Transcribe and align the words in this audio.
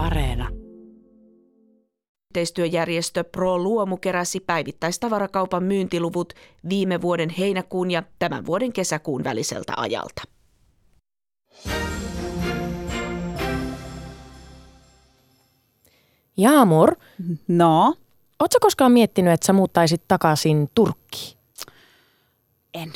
Areena. 0.00 0.48
Yhteistyöjärjestö 2.30 3.24
Pro 3.24 3.58
Luomu 3.58 3.96
keräsi 3.96 4.40
päivittäistavarakaupan 4.40 5.64
myyntiluvut 5.64 6.32
viime 6.68 7.00
vuoden 7.00 7.30
heinäkuun 7.38 7.90
ja 7.90 8.02
tämän 8.18 8.46
vuoden 8.46 8.72
kesäkuun 8.72 9.24
väliseltä 9.24 9.72
ajalta. 9.76 10.22
Jaamur, 16.36 16.96
No, 17.48 17.94
ootko 18.40 18.58
koskaan 18.60 18.92
miettinyt, 18.92 19.32
että 19.32 19.46
sä 19.46 19.52
muuttaisit 19.52 20.02
takaisin 20.08 20.70
Turkkiin? 20.74 21.38
en. 22.74 22.92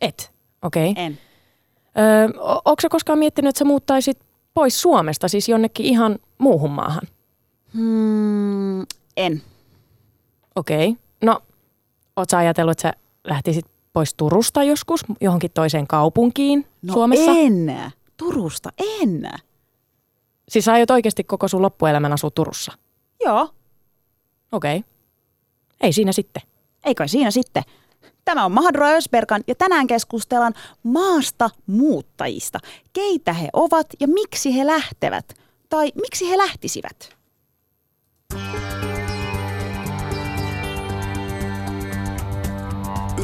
Et, 0.00 0.32
okei. 0.62 0.90
Okay. 0.90 1.04
En. 1.04 1.18
Öö, 1.98 2.28
onko 2.64 2.80
sä 2.82 2.88
koskaan 2.88 3.18
miettinyt, 3.18 3.48
että 3.48 3.58
sä 3.58 3.64
muuttaisit 3.64 4.27
pois 4.58 4.82
Suomesta, 4.82 5.28
siis 5.28 5.48
jonnekin 5.48 5.86
ihan 5.86 6.18
muuhun 6.38 6.70
maahan? 6.70 7.02
Hmm, 7.74 8.80
en. 9.16 9.42
Okei. 10.56 10.88
Okay. 10.88 11.02
No, 11.22 11.40
oot 12.16 12.30
sä 12.30 12.38
ajatellut, 12.38 12.70
että 12.70 12.82
sä 12.82 12.92
lähtisit 13.24 13.66
pois 13.92 14.14
Turusta 14.14 14.62
joskus 14.62 15.00
johonkin 15.20 15.50
toiseen 15.54 15.86
kaupunkiin 15.86 16.66
No 16.82 16.94
Suomessa? 16.94 17.30
en. 17.30 17.72
Turusta, 18.16 18.70
en. 18.78 19.28
Siis 20.48 20.64
sä 20.64 20.72
aiot 20.72 20.90
oikeasti 20.90 21.24
koko 21.24 21.48
sun 21.48 21.62
loppuelämän 21.62 22.12
asua 22.12 22.30
Turussa? 22.30 22.72
Joo, 23.24 23.48
Okei. 24.52 24.76
Okay. 24.76 24.90
Ei 25.80 25.92
siinä 25.92 26.12
sitten. 26.12 26.42
ei 26.84 26.94
kai 26.94 27.08
siinä 27.08 27.30
sitten. 27.30 27.62
Tämä 28.28 28.44
on 28.44 28.52
Mahadura 28.52 28.88
Ösberkan 28.88 29.44
ja 29.46 29.54
tänään 29.54 29.86
keskustellaan 29.86 30.54
maasta 30.82 31.50
muuttajista. 31.66 32.58
Keitä 32.92 33.32
he 33.32 33.48
ovat 33.52 33.86
ja 34.00 34.08
miksi 34.08 34.56
he 34.56 34.66
lähtevät? 34.66 35.34
Tai 35.68 35.92
miksi 35.94 36.30
he 36.30 36.38
lähtisivät? 36.38 37.16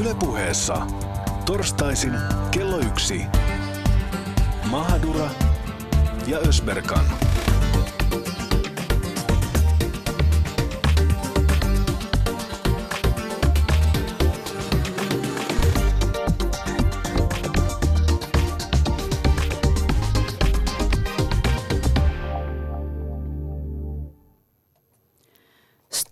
Ylepuheessa 0.01 0.87
torstaisin 1.47 2.13
kello 2.51 2.79
yksi. 2.79 3.23
Mahadura 4.71 5.31
ja 6.27 6.39
Ösberkan. 6.39 7.05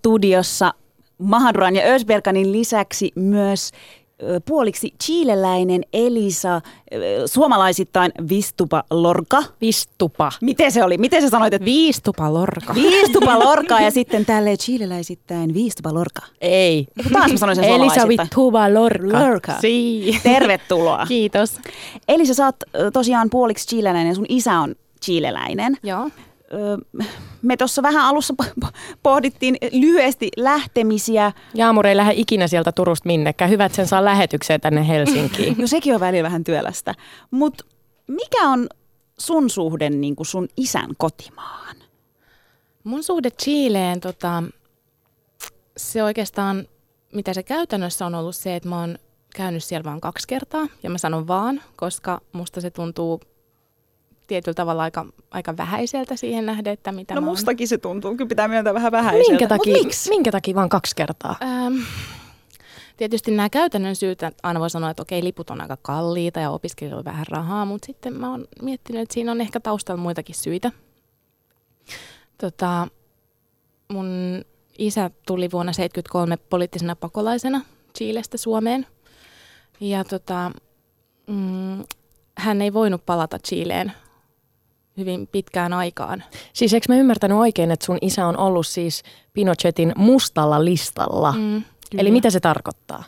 Studiossa 0.03 0.75
Mahaduran 1.19 1.77
ja 1.77 1.83
Ösberkanin 1.83 2.53
lisäksi 2.53 3.13
myös 3.15 3.71
puoliksi 4.45 4.95
chileläinen 5.05 5.83
Elisa, 5.93 6.61
suomalaisittain 7.27 8.13
Vistupa 8.29 8.85
Lorca. 8.91 9.43
Vistupa. 9.61 10.33
Miten 10.41 10.73
se 10.73 10.85
oli? 10.85 10.99
Miten 10.99 11.23
sä 11.23 11.29
sanoit, 11.31 11.55
että 11.55 11.65
Viistupa 11.65 12.33
lorka. 12.35 12.75
Viistupa 12.75 13.39
Lorca 13.39 13.81
ja 13.81 13.91
sitten 13.99 14.27
tälle 14.27 14.57
chileläisittäin 14.57 15.55
Vistupa 15.55 15.95
Lorca. 15.95 16.23
Ei. 16.41 16.87
Eiku 16.97 17.11
taas 17.13 17.33
mä 17.33 17.39
sanoin 17.39 17.57
sen 17.57 17.65
Elisa. 17.65 18.09
Vittuva 18.09 18.75
lorka. 18.75 19.21
Lorca. 19.21 19.53
Sii. 19.61 20.21
Tervetuloa. 20.23 21.07
Kiitos. 21.09 21.61
Elisa, 22.09 22.35
sä 22.35 22.45
oot 22.45 22.57
tosiaan 22.93 23.31
puoliksi 23.31 23.69
chileläinen 23.69 24.09
ja 24.09 24.15
sun 24.15 24.27
isä 24.29 24.59
on 24.59 24.75
chileläinen. 25.05 25.77
Joo. 25.83 26.11
Me 27.43 27.57
tuossa 27.57 27.83
vähän 27.83 28.05
alussa 28.05 28.35
po- 28.43 28.53
po- 28.65 28.73
pohdittiin 29.03 29.57
lyhyesti 29.73 30.29
lähtemisiä. 30.37 31.33
Jaamur 31.55 31.87
ei 31.87 31.97
lähde 31.97 32.13
ikinä 32.17 32.49
sieltä 32.49 32.73
Turusta 32.73 33.07
minnekään. 33.07 33.51
Hyvä, 33.51 33.65
että 33.65 33.77
sen 33.77 33.87
saa 33.87 34.05
lähetykseen 34.05 34.61
tänne 34.61 34.89
Helsinkiin. 34.89 35.57
No 35.61 35.67
sekin 35.67 35.95
on 35.95 36.01
välillä 36.01 36.23
vähän 36.27 36.45
työlästä. 36.45 36.95
Mutta 37.31 37.65
mikä 38.07 38.49
on 38.49 38.69
sun 39.19 39.51
suhde 39.51 39.91
niin 39.91 40.17
kuin 40.17 40.27
sun 40.27 40.49
isän 40.57 40.91
kotimaahan? 40.99 41.77
Mun 42.85 43.03
suhde 43.03 43.31
Chileen, 43.31 44.01
tota, 44.01 44.43
se 45.77 46.03
oikeastaan, 46.03 46.67
mitä 47.13 47.35
se 47.35 47.43
käytännössä 47.43 48.07
on 48.07 48.15
ollut 48.15 48.37
se, 48.37 48.57
että 48.57 48.69
mä 48.69 48.81
oon 48.81 48.99
käynyt 49.37 49.65
siellä 49.65 49.85
vain 49.85 50.01
kaksi 50.01 50.29
kertaa. 50.29 50.67
Ja 50.83 50.91
mä 50.91 50.99
sanon 50.99 51.29
vaan, 51.29 51.63
koska 51.77 52.21
musta 52.33 52.61
se 52.61 52.71
tuntuu 52.71 53.21
tietyllä 54.33 54.55
tavalla 54.55 54.83
aika, 54.83 55.07
aika 55.31 55.57
vähäiseltä 55.57 56.17
siihen 56.17 56.47
nähden, 56.47 56.73
että 56.73 56.93
mitä 56.93 57.15
No 57.15 57.21
mustakin 57.21 57.69
se 57.69 57.79
tuntuu, 57.79 58.17
kyllä 58.17 58.29
pitää 58.29 58.49
myöntää 58.49 58.75
vähän 58.75 58.93
vähäiseltä. 58.93 59.31
minkä, 59.31 59.45
Mut 59.45 59.49
takia, 59.49 59.73
miksi? 59.85 60.09
minkä 60.09 60.33
takia 60.33 60.55
vaan 60.55 60.69
kaksi 60.69 60.97
kertaa? 60.97 61.37
Ähm, 61.43 61.75
tietysti 62.97 63.31
nämä 63.31 63.51
käytännön 63.51 63.97
syyt, 63.97 64.19
aina 64.43 64.61
voi 64.61 64.71
sanoa, 64.71 64.91
että 64.91 65.03
okei, 65.03 65.25
liput 65.25 65.51
on 65.51 65.61
aika 65.61 65.77
kalliita 65.83 66.41
ja 66.41 66.51
opiskelijoilla 66.51 66.99
on 66.99 67.05
vähän 67.05 67.27
rahaa, 67.31 67.65
mutta 67.65 67.87
sitten 67.87 68.15
mä 68.15 68.31
oon 68.31 68.45
miettinyt, 68.63 69.03
että 69.03 69.15
siinä 69.15 69.33
on 69.33 69.41
ehkä 69.41 69.61
taustalla 69.61 70.03
muitakin 70.03 70.35
syitä. 70.35 70.71
Tota, 72.39 72.89
mun 73.93 74.09
isä 74.79 75.11
tuli 75.27 75.51
vuonna 75.53 75.73
1973 75.73 76.37
poliittisena 76.37 76.97
pakolaisena 76.97 77.61
Chilestä 77.99 78.37
Suomeen. 78.37 78.87
Ja 79.81 80.05
tota, 80.05 80.51
mm, 81.27 81.85
hän 82.39 82.63
ei 82.63 82.73
voinut 82.75 83.07
palata 83.07 83.39
Chileen 83.39 83.93
hyvin 84.97 85.27
pitkään 85.27 85.73
aikaan. 85.73 86.25
Siis 86.53 86.75
eikö 86.75 86.87
mä 86.89 86.97
ymmärtänyt 86.97 87.39
oikein, 87.39 87.71
että 87.71 87.87
sun 87.87 87.99
isä 88.01 88.27
on 88.27 88.39
ollut 88.39 88.67
siis 88.67 89.03
Pinochetin 89.33 89.93
mustalla 89.97 90.65
listalla? 90.65 91.33
Mm, 91.33 91.57
Eli 91.57 91.63
kyllä. 91.91 92.11
mitä 92.11 92.31
se 92.31 92.41
tarkoittaa? 92.41 93.05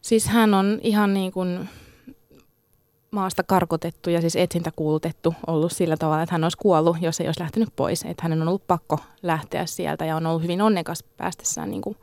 Siis 0.00 0.26
hän 0.26 0.54
on 0.54 0.78
ihan 0.82 1.14
niin 1.14 1.32
kuin 1.32 1.68
maasta 3.10 3.42
karkotettu 3.42 4.10
ja 4.10 4.20
siis 4.20 4.36
etsintäkuulutettu 4.36 5.34
ollut 5.46 5.72
sillä 5.72 5.96
tavalla, 5.96 6.22
että 6.22 6.34
hän 6.34 6.44
olisi 6.44 6.58
kuollut, 6.58 6.96
jos 7.00 7.20
ei 7.20 7.28
olisi 7.28 7.40
lähtenyt 7.40 7.68
pois. 7.76 8.02
Että 8.02 8.22
hänen 8.22 8.42
on 8.42 8.48
ollut 8.48 8.66
pakko 8.66 8.98
lähteä 9.22 9.66
sieltä 9.66 10.04
ja 10.04 10.16
on 10.16 10.26
ollut 10.26 10.42
hyvin 10.42 10.62
onnekas 10.62 11.04
päästessään, 11.16 11.70
niin 11.70 11.82
kuin, 11.82 11.96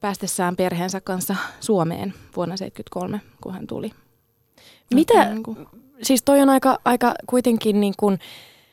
päästessään 0.00 0.56
perheensä 0.56 1.00
kanssa 1.00 1.36
Suomeen 1.60 2.14
vuonna 2.36 2.56
1973, 2.56 3.20
kun 3.40 3.52
hän 3.52 3.66
tuli. 3.66 3.92
Mitä, 4.94 5.24
Niin 5.24 5.42
kuin, 5.42 5.66
siis 6.02 6.22
toi 6.22 6.40
on 6.40 6.50
aika, 6.50 6.78
aika 6.84 7.14
kuitenkin 7.26 7.80
niin 7.80 7.94
kuin 7.96 8.18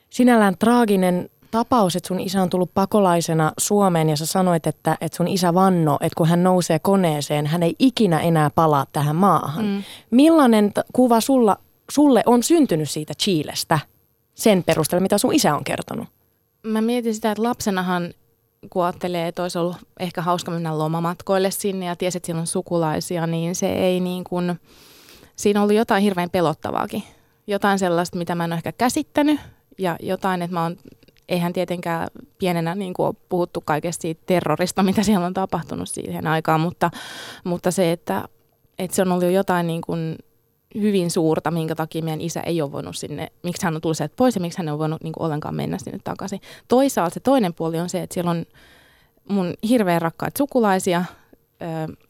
sinällään 0.10 0.58
traaginen 0.58 1.30
tapaus, 1.52 1.96
että 1.96 2.08
sun 2.08 2.20
isä 2.20 2.42
on 2.42 2.50
tullut 2.50 2.74
pakolaisena 2.74 3.52
Suomeen 3.58 4.10
ja 4.10 4.18
sä 4.18 4.26
sanoit, 4.26 4.68
että, 4.68 4.98
että 5.02 5.18
sun 5.18 5.28
isä 5.28 5.54
vanno, 5.54 5.98
että 6.02 6.18
kun 6.18 6.28
hän 6.28 6.44
nousee 6.44 6.80
koneeseen, 6.80 7.48
hän 7.48 7.64
ei 7.64 7.76
ikinä 7.80 8.20
enää 8.20 8.50
palaa 8.50 8.86
tähän 8.94 9.16
maahan. 9.16 9.66
Mm. 9.66 9.84
Millainen 10.12 10.74
t- 10.74 10.80
kuva 10.94 11.22
sulla, 11.22 11.58
sulle 11.92 12.24
on 12.26 12.44
syntynyt 12.44 12.90
siitä 12.90 13.14
Chilestä 13.22 13.80
sen 14.36 14.64
perusteella, 14.64 15.02
mitä 15.02 15.18
sun 15.18 15.34
isä 15.34 15.56
on 15.56 15.64
kertonut? 15.64 16.08
mä 16.64 16.82
mietin 16.82 17.16
sitä, 17.16 17.32
että 17.32 17.44
lapsenahan 17.44 18.14
kun 18.70 18.84
ajattelee, 18.84 19.28
että 19.28 19.44
olisi 19.44 19.58
ollut 19.58 19.78
ehkä 20.00 20.22
hauska 20.22 20.52
mennä 20.52 20.78
lomamatkoille 20.78 21.52
sinne 21.52 21.86
ja 21.86 21.96
tiesi, 21.96 22.18
että 22.18 22.26
siellä 22.26 22.42
on 22.42 22.48
sukulaisia, 22.48 23.28
niin 23.28 23.56
se 23.56 23.74
ei 23.74 24.00
niin 24.00 24.24
kuin, 24.24 24.60
siinä 25.40 25.60
on 25.60 25.64
ollut 25.64 25.78
jotain 25.78 26.04
hirveän 26.04 26.30
pelottavaakin. 26.30 27.04
Jotain 27.48 27.80
sellaista, 27.80 28.18
mitä 28.18 28.36
mä 28.36 28.44
en 28.44 28.52
ole 28.52 28.58
ehkä 28.58 28.72
käsittänyt 28.72 29.40
ja 29.78 29.98
jotain, 30.00 30.42
että 30.42 30.54
mä 30.54 30.64
oon, 30.64 30.78
eihän 31.30 31.54
tietenkään 31.54 32.08
pienenä 32.40 32.76
niin 32.76 32.94
kuin 32.94 33.08
ole 33.08 33.16
puhuttu 33.30 33.62
kaikesta 33.62 34.02
siitä 34.02 34.24
terrorista, 34.26 34.84
mitä 34.84 35.04
siellä 35.04 35.26
on 35.26 35.34
tapahtunut 35.34 35.90
siihen 35.90 36.28
aikaan, 36.28 36.62
mutta, 36.62 36.92
mutta 37.44 37.72
se, 37.72 37.92
että, 37.92 38.28
että 38.80 38.96
se 38.96 39.02
on 39.02 39.12
ollut 39.12 39.32
jotain 39.32 39.68
niin 39.68 39.82
kuin 39.82 40.16
hyvin 40.76 41.12
suurta, 41.12 41.52
minkä 41.52 41.76
takia 41.76 42.04
meidän 42.04 42.22
isä 42.22 42.42
ei 42.42 42.62
ole 42.62 42.72
voinut 42.72 42.98
sinne, 42.98 43.28
miksi 43.44 43.66
hän 43.66 43.76
on 43.76 43.82
tullut 43.82 43.98
sieltä 43.98 44.16
pois 44.16 44.36
ja 44.36 44.42
miksi 44.42 44.58
hän 44.58 44.70
ole 44.70 44.80
voinut 44.80 45.04
niin 45.04 45.14
kuin 45.14 45.26
ollenkaan 45.26 45.56
mennä 45.56 45.78
sinne 45.78 46.00
takaisin. 46.04 46.42
Toisaalta 46.68 47.14
se 47.14 47.20
toinen 47.20 47.54
puoli 47.54 47.80
on 47.80 47.90
se, 47.90 48.02
että 48.02 48.14
siellä 48.14 48.32
on 48.32 48.46
mun 49.30 49.54
hirveän 49.70 50.02
rakkaat 50.02 50.38
sukulaisia, 50.38 51.06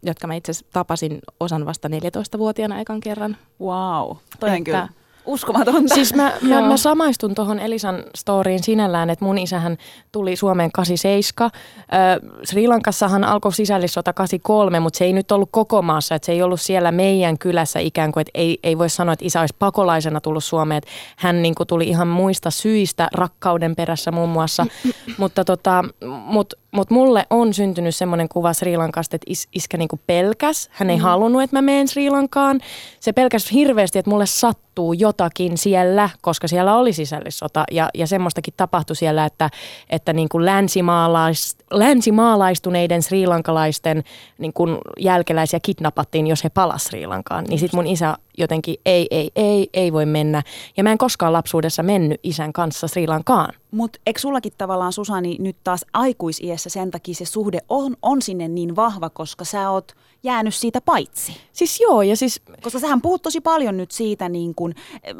jotka 0.03 0.27
mä 0.27 0.33
itse 0.33 0.53
tapasin 0.73 1.19
osan 1.39 1.65
vasta 1.65 1.87
14-vuotiaana 1.87 2.79
ekan 2.79 2.99
kerran. 2.99 3.37
Wow, 3.61 4.17
toi 4.39 4.49
on 4.49 4.55
Että- 4.55 4.63
kyllä 4.63 4.89
uskomatonta. 5.25 5.95
Siis 5.95 6.13
mä, 6.13 6.33
mä, 6.41 6.61
mä 6.61 6.77
samaistun 6.77 7.35
tuohon 7.35 7.59
Elisan 7.59 8.03
storyin 8.17 8.63
sinällään, 8.63 9.09
että 9.09 9.25
mun 9.25 9.37
isähän 9.37 9.77
tuli 10.11 10.35
Suomeen 10.35 10.71
87. 10.71 11.51
Ö, 11.53 12.45
Sri 12.45 12.67
Lankassahan 12.67 13.23
alkoi 13.23 13.53
sisällissota 13.53 14.13
83, 14.13 14.79
mutta 14.79 14.97
se 14.97 15.05
ei 15.05 15.13
nyt 15.13 15.31
ollut 15.31 15.49
koko 15.51 15.81
maassa. 15.81 16.15
Että 16.15 16.25
se 16.25 16.31
ei 16.31 16.41
ollut 16.41 16.61
siellä 16.61 16.91
meidän 16.91 17.37
kylässä 17.37 17.79
ikään 17.79 18.11
kuin, 18.11 18.21
että 18.21 18.31
ei, 18.33 18.59
ei 18.63 18.77
voi 18.77 18.89
sanoa, 18.89 19.13
että 19.13 19.25
isä 19.25 19.39
olisi 19.39 19.55
pakolaisena 19.59 20.21
tullut 20.21 20.43
Suomeen. 20.43 20.77
Että 20.77 20.89
hän 21.15 21.41
niin 21.41 21.55
kuin 21.55 21.67
tuli 21.67 21.87
ihan 21.87 22.07
muista 22.07 22.51
syistä, 22.51 23.07
rakkauden 23.13 23.75
perässä 23.75 24.11
muun 24.11 24.29
muassa. 24.29 24.65
mutta 25.17 25.45
tota, 25.45 25.83
mut, 26.25 26.53
mut 26.71 26.89
mulle 26.89 27.25
on 27.29 27.53
syntynyt 27.53 27.95
semmoinen 27.95 28.29
kuva 28.29 28.53
Sri 28.53 28.77
Lankasta, 28.77 29.15
että 29.15 29.25
is, 29.29 29.47
iskä 29.55 29.77
niinku 29.77 29.99
pelkäs. 30.07 30.69
Hän 30.71 30.89
ei 30.89 30.97
mm. 30.97 31.03
halunnut, 31.03 31.41
että 31.41 31.55
mä 31.55 31.61
menen 31.61 31.87
Sri 31.87 32.09
Lankaan. 32.09 32.59
Se 32.99 33.13
pelkäs 33.13 33.51
hirveästi, 33.51 33.99
että 33.99 34.11
mulle 34.11 34.25
sattuu 34.25 34.93
jotakin 35.09 35.57
siellä, 35.57 36.09
koska 36.21 36.47
siellä 36.47 36.75
oli 36.75 36.93
sisällissota 36.93 37.63
ja, 37.71 37.89
ja 37.93 38.07
semmoistakin 38.07 38.53
tapahtui 38.57 38.95
siellä, 38.95 39.25
että, 39.25 39.49
että 39.89 40.13
niin 40.13 40.29
kuin 40.29 40.45
länsimaalais, 40.45 41.57
länsimaalaistuneiden 41.71 43.03
sriilankalaisten 43.03 44.03
niin 44.37 44.53
kuin 44.53 44.77
jälkeläisiä 44.99 45.59
kidnappattiin, 45.59 46.27
jos 46.27 46.43
he 46.43 46.49
palas 46.49 46.83
Sri 46.83 47.07
Lankaan. 47.07 47.43
Niin 47.43 47.59
sitten 47.59 47.77
mun 47.77 47.87
isä 47.87 48.17
jotenkin 48.37 48.75
ei, 48.85 49.07
ei, 49.11 49.31
ei, 49.35 49.69
ei 49.73 49.93
voi 49.93 50.05
mennä. 50.05 50.43
Ja 50.77 50.83
mä 50.83 50.91
en 50.91 50.97
koskaan 50.97 51.33
lapsuudessa 51.33 51.83
mennyt 51.83 52.19
isän 52.23 52.53
kanssa 52.53 52.87
Sri 52.87 53.07
Lankaan. 53.07 53.53
Mutta 53.71 53.99
eikö 54.05 54.19
sullakin 54.19 54.53
tavallaan 54.57 54.93
Susani 54.93 55.35
nyt 55.39 55.57
taas 55.63 55.85
aikuisiässä 55.93 56.69
sen 56.69 56.91
takia 56.91 57.15
se 57.15 57.25
suhde 57.25 57.59
on, 57.69 57.95
on 58.01 58.21
sinne 58.21 58.47
niin 58.47 58.75
vahva, 58.75 59.09
koska 59.09 59.45
sä 59.45 59.69
oot 59.69 59.95
jäänyt 60.23 60.55
siitä 60.55 60.81
paitsi? 60.81 61.37
Siis 61.51 61.79
joo, 61.79 62.01
ja 62.01 62.15
siis... 62.15 62.41
Koska 62.61 62.79
sähän 62.79 63.01
puhut 63.01 63.21
tosi 63.21 63.41
paljon 63.41 63.77
nyt 63.77 63.91
siitä, 63.91 64.29
niin 64.29 64.55
kun, 64.55 64.73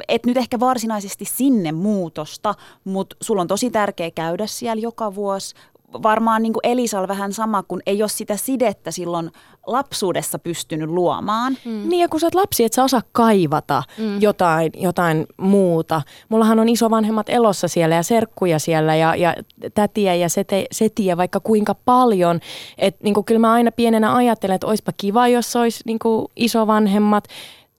et 0.08 0.26
nyt 0.26 0.36
ehkä 0.36 0.60
varsinaisesti 0.60 1.24
sinne 1.24 1.72
muutosta, 1.72 2.54
mutta 2.84 3.16
sulla 3.20 3.42
on 3.42 3.48
tosi 3.48 3.70
tärkeä 3.70 4.10
käydä 4.10 4.46
siellä 4.46 4.80
joka 4.80 5.14
vuosi, 5.14 5.54
varmaan 5.92 6.42
niin 6.42 6.52
kuin 6.52 6.60
Elisal 6.62 7.08
vähän 7.08 7.32
sama, 7.32 7.62
kun 7.62 7.82
ei 7.86 8.02
ole 8.02 8.08
sitä 8.08 8.36
sidettä 8.36 8.90
silloin 8.90 9.30
lapsuudessa 9.66 10.38
pystynyt 10.38 10.90
luomaan. 10.90 11.56
Mm. 11.64 11.88
Niin 11.88 12.00
ja 12.00 12.08
kun 12.08 12.20
sä 12.20 12.26
oot 12.26 12.34
lapsi, 12.34 12.64
et 12.64 12.72
sä 12.72 12.84
osaa 12.84 13.02
kaivata 13.12 13.82
mm. 13.98 14.20
jotain, 14.20 14.72
jotain 14.74 15.26
muuta. 15.36 16.02
Mullahan 16.28 16.58
on 16.58 16.68
isovanhemmat 16.68 17.28
elossa 17.28 17.68
siellä 17.68 17.94
ja 17.94 18.02
serkkuja 18.02 18.58
siellä 18.58 18.96
ja, 18.96 19.16
ja 19.16 19.34
tätiä 19.74 20.14
ja 20.14 20.28
sete, 20.28 20.66
setiä 20.72 21.16
vaikka 21.16 21.40
kuinka 21.40 21.74
paljon. 21.74 22.40
Että 22.78 23.00
niin 23.04 23.24
kyllä 23.24 23.40
mä 23.40 23.52
aina 23.52 23.72
pienenä 23.72 24.14
ajattelen, 24.14 24.54
että 24.54 24.66
olisipa 24.66 24.92
kiva, 24.96 25.28
jos 25.28 25.56
olisi 25.56 25.82
niin 25.86 25.98
isovanhemmat. 26.36 27.24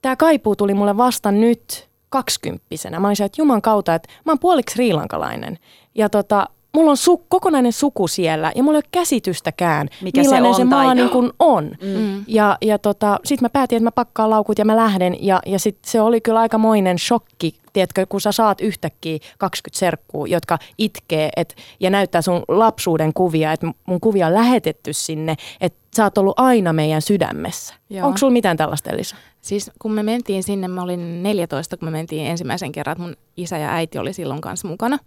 Tämä 0.02 0.16
kaipuu 0.16 0.56
tuli 0.56 0.74
mulle 0.74 0.96
vasta 0.96 1.32
nyt 1.32 1.88
kaksikymppisenä. 2.08 3.00
Mä 3.00 3.08
olisin, 3.08 3.26
että 3.26 3.40
Juman 3.40 3.62
kautta, 3.62 3.94
että 3.94 4.08
mä 4.24 4.32
oon 4.32 4.38
puoliksi 4.38 4.78
riilankalainen. 4.78 5.58
Ja 5.94 6.08
tota, 6.08 6.46
mulla 6.74 6.90
on 6.90 6.96
su- 6.96 7.24
kokonainen 7.28 7.72
suku 7.72 8.08
siellä 8.08 8.52
ja 8.56 8.62
mulla 8.62 8.78
ei 8.78 8.82
ole 8.84 8.88
käsitystäkään, 8.90 9.88
Mikä 10.02 10.20
millainen 10.20 10.44
se, 10.44 10.48
on, 10.48 10.54
se 10.54 10.64
maa 10.64 10.94
niin 10.94 11.10
kuin 11.10 11.32
on. 11.38 11.70
Mm. 11.82 12.24
Ja, 12.26 12.58
ja 12.62 12.78
tota, 12.78 13.18
sitten 13.24 13.44
mä 13.44 13.50
päätin, 13.50 13.76
että 13.76 13.84
mä 13.84 13.90
pakkaan 13.92 14.30
laukut 14.30 14.58
ja 14.58 14.64
mä 14.64 14.76
lähden 14.76 15.24
ja, 15.26 15.40
ja 15.46 15.58
sit 15.58 15.78
se 15.86 16.00
oli 16.00 16.20
kyllä 16.20 16.40
aikamoinen 16.40 16.98
shokki, 16.98 17.54
tiedätkö, 17.72 18.06
kun 18.06 18.20
sä 18.20 18.32
saat 18.32 18.60
yhtäkkiä 18.60 19.18
20 19.38 19.78
serkkua, 19.78 20.26
jotka 20.26 20.58
itkee 20.78 21.30
et, 21.36 21.56
ja 21.80 21.90
näyttää 21.90 22.22
sun 22.22 22.42
lapsuuden 22.48 23.12
kuvia, 23.14 23.52
että 23.52 23.66
mun 23.86 24.00
kuvia 24.00 24.26
on 24.26 24.34
lähetetty 24.34 24.92
sinne, 24.92 25.36
että 25.60 25.78
sä 25.96 26.04
oot 26.04 26.18
ollut 26.18 26.40
aina 26.40 26.72
meidän 26.72 27.02
sydämessä. 27.02 27.74
Onko 28.02 28.18
sulla 28.18 28.32
mitään 28.32 28.56
tällaista, 28.56 28.90
Elisa? 28.90 29.16
Siis 29.40 29.70
kun 29.78 29.92
me 29.92 30.02
mentiin 30.02 30.42
sinne, 30.42 30.68
mä 30.68 30.82
olin 30.82 31.22
14, 31.22 31.76
kun 31.76 31.88
me 31.88 31.92
mentiin 31.92 32.26
ensimmäisen 32.26 32.72
kerran, 32.72 32.92
että 32.92 33.04
mun 33.04 33.16
isä 33.36 33.58
ja 33.58 33.74
äiti 33.74 33.98
oli 33.98 34.12
silloin 34.12 34.40
kanssa 34.40 34.68
mukana. 34.68 34.98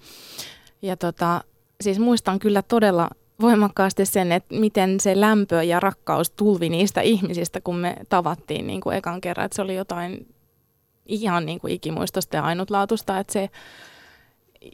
Ja 0.82 0.98
tota, 0.98 1.42
siis 1.86 2.00
muistan 2.00 2.40
kyllä 2.40 2.62
todella 2.62 3.10
voimakkaasti 3.42 4.06
sen, 4.06 4.32
että 4.32 4.56
miten 4.56 5.00
se 5.00 5.20
lämpö 5.20 5.64
ja 5.64 5.80
rakkaus 5.80 6.32
tulvi 6.32 6.70
niistä 6.70 7.02
ihmisistä, 7.02 7.62
kun 7.62 7.76
me 7.76 7.96
tavattiin 8.10 8.68
niin 8.68 8.82
kuin 8.82 8.98
ekan 8.98 9.22
kerran. 9.22 9.46
Että 9.46 9.56
se 9.56 9.62
oli 9.62 9.76
jotain 9.76 10.36
ihan 11.06 11.46
niin 11.46 11.60
kuin 11.60 11.74
ikimuistosta 11.74 12.36
ja 12.36 12.44
ainutlaatusta, 12.44 13.20
että 13.20 13.34
se, 13.34 13.50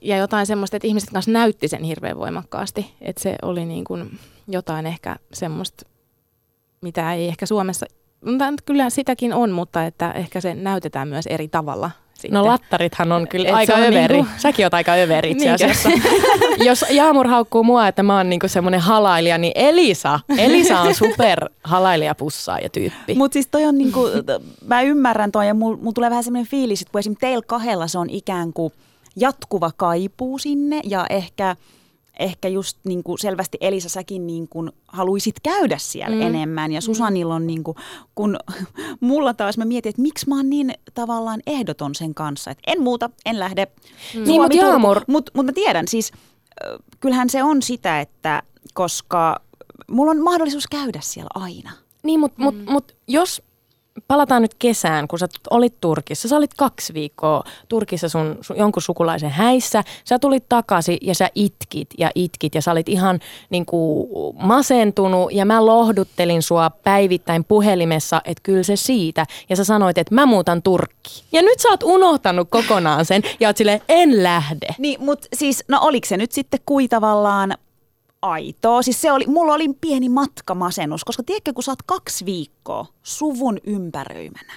ja 0.01 0.17
jotain 0.17 0.45
semmoista, 0.45 0.77
että 0.77 0.87
ihmiset 0.87 1.09
kanssa 1.09 1.31
näytti 1.31 1.67
sen 1.67 1.83
hirveän 1.83 2.17
voimakkaasti. 2.17 2.93
Että 3.01 3.21
se 3.21 3.35
oli 3.41 3.65
niin 3.65 3.83
kuin 3.83 4.19
jotain 4.47 4.85
ehkä 4.85 5.15
semmoista, 5.33 5.85
mitä 6.81 7.13
ei 7.13 7.27
ehkä 7.27 7.45
Suomessa, 7.45 7.85
kyllä 8.65 8.89
sitäkin 8.89 9.33
on, 9.33 9.51
mutta 9.51 9.85
että 9.85 10.11
ehkä 10.11 10.41
se 10.41 10.55
näytetään 10.55 11.07
myös 11.07 11.27
eri 11.27 11.47
tavalla 11.47 11.91
sitten. 12.21 12.37
No 12.37 12.45
lattarithan 12.45 13.11
on 13.11 13.27
kyllä 13.27 13.49
Et 13.49 13.55
aika 13.55 13.73
överi. 13.77 14.15
Niinku... 14.15 14.31
Säkin 14.37 14.65
oot 14.65 14.73
aika 14.73 14.93
överi 14.93 15.31
itse 15.31 15.51
asiassa. 15.51 15.89
Jos 16.67 16.85
Jaamur 16.89 17.27
haukkuu 17.27 17.63
mua, 17.63 17.87
että 17.87 18.03
mä 18.03 18.17
oon 18.17 18.29
niinku 18.29 18.47
semmoinen 18.47 18.79
halailija, 18.79 19.37
niin 19.37 19.53
Elisa, 19.55 20.19
Elisa 20.37 20.79
on 20.79 20.95
super 20.95 21.49
ja 22.63 22.69
tyyppi. 22.69 23.15
Mutta 23.15 23.33
siis 23.33 23.47
toi 23.51 23.65
on 23.65 23.77
niinku, 23.77 23.99
mä 24.65 24.81
ymmärrän 24.81 25.31
toi 25.31 25.47
ja 25.47 25.53
mulla 25.53 25.77
mul 25.81 25.91
tulee 25.91 26.09
vähän 26.09 26.23
semmoinen 26.23 26.51
fiilis, 26.51 26.81
että 26.81 26.91
kun 26.91 26.99
esim. 26.99 27.15
teillä 27.19 27.43
kahdella 27.47 27.87
se 27.87 27.97
on 27.97 28.09
ikään 28.09 28.53
kuin 28.53 28.73
jatkuva 29.15 29.71
kaipuu 29.77 30.37
sinne 30.37 30.79
ja 30.83 31.05
ehkä– 31.09 31.55
ehkä 32.19 32.47
just 32.47 32.77
niin 32.83 33.03
kuin 33.03 33.19
selvästi 33.19 33.57
Elisa 33.61 33.89
säkin 33.89 34.27
niin 34.27 34.47
kuin 34.47 34.71
haluisit 34.87 35.35
käydä 35.43 35.77
siellä 35.77 36.15
mm. 36.15 36.21
enemmän. 36.21 36.71
Ja 36.71 36.79
mm. 36.79 36.83
Susanilla 36.83 37.35
on 37.35 37.47
niin 37.47 37.63
kuin, 37.63 37.77
kun 38.15 38.37
mulla 38.99 39.33
taas 39.33 39.57
mä 39.57 39.65
mietin, 39.65 39.89
että 39.89 40.01
miksi 40.01 40.29
mä 40.29 40.35
oon 40.35 40.49
niin 40.49 40.73
tavallaan 40.93 41.41
ehdoton 41.47 41.95
sen 41.95 42.13
kanssa. 42.13 42.51
Että 42.51 42.63
en 42.67 42.81
muuta, 42.81 43.09
en 43.25 43.39
lähde. 43.39 43.67
Mm. 44.15 44.23
Niin, 44.23 44.41
mutta 44.41 44.57
Jaamur. 44.57 45.01
Mutta 45.07 45.31
mut 45.35 45.45
mä 45.45 45.51
tiedän, 45.51 45.87
siis 45.87 46.11
kyllähän 46.99 47.29
se 47.29 47.43
on 47.43 47.61
sitä, 47.61 48.01
että 48.01 48.43
koska 48.73 49.41
mulla 49.87 50.11
on 50.11 50.21
mahdollisuus 50.21 50.67
käydä 50.67 50.99
siellä 51.01 51.29
aina. 51.33 51.71
Niin, 52.03 52.19
mutta 52.19 52.39
mm. 52.39 52.43
mut, 52.43 52.55
mut 52.65 52.95
jos 53.07 53.41
palataan 54.07 54.41
nyt 54.41 54.53
kesään, 54.53 55.07
kun 55.07 55.19
sä 55.19 55.27
olit 55.49 55.81
Turkissa. 55.81 56.27
Sä 56.27 56.37
olit 56.37 56.53
kaksi 56.53 56.93
viikkoa 56.93 57.43
Turkissa 57.69 58.09
sun, 58.09 58.37
sun 58.41 58.57
jonkun 58.57 58.81
sukulaisen 58.81 59.29
häissä. 59.29 59.83
Sä 60.05 60.19
tulit 60.19 60.49
takaisin 60.49 60.97
ja 61.01 61.15
sä 61.15 61.29
itkit 61.35 61.89
ja 61.97 62.11
itkit 62.15 62.55
ja 62.55 62.61
sä 62.61 62.71
olit 62.71 62.89
ihan 62.89 63.19
niin 63.49 63.65
kuin 63.65 64.07
masentunut 64.39 65.33
ja 65.33 65.45
mä 65.45 65.65
lohduttelin 65.65 66.41
sua 66.41 66.69
päivittäin 66.69 67.43
puhelimessa, 67.43 68.21
että 68.25 68.43
kyllä 68.43 68.63
se 68.63 68.75
siitä. 68.75 69.25
Ja 69.49 69.55
sä 69.55 69.63
sanoit, 69.63 69.97
että 69.97 70.15
mä 70.15 70.25
muutan 70.25 70.61
Turkkiin. 70.61 71.25
Ja 71.31 71.41
nyt 71.41 71.59
sä 71.59 71.69
oot 71.69 71.83
unohtanut 71.83 72.47
kokonaan 72.51 73.05
sen 73.05 73.21
ja 73.39 73.49
oot 73.49 73.57
silleen, 73.57 73.81
en 73.89 74.23
lähde. 74.23 74.67
Niin, 74.77 75.03
mutta 75.03 75.27
siis, 75.33 75.63
no 75.67 75.79
oliko 75.81 76.07
se 76.07 76.17
nyt 76.17 76.31
sitten 76.31 76.59
kuitavallaan 76.65 77.57
aitoa. 78.21 78.81
Siis 78.81 79.01
se 79.01 79.11
oli, 79.11 79.25
mulla 79.27 79.53
oli 79.53 79.69
pieni 79.81 80.09
matkamasennus, 80.09 81.03
koska 81.03 81.23
tiedätkö, 81.23 81.53
kun 81.53 81.63
sä 81.63 81.71
oot 81.71 81.83
kaksi 81.85 82.25
viikkoa 82.25 82.85
suvun 83.03 83.57
ympäröimänä. 83.63 84.53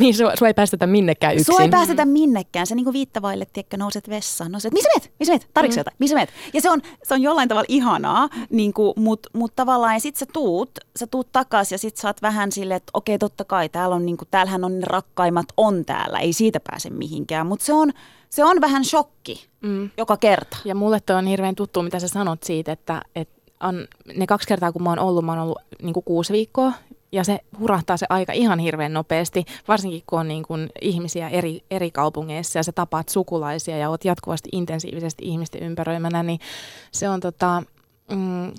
Niin, 0.00 0.14
sua, 0.14 0.32
sua 0.38 0.48
ei 0.48 0.54
päästetä 0.54 0.86
minnekään 0.86 1.34
yksin. 1.34 1.54
Sua 1.54 1.60
ei 1.60 1.68
päästetä 1.68 2.04
minnekään. 2.04 2.66
Se 2.66 2.74
niinku 2.74 2.92
viittavaille, 2.92 3.46
tiedätkö, 3.52 3.76
nouset 3.76 4.08
vessaan. 4.08 4.52
Nouset, 4.52 4.72
missä 4.72 4.88
meet? 4.94 5.12
Missä 5.18 5.32
meet? 5.32 5.48
Tarvitsetko 5.54 5.78
mm. 5.78 5.80
jotain? 5.80 5.96
Missä 5.98 6.16
meet? 6.16 6.30
Ja 6.54 6.60
se 6.60 6.70
on, 6.70 6.82
se 7.02 7.14
on 7.14 7.22
jollain 7.22 7.48
tavalla 7.48 7.66
ihanaa, 7.68 8.28
niinku, 8.50 8.94
mutta 8.96 9.28
mut 9.32 9.52
tavallaan, 9.56 9.94
ja 9.94 10.00
sit 10.00 10.16
sä 10.16 10.26
tuut, 10.32 10.70
sä 10.96 11.06
tuut 11.06 11.32
takas 11.32 11.72
ja 11.72 11.78
sit 11.78 11.96
sä 11.96 12.08
oot 12.08 12.22
vähän 12.22 12.52
silleen, 12.52 12.76
että 12.76 12.90
okei, 12.94 13.18
totta 13.18 13.44
kai, 13.44 13.68
täällä 13.68 13.96
on, 13.96 14.06
niinku, 14.06 14.24
täällähän 14.30 14.64
on 14.64 14.80
ne 14.80 14.86
rakkaimmat 14.86 15.46
on 15.56 15.84
täällä, 15.84 16.18
ei 16.18 16.32
siitä 16.32 16.60
pääse 16.60 16.90
mihinkään. 16.90 17.46
Mutta 17.46 17.64
se 17.64 17.72
on, 17.72 17.92
se 18.30 18.44
on 18.44 18.60
vähän 18.60 18.84
shokki 18.84 19.46
mm. 19.60 19.90
joka 19.96 20.16
kerta. 20.16 20.56
Ja 20.64 20.74
mulle 20.74 21.00
toi 21.00 21.16
on 21.16 21.26
hirveän 21.26 21.54
tuttu, 21.54 21.82
mitä 21.82 21.98
sä 22.00 22.08
sanot 22.08 22.42
siitä, 22.42 22.72
että, 22.72 23.02
että 23.14 23.40
on, 23.62 23.88
ne 24.16 24.26
kaksi 24.26 24.48
kertaa, 24.48 24.72
kun 24.72 24.82
mä 24.82 24.90
oon 24.90 24.98
ollut, 24.98 25.24
mä 25.24 25.32
oon 25.32 25.42
ollut 25.42 25.58
niin 25.82 25.94
kuin 25.94 26.04
kuusi 26.04 26.32
viikkoa 26.32 26.72
ja 27.12 27.24
se 27.24 27.40
hurahtaa 27.58 27.96
se 27.96 28.06
aika 28.08 28.32
ihan 28.32 28.58
hirveän 28.58 28.92
nopeasti, 28.92 29.44
varsinkin 29.68 30.02
kun 30.06 30.20
on 30.20 30.28
niin 30.28 30.42
kuin 30.42 30.70
ihmisiä 30.80 31.28
eri, 31.28 31.64
eri 31.70 31.90
kaupungeissa 31.90 32.58
ja 32.58 32.62
sä 32.62 32.72
tapaat 32.72 33.08
sukulaisia 33.08 33.78
ja 33.78 33.90
oot 33.90 34.04
jatkuvasti 34.04 34.48
intensiivisesti 34.52 35.24
ihmisten 35.24 35.62
ympäröimänä, 35.62 36.22
niin 36.22 36.40
se 36.92 37.08
on 37.08 37.20
tota, 37.20 37.62
mm, 38.10 38.52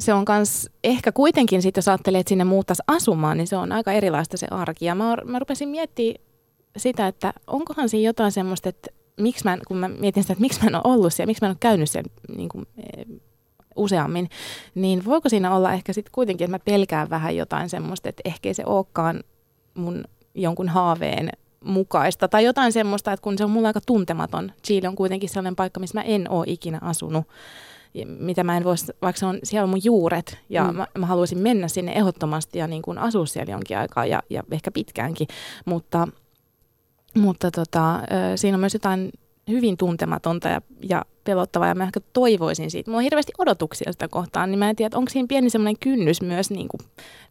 se 0.00 0.14
on 0.14 0.24
kans, 0.24 0.70
ehkä 0.84 1.12
kuitenkin 1.12 1.62
sitten, 1.62 1.78
jos 1.78 1.88
ajattelee, 1.88 2.20
että 2.20 2.28
sinne 2.28 2.44
muuttaisi 2.44 2.82
asumaan, 2.86 3.36
niin 3.36 3.46
se 3.46 3.56
on 3.56 3.72
aika 3.72 3.92
erilaista 3.92 4.36
se 4.36 4.46
arki. 4.50 4.84
Ja 4.84 4.94
mä, 4.94 5.16
mä 5.24 5.38
rupesin 5.38 5.68
miettimään 5.68 6.24
sitä, 6.76 7.06
että 7.06 7.32
onkohan 7.46 7.88
siinä 7.88 8.06
jotain 8.06 8.32
semmoista, 8.32 8.68
että 8.68 8.90
miksi 9.20 9.44
mä, 9.44 9.58
kun 9.68 9.76
mä 9.76 9.88
mietin 9.88 10.22
sitä, 10.22 10.32
että 10.32 10.40
miksi 10.40 10.60
mä 10.62 10.68
en 10.68 10.74
ole 10.74 10.82
ollut 10.84 11.14
siellä, 11.14 11.26
miksi 11.26 11.44
mä 11.44 11.46
en 11.46 11.50
ole 11.50 11.56
käynyt 11.60 11.90
siellä 11.90 12.10
niin 12.36 12.48
kuin, 12.48 12.66
useammin, 13.78 14.28
niin 14.74 15.04
voiko 15.04 15.28
siinä 15.28 15.54
olla 15.54 15.72
ehkä 15.72 15.92
sitten 15.92 16.12
kuitenkin, 16.12 16.44
että 16.44 16.54
mä 16.54 16.58
pelkään 16.58 17.10
vähän 17.10 17.36
jotain 17.36 17.68
semmoista, 17.68 18.08
että 18.08 18.22
ehkä 18.24 18.54
se 18.54 18.62
olekaan 18.66 19.20
mun 19.74 20.04
jonkun 20.34 20.68
haaveen 20.68 21.30
mukaista 21.64 22.28
tai 22.28 22.44
jotain 22.44 22.72
semmoista, 22.72 23.12
että 23.12 23.24
kun 23.24 23.38
se 23.38 23.44
on 23.44 23.50
mulla 23.50 23.68
aika 23.68 23.80
tuntematon. 23.86 24.52
Chile 24.64 24.88
on 24.88 24.96
kuitenkin 24.96 25.28
sellainen 25.28 25.56
paikka, 25.56 25.80
missä 25.80 25.98
mä 25.98 26.02
en 26.02 26.30
ole 26.30 26.44
ikinä 26.48 26.78
asunut 26.82 27.24
mitä 28.18 28.44
mä 28.44 28.56
en 28.56 28.64
voisi, 28.64 28.92
vaikka 29.02 29.20
se 29.20 29.26
on, 29.26 29.38
siellä 29.42 29.64
on 29.64 29.70
mun 29.70 29.84
juuret 29.84 30.38
ja 30.48 30.64
mm. 30.64 30.76
mä, 30.76 30.86
mä 30.98 31.06
haluaisin 31.06 31.38
mennä 31.38 31.68
sinne 31.68 31.92
ehdottomasti 31.92 32.58
ja 32.58 32.66
niin 32.66 32.82
kuin 32.82 32.98
asua 32.98 33.26
siellä 33.26 33.52
jonkin 33.52 33.78
aikaa 33.78 34.06
ja, 34.06 34.22
ja 34.30 34.42
ehkä 34.50 34.70
pitkäänkin, 34.70 35.28
mutta 35.64 36.08
mutta 37.14 37.50
tota, 37.50 38.00
siinä 38.36 38.56
on 38.56 38.60
myös 38.60 38.74
jotain 38.74 39.10
hyvin 39.48 39.76
tuntematonta 39.76 40.48
ja, 40.48 40.60
ja 40.82 41.04
pelottavaa 41.24 41.68
ja 41.68 41.74
mä 41.74 41.84
ehkä 41.84 42.00
toivoisin 42.12 42.70
siitä. 42.70 42.90
Mulla 42.90 42.98
on 42.98 43.02
hirveästi 43.02 43.32
odotuksia 43.38 43.92
sitä 43.92 44.08
kohtaan, 44.08 44.50
niin 44.50 44.58
mä 44.58 44.70
en 44.70 44.76
tiedä, 44.76 44.96
onko 44.96 45.10
siinä 45.10 45.26
pieni 45.28 45.50
semmoinen 45.50 45.78
kynnys 45.80 46.22
myös 46.22 46.50
niin 46.50 46.68
kuin 46.68 46.80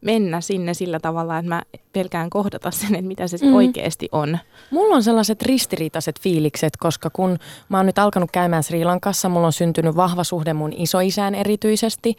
mennä 0.02 0.42
sinne 0.42 0.74
sillä 0.74 1.00
tavalla, 1.00 1.38
että 1.38 1.50
mä 1.50 1.62
pelkään 1.94 2.30
kohdata 2.30 2.72
sen, 2.72 2.96
että 2.96 3.08
mitä 3.08 3.28
se 3.28 3.38
mm. 3.46 3.56
oikeasti 3.56 4.10
on. 4.12 4.38
Mulla 4.72 4.96
on 4.96 5.04
sellaiset 5.04 5.42
ristiriitaiset 5.42 6.20
fiilikset, 6.20 6.78
koska 6.78 7.10
kun 7.10 7.38
mä 7.70 7.78
oon 7.78 7.86
nyt 7.86 8.00
alkanut 8.00 8.32
käymään 8.32 8.64
Sri 8.64 8.86
Lankassa, 8.86 9.30
mulla 9.30 9.48
on 9.48 9.54
syntynyt 9.54 9.96
vahva 9.96 10.24
suhde 10.24 10.54
mun 10.54 10.74
isoisään 10.74 11.36
erityisesti, 11.36 12.18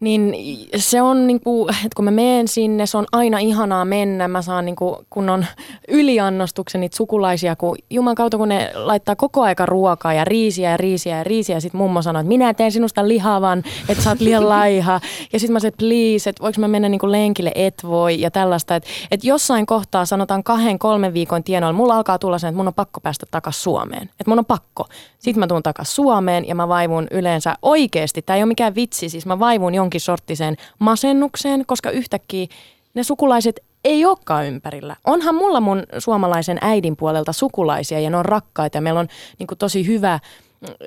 Niin 0.00 0.34
se 0.76 1.02
on, 1.02 1.26
niin 1.26 1.40
kuin, 1.40 1.70
että 1.70 1.96
kun 1.96 2.04
mä 2.04 2.10
menen 2.10 2.48
sinne, 2.48 2.86
se 2.86 2.98
on 2.98 3.06
aina 3.12 3.38
ihanaa 3.38 3.84
mennä. 3.84 4.28
Mä 4.28 4.42
saan, 4.42 4.64
niin 4.64 4.76
kuin, 4.76 4.96
kun 5.10 5.28
on 5.28 5.46
yliannostuksen 5.88 6.80
niitä 6.80 6.96
sukulaisia, 6.96 7.56
kun 7.56 7.76
Juman 7.90 8.14
kautta, 8.14 8.36
kun 8.36 8.48
ne 8.48 8.70
laittaa 8.74 9.16
koko 9.16 9.42
aika 9.42 9.66
ruokaa 9.66 10.12
ja 10.14 10.24
riisiä 10.24 10.70
ja 10.70 10.76
riisiä 10.76 11.16
ja 11.16 11.24
riisiä. 11.24 11.56
Ja 11.56 11.60
sitten 11.60 11.78
mummo 11.78 12.02
sanoo, 12.02 12.20
että 12.20 12.28
minä 12.28 12.54
teen 12.54 12.72
sinusta 12.72 13.08
lihavan, 13.08 13.62
että 13.88 14.04
sä 14.04 14.10
oot 14.10 14.20
liian 14.20 14.48
laiha. 14.58 15.00
Ja 15.32 15.40
sitten 15.40 15.52
mä 15.52 15.60
sanoin, 15.60 15.68
että 15.68 15.78
please, 15.78 16.30
että 16.30 16.42
voiko 16.42 16.60
mä 16.60 16.68
mennä 16.68 16.88
niin 16.88 16.98
kuin 16.98 17.12
lenkille, 17.12 17.52
et 17.54 17.82
voi 17.84 18.20
ja 18.20 18.30
tällaista. 18.30 18.76
Että, 18.76 18.88
että 19.10 19.26
jossain 19.26 19.66
kohtaa, 19.66 20.04
sanotaan 20.04 20.44
kahden, 20.44 20.78
kolmen 20.78 21.14
viikon 21.14 21.44
tienoilla, 21.44 21.76
mulla 21.76 21.96
alkaa 21.96 22.18
tulla 22.18 22.38
sen, 22.38 22.48
että 22.48 22.56
mun 22.56 22.68
on 22.68 22.74
pakko 22.74 23.00
päästä 23.00 23.26
takaisin 23.30 23.62
Suomeen. 23.62 24.02
Että 24.02 24.24
mun 24.26 24.38
on 24.38 24.46
pakko. 24.46 24.86
Sitten 25.18 25.40
mä 25.40 25.46
tuun 25.46 25.62
takaisin 25.62 25.94
Suomeen 25.94 26.48
ja 26.48 26.54
mä 26.54 26.68
vaivun 26.68 27.06
yleensä 27.10 27.54
oikeasti. 27.62 28.22
Tämä 28.22 28.36
ei 28.36 28.42
ole 28.42 28.48
mikään 28.48 28.74
vitsi, 28.74 29.08
siis 29.08 29.26
mä 29.26 29.38
vaivun 29.38 29.74
jonkin 29.88 30.00
sorttiseen 30.00 30.56
masennukseen, 30.78 31.66
koska 31.66 31.90
yhtäkkiä 31.90 32.46
ne 32.94 33.02
sukulaiset 33.02 33.60
ei 33.84 34.04
olekaan 34.04 34.46
ympärillä. 34.46 34.96
Onhan 35.04 35.34
mulla 35.34 35.60
mun 35.60 35.82
suomalaisen 35.98 36.58
äidin 36.60 36.96
puolelta 36.96 37.32
sukulaisia 37.32 38.00
ja 38.00 38.10
ne 38.10 38.16
on 38.16 38.24
rakkaita 38.24 38.80
meillä 38.80 39.00
on 39.00 39.08
niin 39.38 39.58
tosi 39.58 39.86
hyvä 39.86 40.18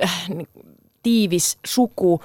äh, 0.04 0.30
niin, 0.30 0.48
tiivis 1.04 1.58
suku, 1.66 2.22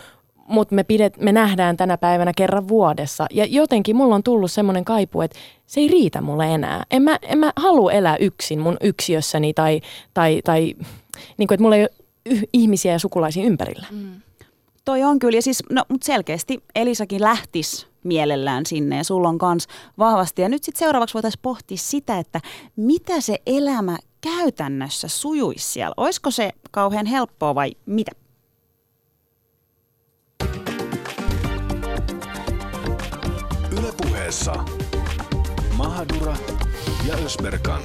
mutta 0.48 0.74
me, 0.74 0.84
pidet, 0.84 1.16
me 1.16 1.32
nähdään 1.32 1.76
tänä 1.76 1.98
päivänä 1.98 2.32
kerran 2.36 2.68
vuodessa. 2.68 3.26
Ja 3.30 3.44
jotenkin 3.44 3.96
mulla 3.96 4.14
on 4.14 4.22
tullut 4.22 4.52
semmoinen 4.52 4.84
kaipu, 4.84 5.20
että 5.20 5.38
se 5.66 5.80
ei 5.80 5.88
riitä 5.88 6.20
mulle 6.20 6.54
enää. 6.54 6.84
En 6.90 7.02
mä, 7.02 7.18
en 7.22 7.38
mä 7.38 7.52
halua 7.56 7.92
elää 7.92 8.16
yksin 8.16 8.58
mun 8.58 8.76
yksiössäni 8.80 9.54
tai, 9.54 9.80
tai, 10.14 10.40
tai 10.44 10.74
niin 11.36 11.48
kuin, 11.48 11.54
että 11.54 11.62
mulla 11.62 11.76
ei 11.76 11.82
ole 11.82 12.40
ihmisiä 12.52 12.92
ja 12.92 12.98
sukulaisia 12.98 13.44
ympärillä. 13.44 13.86
Mm. 13.90 14.22
Toi 14.86 15.02
on 15.02 15.18
kyllä, 15.18 15.38
ja 15.38 15.42
siis, 15.42 15.62
no, 15.70 15.82
mutta 15.88 16.04
selkeästi 16.04 16.62
Elisakin 16.74 17.20
lähtis 17.20 17.86
mielellään 18.04 18.66
sinne 18.66 18.96
ja 18.96 19.04
sulla 19.04 19.28
on 19.28 19.38
kans 19.38 19.66
vahvasti. 19.98 20.42
Ja 20.42 20.48
nyt 20.48 20.64
sitten 20.64 20.78
seuraavaksi 20.78 21.14
voitaisiin 21.14 21.42
pohtia 21.42 21.76
sitä, 21.76 22.18
että 22.18 22.40
mitä 22.76 23.20
se 23.20 23.38
elämä 23.46 23.98
käytännössä 24.20 25.08
sujuisi 25.08 25.72
siellä. 25.72 25.94
Olisiko 25.96 26.30
se 26.30 26.52
kauhean 26.70 27.06
helppoa 27.06 27.54
vai 27.54 27.72
mitä? 27.86 28.10
Ylepuheessa 33.78 34.64
Mahadura 35.76 36.36
ja 37.08 37.14
Ösberkan. 37.14 37.82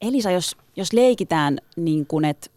Elisa, 0.00 0.30
jos, 0.30 0.56
jos 0.76 0.92
leikitään 0.92 1.58
niin 1.76 2.06
kuin, 2.06 2.24
että 2.24 2.50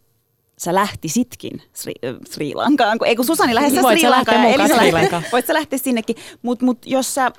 sä 0.62 0.74
lähtisitkin 0.74 1.62
Sri, 1.72 1.92
Sri 2.30 2.54
Lankaan, 2.54 2.98
kun, 2.98 3.06
ei 3.08 3.16
kun 3.16 3.24
Susani 3.24 3.54
lähes 3.54 3.72
Sri 3.72 4.08
Lankaan 4.08 4.42
ja 4.42 4.48
Elisa 4.48 4.76
Sri 4.76 4.92
Lankaan. 4.92 5.22
voit 5.32 5.46
sä 5.46 5.54
lähteä 5.54 5.78
sinnekin, 5.78 6.16
mutta 6.42 6.64
mut 6.64 6.86
jos 6.86 7.14
sä, 7.14 7.30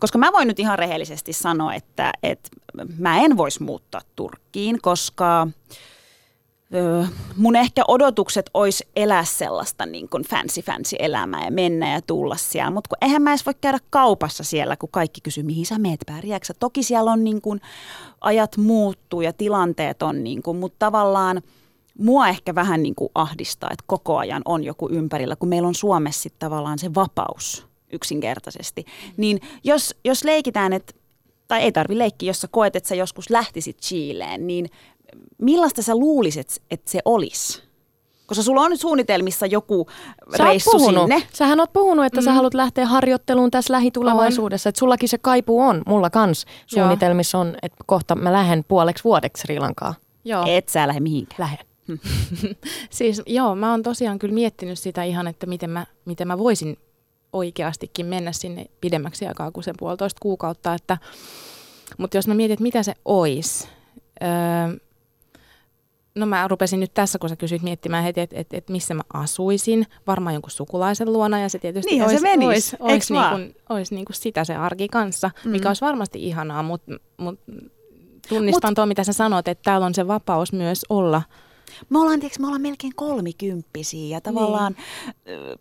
koska 0.00 0.18
mä 0.18 0.32
voin 0.32 0.48
nyt 0.48 0.58
ihan 0.58 0.78
rehellisesti 0.78 1.32
sanoa, 1.32 1.74
että, 1.74 2.12
että 2.22 2.48
mä 2.98 3.20
en 3.20 3.36
voisi 3.36 3.62
muuttaa 3.62 4.00
Turkkiin, 4.16 4.80
koska 4.82 5.48
mun 7.36 7.56
ehkä 7.56 7.82
odotukset 7.88 8.50
olisi 8.54 8.88
elää 8.96 9.24
sellaista 9.24 9.86
niin 9.86 10.08
kuin 10.08 10.22
fancy 10.22 10.62
fancy 10.62 10.96
elämää 10.98 11.44
ja 11.44 11.50
mennä 11.50 11.92
ja 11.92 12.02
tulla 12.02 12.36
siellä. 12.36 12.70
Mutta 12.70 12.88
kun 12.88 12.98
eihän 13.00 13.22
mä 13.22 13.30
edes 13.30 13.46
voi 13.46 13.54
käydä 13.60 13.78
kaupassa 13.90 14.44
siellä, 14.44 14.76
kun 14.76 14.88
kaikki 14.92 15.20
kysyy, 15.20 15.44
mihin 15.44 15.66
sä 15.66 15.78
meet 15.78 16.00
pärjääksä. 16.06 16.54
Toki 16.60 16.82
siellä 16.82 17.12
on 17.12 17.24
niin 17.24 17.40
kuin, 17.40 17.60
ajat 18.20 18.56
muuttuu 18.56 19.20
ja 19.20 19.32
tilanteet 19.32 20.02
on, 20.02 20.24
niin 20.24 20.42
kuin, 20.42 20.56
mutta 20.56 20.76
tavallaan– 20.78 21.42
mua 21.98 22.28
ehkä 22.28 22.54
vähän 22.54 22.82
niin 22.82 22.94
kuin 22.94 23.10
ahdistaa, 23.14 23.70
että 23.72 23.84
koko 23.86 24.18
ajan 24.18 24.42
on 24.44 24.64
joku 24.64 24.88
ympärillä, 24.88 25.36
kun 25.36 25.48
meillä 25.48 25.68
on 25.68 25.74
Suomessa 25.74 26.22
sitten 26.22 26.48
tavallaan 26.48 26.78
se 26.78 26.94
vapaus 26.94 27.66
yksinkertaisesti. 27.92 28.82
Mm. 28.82 29.12
Niin 29.16 29.40
jos, 29.64 29.94
jos 30.04 30.24
leikitään, 30.24 30.72
että, 30.72 30.92
tai 31.48 31.62
ei 31.62 31.72
tarvi 31.72 31.98
leikkiä, 31.98 32.28
jos 32.30 32.40
sä 32.40 32.48
koet, 32.48 32.76
että 32.76 32.88
sä 32.88 32.94
joskus 32.94 33.30
lähtisit 33.30 33.80
Chileen, 33.80 34.46
niin 34.46 34.66
millaista 35.38 35.82
sä 35.82 35.96
luulisit, 35.96 36.62
että 36.70 36.90
se 36.90 37.00
olisi? 37.04 37.66
Koska 38.26 38.42
sulla 38.42 38.60
on 38.60 38.70
nyt 38.70 38.80
suunnitelmissa 38.80 39.46
joku 39.46 39.86
sä 40.36 40.44
reissu 40.44 40.78
sinne. 40.78 41.22
Sähän 41.32 41.60
oot 41.60 41.72
puhunut, 41.72 42.04
että 42.04 42.20
mm. 42.20 42.24
sä 42.24 42.32
haluat 42.32 42.54
lähteä 42.54 42.86
harjoitteluun 42.86 43.50
tässä 43.50 43.72
lähitulevaisuudessa. 43.72 44.68
Että 44.68 44.78
sullakin 44.78 45.08
se 45.08 45.18
kaipu 45.18 45.60
on, 45.60 45.82
mulla 45.86 46.10
kans 46.10 46.46
suunnitelmissa 46.66 47.38
on, 47.38 47.56
että 47.62 47.84
kohta 47.86 48.14
mä 48.14 48.32
lähden 48.32 48.64
puoleksi 48.68 49.04
vuodeksi 49.04 49.40
Sri 49.40 49.58
Lankaa. 49.58 49.94
Joo. 50.24 50.44
Et 50.46 50.68
sä 50.68 50.86
lähde 50.86 51.00
mihinkään. 51.00 51.38
Lähden. 51.38 51.66
siis 52.90 53.22
joo, 53.26 53.54
mä 53.54 53.70
oon 53.70 53.82
tosiaan 53.82 54.18
kyllä 54.18 54.34
miettinyt 54.34 54.78
sitä 54.78 55.02
ihan, 55.02 55.26
että 55.26 55.46
miten 55.46 55.70
mä, 55.70 55.86
miten 56.04 56.28
mä 56.28 56.38
voisin 56.38 56.78
oikeastikin 57.32 58.06
mennä 58.06 58.32
sinne 58.32 58.66
pidemmäksi 58.80 59.26
aikaa 59.26 59.50
kuin 59.50 59.64
sen 59.64 59.74
puolitoista 59.78 60.18
kuukautta. 60.22 60.74
Että, 60.74 60.98
mutta 61.98 62.16
jos 62.16 62.28
mä 62.28 62.34
mietin, 62.34 62.52
että 62.52 62.62
mitä 62.62 62.82
se 62.82 62.94
olisi, 63.04 63.68
öö, 64.22 64.78
no 66.14 66.26
mä 66.26 66.48
rupesin 66.48 66.80
nyt 66.80 66.94
tässä, 66.94 67.18
kun 67.18 67.28
sä 67.28 67.36
kysyit 67.36 67.62
miettimään 67.62 68.04
heti, 68.04 68.20
että 68.20 68.36
et, 68.38 68.54
et 68.54 68.68
missä 68.68 68.94
mä 68.94 69.02
asuisin, 69.12 69.86
varmaan 70.06 70.34
jonkun 70.34 70.50
sukulaisen 70.50 71.12
luona 71.12 71.40
ja 71.40 71.48
se 71.48 71.58
tietysti 71.58 71.90
Niinhän 71.90 72.08
olisi, 72.08 72.20
se 72.20 72.28
menis, 72.28 72.46
olisi, 72.48 72.76
olisi, 72.80 73.12
niin 73.12 73.30
kuin, 73.30 73.56
olisi 73.68 73.94
niin 73.94 74.04
kuin 74.04 74.16
sitä 74.16 74.44
se 74.44 74.56
arki 74.56 74.88
kanssa, 74.88 75.30
mm. 75.44 75.50
mikä 75.50 75.68
olisi 75.68 75.84
varmasti 75.84 76.26
ihanaa, 76.26 76.62
mutta 76.62 76.92
mut, 77.16 77.40
tunnistan 78.28 78.70
Mut, 78.70 78.74
tuo, 78.74 78.86
mitä 78.86 79.04
sä 79.04 79.12
sanoit, 79.12 79.48
että 79.48 79.62
täällä 79.62 79.86
on 79.86 79.94
se 79.94 80.06
vapaus 80.06 80.52
myös 80.52 80.86
olla– 80.88 81.22
me 81.88 81.98
ollaan, 81.98 82.20
tiiäks, 82.20 82.38
me 82.38 82.46
ollaan 82.46 82.62
melkein 82.62 82.94
kolmikymppisiä 82.96 84.16
ja 84.16 84.20
tavallaan 84.20 84.76
niin 85.26 85.58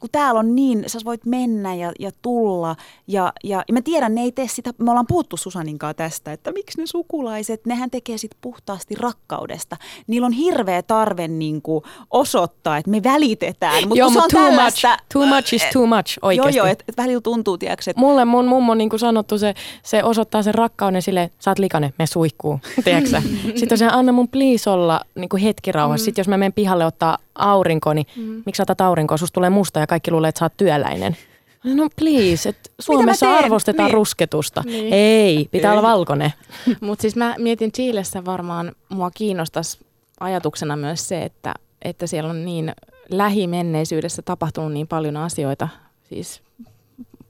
kun 0.00 0.10
täällä 0.12 0.40
on 0.40 0.54
niin, 0.54 0.84
sä 0.86 0.98
voit 1.04 1.26
mennä 1.26 1.74
ja, 1.74 1.92
ja 2.00 2.10
tulla. 2.22 2.76
Ja, 3.06 3.32
ja, 3.44 3.64
ja 3.68 3.74
mä 3.74 3.82
tiedän, 3.82 4.14
ne 4.14 4.20
ei 4.20 4.32
tee 4.32 4.48
sitä, 4.48 4.72
me 4.78 4.90
ollaan 4.90 5.06
puhuttu 5.06 5.36
Susaninkaan 5.36 5.94
tästä, 5.94 6.32
että 6.32 6.52
miksi 6.52 6.80
ne 6.80 6.86
sukulaiset, 6.86 7.66
nehän 7.66 7.90
tekee 7.90 8.18
sit 8.18 8.30
puhtaasti 8.40 8.94
rakkaudesta. 8.94 9.76
Niillä 10.06 10.26
on 10.26 10.32
hirveä 10.32 10.82
tarve 10.82 11.28
niin 11.28 11.62
kuin 11.62 11.84
osoittaa, 12.10 12.76
että 12.76 12.90
me 12.90 13.02
välitetään. 13.02 13.88
Mutta 13.88 13.98
joo, 13.98 14.10
mutta 14.10 14.28
too, 14.28 14.42
tällaista, 14.42 14.88
much, 14.88 15.02
too 15.12 15.26
much 15.26 15.54
is 15.54 15.62
too 15.72 15.86
much 15.86 16.18
oikeasti. 16.22 16.56
Joo, 16.56 16.66
joo, 16.66 16.72
että 16.72 16.84
et 16.88 16.96
välillä 16.96 17.20
tuntuu, 17.20 17.58
tiedätkö, 17.58 17.90
että... 17.90 18.00
Mulle 18.00 18.24
mun 18.24 18.46
mummo 18.46 18.74
niin 18.74 18.90
kuin 18.90 19.00
sanottu, 19.00 19.38
se, 19.38 19.54
se 19.82 20.04
osoittaa 20.04 20.42
sen 20.42 20.54
rakkauden 20.54 21.02
sille, 21.02 21.30
sä 21.38 21.50
oot 21.50 21.58
likainen, 21.58 21.94
me 21.98 22.06
suihkuu, 22.06 22.60
tiedätkö 22.84 23.22
Sitten 23.60 23.78
se 23.78 23.86
anna 23.86 24.12
mun 24.12 24.28
please 24.28 24.70
olla 24.70 25.00
niin 25.14 25.28
kuin 25.28 25.42
hetki 25.42 25.72
rauhassa. 25.72 26.02
Mm. 26.02 26.04
Sitten 26.04 26.22
jos 26.22 26.28
mä 26.28 26.36
menen 26.36 26.52
pihalle 26.52 26.86
ottaa 26.86 27.18
aurinko, 27.34 27.92
niin 27.92 28.06
mm. 28.16 28.42
miksi 28.46 28.62
otat 28.62 28.80
aurinkoa? 28.80 29.16
Susta 29.16 29.34
tulee 29.34 29.50
musta 29.50 29.80
ja 29.80 29.86
kaikki 29.86 30.10
luulee, 30.10 30.28
että 30.28 30.38
sä 30.38 30.44
oot 30.44 30.56
työläinen. 30.56 31.16
No 31.64 31.88
please, 31.96 32.48
että 32.48 32.70
Suomessa 32.78 33.30
arvostetaan 33.30 33.86
niin. 33.86 33.94
rusketusta. 33.94 34.62
Niin. 34.66 34.92
Ei, 34.92 35.48
pitää 35.50 35.72
Ei. 35.72 35.78
olla 35.78 35.88
valkoinen. 35.88 36.32
Mutta 36.80 37.02
siis 37.02 37.16
mä 37.16 37.34
mietin 37.38 37.72
Chiilessä 37.72 38.24
varmaan, 38.24 38.72
mua 38.88 39.10
kiinnostaisi 39.10 39.78
ajatuksena 40.20 40.76
myös 40.76 41.08
se, 41.08 41.22
että, 41.22 41.54
että 41.82 42.06
siellä 42.06 42.30
on 42.30 42.44
niin 42.44 42.72
lähimenneisyydessä 43.10 44.22
tapahtunut 44.22 44.72
niin 44.72 44.88
paljon 44.88 45.16
asioita, 45.16 45.68
siis 46.08 46.42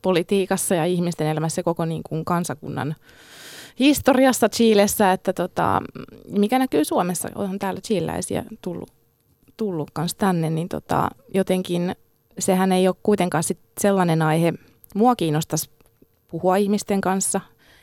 politiikassa 0.02 0.74
ja 0.74 0.84
ihmisten 0.84 1.26
elämässä 1.26 1.62
koko 1.62 1.84
niin 1.84 2.02
kuin 2.02 2.24
kansakunnan 2.24 2.94
historiassa 3.78 4.48
Chiilessä, 4.48 5.12
että 5.12 5.32
tota, 5.32 5.82
mikä 6.28 6.58
näkyy 6.58 6.84
Suomessa, 6.84 7.28
on 7.34 7.58
täällä 7.58 7.80
chiiläisiä 7.80 8.44
tullut 8.62 8.92
tullut 9.56 9.90
kanssa 9.90 10.18
tänne, 10.18 10.50
niin 10.50 10.68
tota, 10.68 11.10
jotenkin 11.34 11.96
sehän 12.38 12.72
ei 12.72 12.88
ole 12.88 12.96
kuitenkaan 13.02 13.44
sit 13.44 13.58
sellainen 13.80 14.22
aihe. 14.22 14.52
Mua 14.94 15.16
kiinnostaisi 15.16 15.70
puhua 16.28 16.56
ihmisten 16.56 17.00
kanssa, 17.00 17.40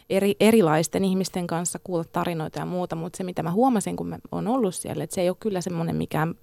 eri, 0.10 0.36
erilaisten 0.40 1.04
ihmisten 1.04 1.48
kanssa, 1.48 1.80
kuulla 1.84 2.04
tarinoita 2.04 2.60
ja 2.60 2.66
muuta, 2.66 2.96
mutta 2.96 3.18
se 3.18 3.24
mitä 3.24 3.44
mä 3.44 3.52
huomasin, 3.52 3.96
kun 3.96 4.08
mä 4.08 4.20
oon 4.32 4.48
ollut 4.48 4.76
siellä, 4.76 5.04
että 5.04 5.14
se 5.14 5.22
ei 5.22 5.30
ole 5.30 5.38
kyllä 5.40 5.62
semmoinen 5.62 5.96
mikään 5.96 6.36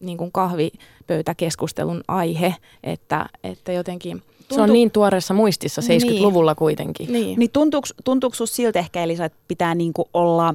niin 0.00 0.18
kuin 0.18 0.32
kahvipöytäkeskustelun 0.32 2.04
aihe, 2.08 2.54
että, 2.84 3.26
että 3.44 3.72
jotenkin... 3.72 4.22
Tuntu... 4.48 4.54
Se 4.54 4.60
on 4.60 4.72
niin 4.72 4.90
tuoreessa 4.90 5.34
muistissa 5.34 5.82
70-luvulla 5.82 6.50
niin. 6.50 6.56
kuitenkin. 6.56 7.12
Niin, 7.12 7.38
niin 7.38 7.50
tuntuuko, 7.50 7.88
tuntuuko 8.04 8.46
siltä 8.46 8.78
ehkä 8.78 9.02
Elisa, 9.02 9.24
että 9.24 9.38
pitää 9.48 9.74
niin 9.74 9.92
kuin 9.92 10.08
olla 10.14 10.54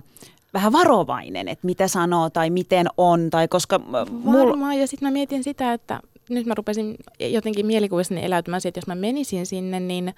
vähän 0.53 0.71
varovainen, 0.71 1.47
että 1.47 1.65
mitä 1.65 1.87
sanoo 1.87 2.29
tai 2.29 2.49
miten 2.49 2.87
on. 2.97 3.29
Tai 3.29 3.47
koska 3.47 3.79
mul... 4.11 4.47
Varmaan, 4.47 4.79
ja 4.79 4.87
sitten 4.87 5.07
mä 5.07 5.13
mietin 5.13 5.43
sitä, 5.43 5.73
että 5.73 5.99
nyt 6.29 6.45
mä 6.45 6.53
rupesin 6.53 6.95
jotenkin 7.19 7.65
mielikuvissani 7.65 8.25
eläytymään 8.25 8.61
että 8.65 8.77
jos 8.77 8.87
mä 8.87 8.95
menisin 8.95 9.45
sinne, 9.45 9.79
niin 9.79 10.15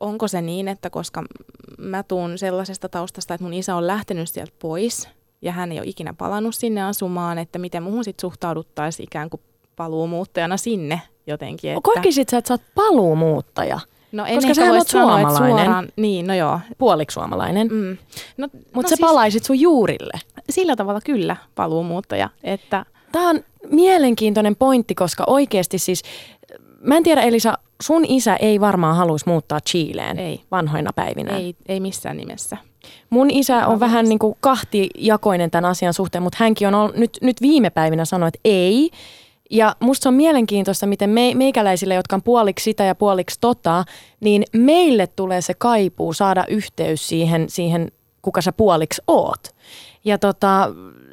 onko 0.00 0.28
se 0.28 0.42
niin, 0.42 0.68
että 0.68 0.90
koska 0.90 1.24
mä 1.78 2.02
tuun 2.02 2.38
sellaisesta 2.38 2.88
taustasta, 2.88 3.34
että 3.34 3.44
mun 3.44 3.54
isä 3.54 3.76
on 3.76 3.86
lähtenyt 3.86 4.28
sieltä 4.28 4.52
pois 4.58 5.08
ja 5.42 5.52
hän 5.52 5.72
ei 5.72 5.78
ole 5.78 5.86
ikinä 5.86 6.14
palannut 6.14 6.54
sinne 6.54 6.82
asumaan, 6.82 7.38
että 7.38 7.58
miten 7.58 7.82
muuhun 7.82 8.04
sitten 8.04 8.20
suhtauduttaisiin 8.20 9.04
ikään 9.04 9.30
kuin 9.30 9.40
paluumuuttajana 9.76 10.56
sinne 10.56 11.02
jotenkin. 11.26 11.70
Että... 11.70 11.80
Kokisit 11.82 12.28
sä, 12.28 12.38
että 12.38 12.48
sä 12.48 12.54
oot 12.54 12.62
paluumuuttaja? 12.74 13.80
No 14.12 14.26
en 14.26 14.34
Koska 14.34 14.54
sä 14.54 14.72
oot 14.72 14.88
suomalainen. 14.88 15.36
Suoraan, 15.36 15.88
niin, 15.96 16.26
no 16.26 16.34
joo. 16.34 16.60
Puoliksi 16.78 17.14
suomalainen. 17.14 17.68
Mm. 17.68 17.96
No, 18.36 18.48
Mutta 18.52 18.72
no 18.74 18.82
sä 18.82 18.88
siis, 18.88 19.00
palaisit 19.00 19.44
sun 19.44 19.60
juurille. 19.60 20.12
Sillä 20.50 20.76
tavalla 20.76 21.00
kyllä 21.04 21.36
paluumuuttaja, 21.54 22.30
että... 22.44 22.84
Tämä 23.12 23.30
on 23.30 23.40
mielenkiintoinen 23.70 24.56
pointti, 24.56 24.94
koska 24.94 25.24
oikeasti 25.26 25.78
siis, 25.78 26.02
mä 26.80 26.96
en 26.96 27.02
tiedä 27.02 27.20
Elisa, 27.20 27.58
sun 27.82 28.04
isä 28.08 28.36
ei 28.36 28.60
varmaan 28.60 28.96
haluaisi 28.96 29.28
muuttaa 29.28 29.60
Chileen 29.60 30.18
Ei. 30.18 30.40
vanhoina 30.50 30.90
päivinä. 30.92 31.36
Ei, 31.36 31.54
ei 31.68 31.80
missään 31.80 32.16
nimessä. 32.16 32.56
Mun 33.10 33.30
isä 33.30 33.66
on 33.66 33.80
vähän 33.80 34.08
niin 34.08 34.18
kuin 34.18 34.36
kahtijakoinen 34.40 35.50
tämän 35.50 35.70
asian 35.70 35.94
suhteen, 35.94 36.22
mutta 36.22 36.36
hänkin 36.40 36.68
on 36.68 36.74
ollut, 36.74 36.96
nyt, 36.96 37.18
nyt 37.22 37.42
viime 37.42 37.70
päivinä 37.70 38.04
sanonut, 38.04 38.34
että 38.34 38.40
ei. 38.44 38.90
Ja 39.50 39.76
musta 39.80 40.02
se 40.02 40.08
on 40.08 40.14
mielenkiintoista, 40.14 40.86
miten 40.86 41.10
me, 41.10 41.32
meikäläisille, 41.34 41.94
jotka 41.94 42.16
on 42.16 42.22
puoliksi 42.22 42.62
sitä 42.62 42.84
ja 42.84 42.94
puoliksi 42.94 43.40
tota, 43.40 43.84
niin 44.20 44.44
meille 44.52 45.06
tulee 45.06 45.40
se 45.40 45.54
kaipuu 45.54 46.12
saada 46.12 46.44
yhteys 46.48 47.08
siihen, 47.08 47.48
siihen 47.48 47.92
kuka 48.22 48.42
sä 48.42 48.52
puoliksi 48.52 49.02
oot. 49.06 49.54
Ja 50.04 50.18
tota, 50.18 50.68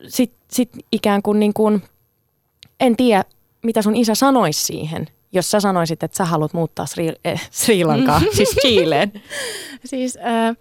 sit, 0.08 0.34
sit 0.51 0.70
ikään 0.92 1.22
kuin, 1.22 1.39
niin 1.39 1.54
kuin 1.54 1.84
en 2.80 2.96
tiedä, 2.96 3.24
mitä 3.63 3.82
sun 3.82 3.96
isä 3.96 4.15
sanoisi 4.15 4.63
siihen, 4.63 5.08
jos 5.32 5.51
sä 5.51 5.60
sanoisit, 5.60 6.04
että 6.04 6.18
sä 6.18 6.25
haluat 6.25 6.54
muuttaa 6.54 6.86
Sri, 6.86 7.13
eh, 7.25 7.50
Sri 7.51 7.84
Lankaa, 7.84 8.22
siis 8.34 8.56
Chileen. 8.62 9.12
Siis 9.86 10.18
äh, 10.18 10.56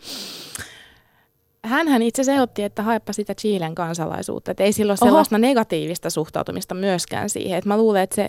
hänhän 1.65 2.03
itse 2.03 2.23
asiassa 2.23 2.35
ehdotti, 2.35 2.63
että 2.63 2.83
haepa 2.83 3.13
sitä 3.13 3.35
Chilen 3.35 3.75
kansalaisuutta. 3.75 4.51
Että 4.51 4.65
ei 4.65 4.73
sillä 4.73 4.91
ole 4.91 4.99
Oho. 5.01 5.09
sellaista 5.09 5.39
negatiivista 5.39 6.11
suhtautumista 6.11 6.75
myöskään 6.75 7.31
siihen. 7.31 7.59
Et 7.59 7.65
mä 7.65 7.77
luulen, 7.77 8.03
että 8.03 8.17
se 8.17 8.29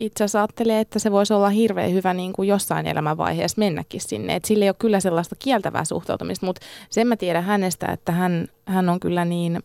itse 0.00 0.24
asiassa 0.24 0.38
ajattelee, 0.38 0.80
että 0.80 0.98
se 0.98 1.12
voisi 1.12 1.34
olla 1.34 1.48
hirveän 1.48 1.92
hyvä 1.92 2.14
niin 2.14 2.32
kuin 2.32 2.48
jossain 2.48 2.86
elämänvaiheessa 2.86 3.58
mennäkin 3.58 4.00
sinne. 4.00 4.36
Et 4.36 4.44
sillä 4.44 4.64
ei 4.64 4.68
ole 4.68 4.76
kyllä 4.78 5.00
sellaista 5.00 5.36
kieltävää 5.38 5.84
suhtautumista, 5.84 6.46
mutta 6.46 6.66
sen 6.90 7.06
mä 7.06 7.16
tiedän 7.16 7.44
hänestä, 7.44 7.86
että 7.86 8.12
hän, 8.12 8.48
hän 8.66 8.88
on 8.88 9.00
kyllä 9.00 9.24
niin, 9.24 9.62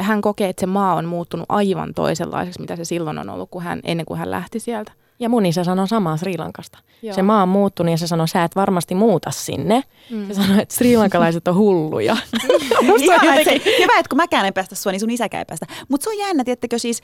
hän 0.00 0.20
kokee, 0.20 0.48
että 0.48 0.60
se 0.60 0.66
maa 0.66 0.94
on 0.94 1.04
muuttunut 1.04 1.46
aivan 1.48 1.94
toisenlaiseksi, 1.94 2.60
mitä 2.60 2.76
se 2.76 2.84
silloin 2.84 3.18
on 3.18 3.30
ollut, 3.30 3.50
kun 3.50 3.62
hän, 3.62 3.80
ennen 3.84 4.06
kuin 4.06 4.18
hän 4.18 4.30
lähti 4.30 4.60
sieltä. 4.60 4.92
Ja 5.22 5.28
mun 5.28 5.46
isä 5.46 5.64
sanoi 5.64 5.88
samaa 5.88 6.16
Sri 6.16 6.38
Lankasta. 6.38 6.78
Joo. 7.02 7.14
Se 7.14 7.22
maa 7.22 7.42
on 7.42 7.48
muuttunut 7.48 7.90
ja 7.90 7.98
se 7.98 8.06
sanoi, 8.06 8.28
sä 8.28 8.44
et 8.44 8.56
varmasti 8.56 8.94
muuta 8.94 9.30
sinne. 9.30 9.82
Mm. 10.10 10.26
Se 10.26 10.34
sanoi, 10.34 10.62
että 10.62 10.74
Sri 10.74 10.96
Lankalaiset 10.96 11.48
on 11.48 11.56
hulluja. 11.56 12.16
Musta 12.86 13.04
Ihan, 13.04 13.14
että 13.14 13.40
jotenkin... 13.40 13.62
se, 13.62 13.82
hyvä, 13.82 13.98
että 13.98 14.08
kun 14.08 14.16
mäkään 14.16 14.46
en 14.46 14.54
päästä 14.54 14.74
sua, 14.74 14.92
niin 14.92 15.00
sun 15.00 15.10
isäkään 15.10 15.40
ei 15.40 15.44
päästä. 15.44 15.66
Mutta 15.88 16.04
se 16.04 16.10
on 16.10 16.18
jännä, 16.18 16.44
tiettäkö 16.44 16.78
siis, 16.78 17.00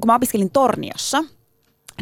kun 0.00 0.06
mä 0.06 0.14
opiskelin 0.14 0.50
Torniossa, 0.50 1.24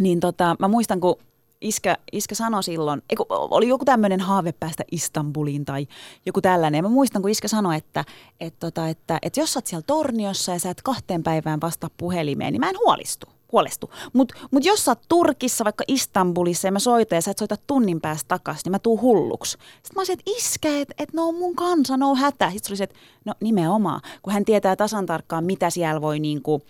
niin 0.00 0.20
tota, 0.20 0.56
mä 0.58 0.68
muistan, 0.68 1.00
kun 1.00 1.16
iskä, 1.60 1.96
iskä 2.12 2.34
sanoi 2.34 2.62
silloin, 2.62 3.02
eiku, 3.10 3.26
oli 3.28 3.68
joku 3.68 3.84
tämmöinen 3.84 4.20
haave 4.20 4.52
päästä 4.52 4.84
Istanbuliin 4.92 5.64
tai 5.64 5.86
joku 6.26 6.40
tällainen. 6.40 6.78
Ja 6.78 6.82
mä 6.82 6.88
muistan, 6.88 7.22
kun 7.22 7.30
iskä 7.30 7.48
sanoi, 7.48 7.76
että, 7.76 8.04
että, 8.40 8.60
tota, 8.60 8.88
että, 8.88 9.18
että 9.22 9.40
jos 9.40 9.52
sä 9.52 9.58
oot 9.58 9.66
siellä 9.66 9.84
Torniossa 9.86 10.52
ja 10.52 10.58
sä 10.58 10.70
et 10.70 10.82
kahteen 10.82 11.22
päivään 11.22 11.60
vastaa 11.60 11.90
puhelimeen, 11.96 12.52
niin 12.52 12.60
mä 12.60 12.70
en 12.70 12.78
huolistu. 12.78 13.26
Huolestu. 13.54 13.90
Mutta 14.12 14.34
mut 14.50 14.64
jos 14.64 14.84
sä 14.84 14.90
oot 14.90 15.02
Turkissa, 15.08 15.64
vaikka 15.64 15.84
Istanbulissa 15.88 16.68
ja 16.68 16.72
mä 16.72 16.78
soitan 16.78 17.16
ja 17.16 17.22
sä 17.22 17.30
et 17.30 17.38
soita 17.38 17.56
tunnin 17.66 18.00
päästä 18.00 18.28
takaisin, 18.28 18.62
niin 18.64 18.70
mä 18.70 18.78
tuun 18.78 19.00
hulluksi. 19.00 19.50
Sitten 19.50 19.94
mä 19.94 20.00
olisin, 20.00 20.12
että 20.12 20.30
iskä, 20.36 20.68
että 20.80 20.94
et 20.98 21.12
no 21.12 21.28
on 21.28 21.34
mun 21.34 21.56
kansa, 21.56 21.96
no 21.96 22.14
hätä. 22.14 22.50
Sitten 22.50 22.66
se 22.66 22.70
oli 22.72 22.76
se, 22.76 22.84
että 22.84 22.96
no 23.24 23.34
nimenomaan, 23.40 24.00
kun 24.22 24.32
hän 24.32 24.44
tietää 24.44 24.76
tasan 24.76 25.06
tarkkaan, 25.06 25.44
mitä 25.44 25.70
siellä 25.70 26.00
voi 26.00 26.18
niinku 26.18 26.62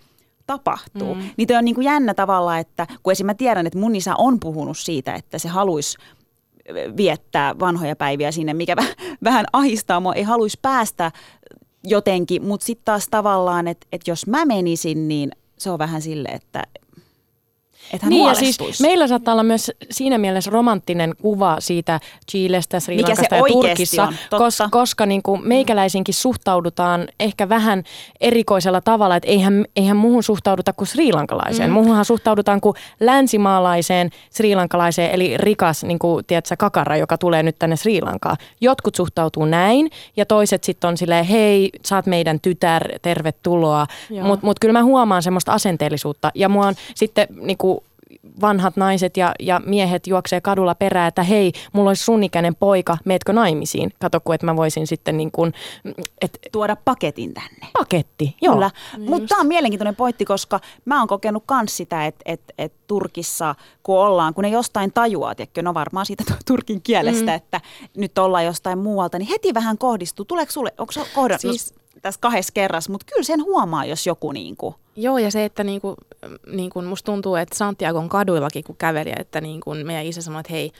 tapahtuu. 0.47 1.15
Mm. 1.15 1.21
Niin 1.37 1.47
toi 1.47 1.57
on 1.57 1.65
niinku 1.65 1.81
jännä 1.81 2.13
tavalla, 2.13 2.57
että 2.57 2.87
kun 3.03 3.11
esim. 3.11 3.25
mä 3.25 3.33
tiedän, 3.33 3.67
että 3.67 3.79
mun 3.79 3.95
isä 3.95 4.15
on 4.15 4.39
puhunut 4.39 4.77
siitä, 4.77 5.15
että 5.15 5.39
se 5.39 5.49
haluaisi 5.49 5.97
viettää 6.97 7.59
vanhoja 7.59 7.95
päiviä 7.95 8.31
sinne, 8.31 8.53
mikä 8.53 8.75
väh- 8.81 9.03
vähän 9.23 9.45
ahistaa 9.53 9.99
mua, 9.99 10.13
ei 10.13 10.23
haluaisi 10.23 10.59
päästä 10.61 11.11
jotenkin, 11.83 12.43
mutta 12.43 12.65
sitten 12.65 12.85
taas 12.85 13.07
tavallaan, 13.11 13.67
että, 13.67 13.87
että 13.91 14.11
jos 14.11 14.27
mä 14.27 14.45
menisin, 14.45 15.07
niin 15.07 15.31
se 15.57 15.69
on 15.69 15.79
vähän 15.79 16.01
sille, 16.01 16.29
että, 16.29 16.63
että 17.93 18.05
hän 18.05 18.09
Niin 18.09 18.27
ja 18.27 18.33
siis 18.33 18.81
meillä 18.81 19.07
saattaa 19.07 19.31
olla 19.31 19.43
myös 19.43 19.71
siinä 19.91 20.17
mielessä 20.17 20.51
romanttinen 20.51 21.13
kuva 21.21 21.55
siitä 21.59 21.99
Chilestä, 22.31 22.79
Sri 22.79 23.01
Lankasta 23.01 23.35
ja 23.35 23.43
Turkissa, 23.47 24.03
on, 24.03 24.15
totta. 24.29 24.37
koska, 24.37 24.67
koska 24.71 25.05
niin 25.05 25.23
kuin 25.23 25.47
meikäläisinkin 25.47 26.13
suhtaudutaan 26.13 27.07
ehkä 27.19 27.49
vähän 27.49 27.83
erikoisella 28.21 28.81
tavalla, 28.81 29.15
että 29.15 29.29
eihän, 29.29 29.65
eihän 29.75 29.97
muuhun 29.97 30.23
suhtauduta 30.23 30.73
kuin 30.73 30.87
Sri 30.87 31.13
Lankalaiseen. 31.13 31.69
Mm. 31.69 31.73
Muuhunhan 31.73 32.05
suhtaudutaan 32.05 32.61
kuin 32.61 32.75
länsimaalaiseen 32.99 34.09
Sri 34.29 34.55
Lankalaiseen, 34.55 35.11
eli 35.11 35.37
rikas 35.37 35.83
niin 35.83 35.99
kuin, 35.99 36.25
tiedätkö, 36.25 36.55
kakara, 36.57 36.97
joka 36.97 37.17
tulee 37.17 37.43
nyt 37.43 37.59
tänne 37.59 37.75
Sri 37.75 38.01
Lankaan. 38.01 38.37
Jotkut 38.61 38.95
suhtautuu 38.95 39.45
näin 39.45 39.89
ja 40.17 40.25
toiset 40.25 40.63
sitten 40.63 40.87
on 40.87 40.97
silleen, 40.97 41.25
hei, 41.25 41.69
sä 41.85 41.95
oot 41.95 42.05
meidän 42.05 42.39
tytär, 42.39 42.99
tervetuloa. 43.01 43.87
Mutta 44.23 44.45
mut 44.45 44.59
kyllä 44.59 44.73
mä 44.73 44.83
huomaan 44.83 45.23
semmoista 45.23 45.53
asenteellisuutta 45.53 46.31
ja 46.35 46.49
mua 46.49 46.67
on 46.67 46.73
sitten 46.95 47.27
niin 47.41 47.57
kuin, 47.57 47.74
vanhat 48.41 48.75
naiset 48.77 49.17
ja, 49.17 49.31
ja 49.39 49.61
miehet 49.65 50.07
juoksee 50.07 50.41
kadulla 50.41 50.75
perään, 50.75 51.07
että 51.07 51.23
hei, 51.23 51.51
mulla 51.73 51.89
olisi 51.89 52.03
sun 52.03 52.23
ikäinen 52.23 52.55
poika, 52.55 52.97
meetkö 53.05 53.33
naimisiin? 53.33 53.91
Kato, 53.99 54.19
kun 54.19 54.35
että 54.35 54.45
mä 54.45 54.55
voisin 54.55 54.87
sitten 54.87 55.17
niin 55.17 55.31
kuin, 55.31 55.53
että 56.21 56.39
Tuoda 56.51 56.75
paketin 56.75 57.33
tänne. 57.33 57.67
paketti, 57.73 58.35
joo. 58.41 58.53
Kyllä, 58.53 58.71
Niin 58.97 59.09
mutta 59.09 59.27
tämä 59.27 59.41
on 59.41 59.47
mielenkiintoinen 59.47 59.95
pointti, 59.95 60.25
koska 60.25 60.59
mä 60.85 60.99
oon 60.99 61.07
kokenut 61.07 61.43
myös 61.51 61.77
sitä, 61.77 62.05
että 62.05 62.21
et, 62.25 62.41
et 62.57 62.73
Turkissa 62.87 63.55
kun 63.83 63.99
ollaan, 63.99 64.33
kun 64.33 64.43
ne 64.43 64.49
jostain 64.49 64.91
tajuaa, 64.93 65.35
tiedätkö, 65.35 65.61
no 65.61 65.73
varmaan 65.73 66.05
siitä 66.05 66.23
turkin 66.47 66.81
kielestä, 66.81 67.31
mm. 67.31 67.35
että 67.35 67.61
nyt 67.97 68.17
ollaan 68.17 68.45
jostain 68.45 68.79
muualta, 68.79 69.19
niin 69.19 69.29
heti 69.29 69.53
vähän 69.53 69.77
kohdistuu. 69.77 70.25
Tuleeko 70.25 70.51
sulle, 70.51 70.73
onko 70.77 70.91
se 70.91 71.01
kohdannut 71.15 71.41
Siis- 71.41 71.67
siis, 71.67 71.75
tässä 72.01 72.21
kahdessa 72.21 72.53
kerrassa, 72.53 72.91
mutta 72.91 73.05
kyllä 73.09 73.23
sen 73.23 73.43
huomaa, 73.43 73.85
jos 73.85 74.07
joku 74.07 74.31
niin 74.31 74.57
kuin, 74.57 74.75
Joo, 74.95 75.17
ja 75.17 75.31
se, 75.31 75.45
että 75.45 75.63
niinku, 75.63 75.95
niinku 76.47 76.81
musta 76.81 77.05
tuntuu, 77.05 77.35
että 77.35 77.57
Santiagon 77.57 78.09
kaduillakin 78.09 78.63
kun 78.63 78.77
käveli, 78.77 79.11
että 79.19 79.41
niinku 79.41 79.75
meidän 79.83 80.05
isä 80.05 80.21
sanoi, 80.21 80.39
että 80.39 80.53
hei, 80.53 80.71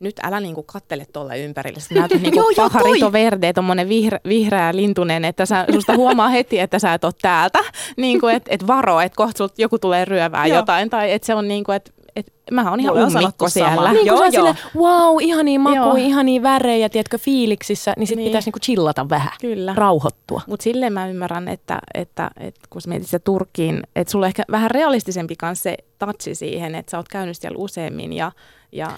nyt 0.00 0.20
älä 0.22 0.40
niinku 0.40 0.62
kattele 0.62 1.06
tuolle 1.12 1.38
ympärille. 1.38 1.80
Sä 1.80 1.94
näytät 1.94 2.20
niinku 2.22 2.38
Joo, 2.38 2.50
joo, 2.56 2.70
paharito 2.70 3.12
verde, 3.12 3.52
tommonen 3.52 3.88
vihreä, 3.88 4.20
vihreä 4.28 4.76
lintunen, 4.76 5.24
että 5.24 5.46
sä, 5.46 5.66
susta 5.72 5.96
huomaa 5.96 6.28
heti, 6.28 6.58
että 6.58 6.78
sä 6.78 6.94
et 6.94 7.04
ole 7.04 7.12
täältä. 7.22 7.58
Niinku, 7.96 8.26
että 8.26 8.54
et 8.54 8.66
varo, 8.66 9.00
että 9.00 9.16
kohta 9.16 9.48
joku 9.58 9.78
tulee 9.78 10.04
ryövää 10.04 10.46
jotain. 10.46 10.90
Tai 10.90 11.12
että 11.12 11.26
se 11.26 11.34
on 11.34 11.48
niinku, 11.48 11.72
että 11.72 11.92
et, 12.16 12.32
mä 12.50 12.70
oon 12.70 12.80
ihan 12.80 12.96
Mulle 12.96 13.06
ummikko 13.06 13.48
siellä. 13.48 13.92
Niin 13.92 14.06
Joo, 14.06 14.16
joo. 14.16 14.24
oot 14.24 14.34
silleen, 14.34 14.58
wow, 14.76 15.16
ihania 15.20 15.58
makuja, 15.58 15.82
Joo. 15.82 15.94
ihania 15.94 16.42
värejä, 16.42 16.88
tiedätkö, 16.88 17.18
fiiliksissä, 17.18 17.94
niin 17.96 18.06
sitten 18.06 18.22
Niin. 18.24 18.30
pitäisi 18.30 18.46
niinku 18.46 18.58
chillata 18.58 19.08
vähän, 19.08 19.32
Kyllä. 19.40 19.74
rauhoittua. 19.76 20.40
Mutta 20.46 20.62
silleen 20.64 20.92
mä 20.92 21.08
ymmärrän, 21.08 21.48
että, 21.48 21.78
että, 21.94 22.30
että 22.40 22.60
kun 22.70 22.80
sä 22.82 22.88
mietit 22.88 23.06
sitä 23.08 23.18
Turkkiin, 23.18 23.82
että 23.96 24.10
sulla 24.10 24.24
on 24.26 24.28
ehkä 24.28 24.42
vähän 24.50 24.70
realistisempi 24.70 25.36
kanssa 25.36 25.62
se 25.62 25.76
tatsi 25.98 26.34
siihen, 26.34 26.74
että 26.74 26.90
sä 26.90 26.96
oot 26.96 27.08
käynyt 27.08 27.36
siellä 27.36 27.58
useammin 27.58 28.12
ja, 28.12 28.32
ja 28.72 28.90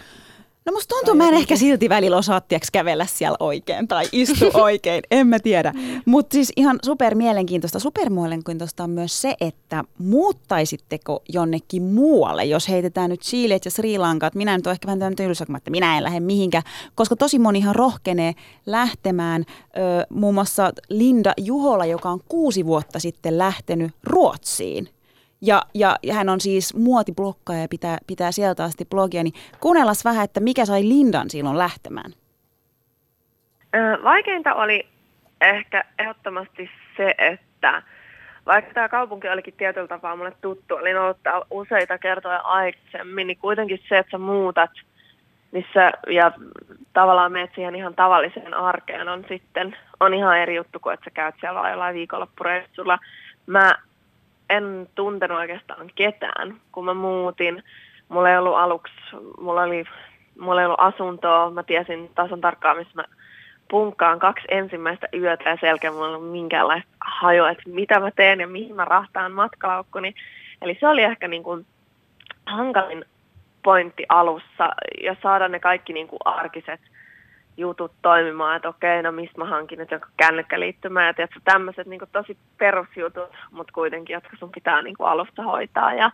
No 0.66 0.72
musta 0.72 0.94
tuntuu, 0.94 1.14
mä 1.14 1.28
en 1.28 1.34
ehkä 1.34 1.56
silti 1.56 1.88
välillä 1.88 2.16
osaa 2.16 2.40
tiiäks, 2.40 2.70
kävellä 2.70 3.06
siellä 3.06 3.36
oikein 3.40 3.88
tai 3.88 4.08
istu 4.12 4.50
oikein, 4.62 5.02
en 5.10 5.26
mä 5.26 5.38
tiedä. 5.38 5.72
Mutta 6.06 6.34
siis 6.34 6.52
ihan 6.56 6.78
super 6.84 7.14
mielenkiintoista. 7.14 7.78
Super 7.78 8.10
mielenkiintoista 8.10 8.84
on 8.84 8.90
myös 8.90 9.22
se, 9.22 9.34
että 9.40 9.84
muuttaisitteko 9.98 11.22
jonnekin 11.28 11.82
muualle, 11.82 12.44
jos 12.44 12.68
heitetään 12.68 13.10
nyt 13.10 13.20
Chilet 13.20 13.64
ja 13.64 13.70
Sri 13.70 13.98
Lankat. 13.98 14.34
Minä 14.34 14.56
nyt 14.56 14.66
olen 14.66 14.74
ehkä 14.74 14.86
vähän 14.86 14.98
tämmöinen 14.98 15.16
tylsä, 15.16 15.46
että 15.56 15.70
minä 15.70 15.96
en 15.96 16.04
lähde 16.04 16.20
mihinkään, 16.20 16.64
koska 16.94 17.16
tosi 17.16 17.38
monihan 17.38 17.74
rohkenee 17.74 18.34
lähtemään. 18.66 19.44
Ö, 19.48 20.06
muun 20.10 20.34
muassa 20.34 20.72
Linda 20.88 21.32
Juhola, 21.36 21.84
joka 21.84 22.10
on 22.10 22.20
kuusi 22.28 22.66
vuotta 22.66 22.98
sitten 22.98 23.38
lähtenyt 23.38 23.92
Ruotsiin. 24.04 24.88
Ja, 25.46 25.62
ja, 25.74 25.96
ja 26.02 26.14
hän 26.14 26.28
on 26.28 26.40
siis 26.40 26.74
muotiblokkaaja 26.74 27.62
ja 27.62 27.68
pitää, 27.68 27.98
pitää 28.06 28.32
sieltä 28.32 28.64
asti 28.64 28.84
blogia, 28.84 29.22
niin 29.22 29.34
kuunnellaan 29.60 29.96
vähän, 30.04 30.24
että 30.24 30.40
mikä 30.40 30.64
sai 30.64 30.82
Lindan 30.82 31.30
silloin 31.30 31.58
lähtemään. 31.58 32.12
Vaikeinta 34.04 34.54
oli 34.54 34.86
ehkä 35.40 35.84
ehdottomasti 35.98 36.70
se, 36.96 37.14
että 37.18 37.82
vaikka 38.46 38.74
tämä 38.74 38.88
kaupunki 38.88 39.28
olikin 39.28 39.54
tietyllä 39.56 39.88
tapaa 39.88 40.16
mulle 40.16 40.32
tuttu, 40.40 40.74
olin 40.74 40.98
ollut 40.98 41.22
täällä 41.22 41.46
useita 41.50 41.98
kertoja 41.98 42.38
aikaisemmin, 42.38 43.26
niin 43.26 43.38
kuitenkin 43.38 43.80
se, 43.88 43.98
että 43.98 44.10
sä 44.10 44.18
muutat 44.18 44.70
missä, 45.52 45.92
ja 46.10 46.32
tavallaan 46.92 47.32
meet 47.32 47.50
siihen 47.54 47.74
ihan 47.74 47.94
tavalliseen 47.94 48.54
arkeen 48.54 49.08
on 49.08 49.24
sitten 49.28 49.76
on 50.00 50.14
ihan 50.14 50.38
eri 50.38 50.54
juttu 50.54 50.80
kuin, 50.80 50.94
että 50.94 51.04
sä 51.04 51.10
käyt 51.10 51.34
siellä 51.40 51.70
jollain 51.70 51.94
viikonloppureissulla. 51.94 52.98
Mä 53.46 53.74
en 54.50 54.88
tuntenut 54.94 55.38
oikeastaan 55.38 55.90
ketään, 55.94 56.60
kun 56.72 56.84
mä 56.84 56.94
muutin. 56.94 57.62
Mulla 58.08 58.30
ei 58.30 58.38
ollut 58.38 58.56
aluksi, 58.56 58.94
mulla, 59.40 59.62
oli, 59.62 59.84
mulla 60.38 60.60
ei 60.60 60.66
ollut 60.66 60.80
asuntoa, 60.80 61.50
mä 61.50 61.62
tiesin 61.62 62.10
tasan 62.14 62.40
tarkkaan, 62.40 62.76
missä 62.76 62.92
mä 62.94 63.04
punkkaan 63.70 64.18
kaksi 64.18 64.44
ensimmäistä 64.50 65.08
yötä 65.14 65.50
ja 65.50 65.56
selkeä 65.60 65.90
mulla 65.90 66.08
ei 66.08 66.14
ollut 66.14 66.32
minkäänlaista 66.32 66.90
hajoa, 67.00 67.50
että 67.50 67.62
mitä 67.66 68.00
mä 68.00 68.10
teen 68.10 68.40
ja 68.40 68.46
mihin 68.46 68.76
mä 68.76 68.84
rahtaan 68.84 69.32
matkalaukkuni. 69.32 70.14
Eli 70.62 70.76
se 70.80 70.88
oli 70.88 71.02
ehkä 71.02 71.28
niin 71.28 71.42
kuin 71.42 71.66
hankalin 72.46 73.04
pointti 73.62 74.06
alussa 74.08 74.74
ja 75.02 75.16
saada 75.22 75.48
ne 75.48 75.60
kaikki 75.60 75.92
niin 75.92 76.08
kuin 76.08 76.20
arkiset 76.24 76.80
jutut 77.56 77.92
toimimaan, 78.02 78.56
että 78.56 78.68
okei, 78.68 79.02
no 79.02 79.12
mistä 79.12 79.38
mä 79.38 79.44
hankin 79.44 79.78
nyt 79.78 79.90
joku 79.90 80.06
kännykkäliittymä 80.16 81.06
ja 81.06 81.14
tiedätkö, 81.14 81.40
tämmöiset 81.44 81.86
niin 81.86 82.00
tosi 82.12 82.36
perusjutut, 82.58 83.30
mutta 83.50 83.72
kuitenkin, 83.72 84.14
jotka 84.14 84.36
sun 84.36 84.52
pitää 84.52 84.82
niin 84.82 84.96
alusta 84.98 85.42
hoitaa. 85.42 85.94
Ja 85.94 86.10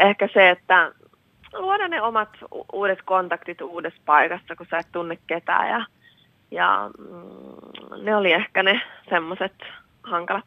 ehkä 0.00 0.28
se, 0.32 0.50
että 0.50 0.92
luoda 1.52 1.88
ne 1.88 2.02
omat 2.02 2.28
uudet 2.72 3.02
kontaktit 3.04 3.60
uudessa 3.60 4.02
paikassa, 4.06 4.56
kun 4.56 4.66
sä 4.70 4.78
et 4.78 4.86
tunne 4.92 5.18
ketään 5.26 5.68
ja, 5.68 5.84
ja 6.50 6.90
mm, 6.98 8.04
ne 8.04 8.16
oli 8.16 8.32
ehkä 8.32 8.62
ne 8.62 8.80
semmoiset 9.10 9.54
hankalat 10.02 10.44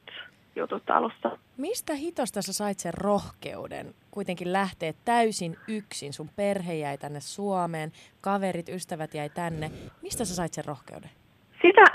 jutut 0.55 0.89
alussa. 0.89 1.37
Mistä 1.57 1.93
hitosta 1.93 2.41
sä 2.41 2.53
sait 2.53 2.79
sen 2.79 2.93
rohkeuden 2.93 3.93
kuitenkin 4.11 4.53
lähteä 4.53 4.93
täysin 5.05 5.57
yksin? 5.67 6.13
Sun 6.13 6.29
perhe 6.35 6.73
jäi 6.73 6.97
tänne 6.97 7.19
Suomeen, 7.19 7.91
kaverit, 8.21 8.69
ystävät 8.69 9.13
jäi 9.13 9.29
tänne. 9.29 9.71
Mistä 10.01 10.25
sä 10.25 10.35
sait 10.35 10.53
sen 10.53 10.65
rohkeuden? 10.65 11.09
Sitä, 11.61 11.85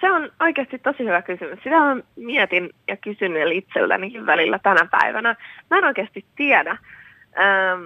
se 0.00 0.12
on 0.12 0.30
oikeasti 0.40 0.78
tosi 0.78 0.98
hyvä 0.98 1.22
kysymys. 1.22 1.58
Sitä 1.64 1.80
mä 1.80 1.96
mietin 2.16 2.70
ja 2.88 2.96
kysyn 2.96 3.52
itseltänikin 3.52 4.26
välillä 4.26 4.58
tänä 4.58 4.88
päivänä. 4.90 5.36
Mä 5.70 5.78
en 5.78 5.84
oikeasti 5.84 6.24
tiedä. 6.36 6.70
Ähm, 7.38 7.80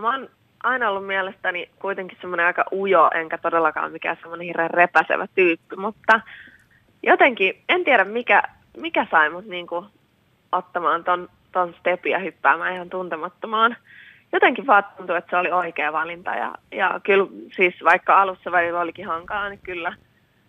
mä 0.00 0.10
oon 0.10 0.28
aina 0.62 0.90
ollut 0.90 1.06
mielestäni 1.06 1.70
kuitenkin 1.78 2.18
semmoinen 2.20 2.46
aika 2.46 2.64
ujo, 2.72 3.10
enkä 3.14 3.38
todellakaan 3.38 3.92
mikään 3.92 4.16
semmoinen 4.20 4.46
hirveän 4.46 4.70
repäsevä 4.70 5.26
tyyppi, 5.34 5.76
mutta 5.76 6.20
jotenkin, 7.02 7.62
en 7.68 7.84
tiedä 7.84 8.04
mikä, 8.04 8.42
mikä 8.80 9.06
sai 9.10 9.30
mut 9.30 9.46
niinku 9.46 9.86
ottamaan 10.52 11.04
ton, 11.04 11.28
ton 11.52 11.74
stepiä 11.80 12.18
hyppäämään 12.18 12.74
ihan 12.74 12.90
tuntemattomaan. 12.90 13.76
Jotenkin 14.32 14.66
vaan 14.66 14.84
tuntui, 14.96 15.16
että 15.16 15.30
se 15.30 15.36
oli 15.36 15.50
oikea 15.50 15.92
valinta 15.92 16.30
ja, 16.30 16.54
ja 16.72 17.00
kyllä 17.02 17.26
siis 17.56 17.74
vaikka 17.84 18.20
alussa 18.20 18.52
välillä 18.52 18.80
olikin 18.80 19.06
hankalaa, 19.06 19.48
niin 19.48 19.60
kyllä, 19.62 19.94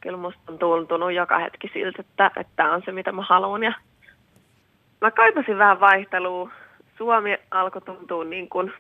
kyllä 0.02 0.18
musta 0.18 0.42
on 0.48 0.60
tuntunut 0.60 1.12
joka 1.12 1.40
hetki 1.40 1.70
siltä, 1.74 2.02
että 2.02 2.44
tämä 2.56 2.74
on 2.74 2.82
se 2.86 2.92
mitä 2.92 3.12
mä 3.12 3.22
haluan 3.22 3.64
ja 3.64 3.74
mä 5.02 5.12
kaipasin 5.12 5.58
vähän 5.58 5.80
vaihtelua. 5.80 6.52
Suomi 6.98 7.38
alkoi 7.52 7.82
tuntua 7.82 8.24
niin 8.24 8.50
kuin 8.50 8.74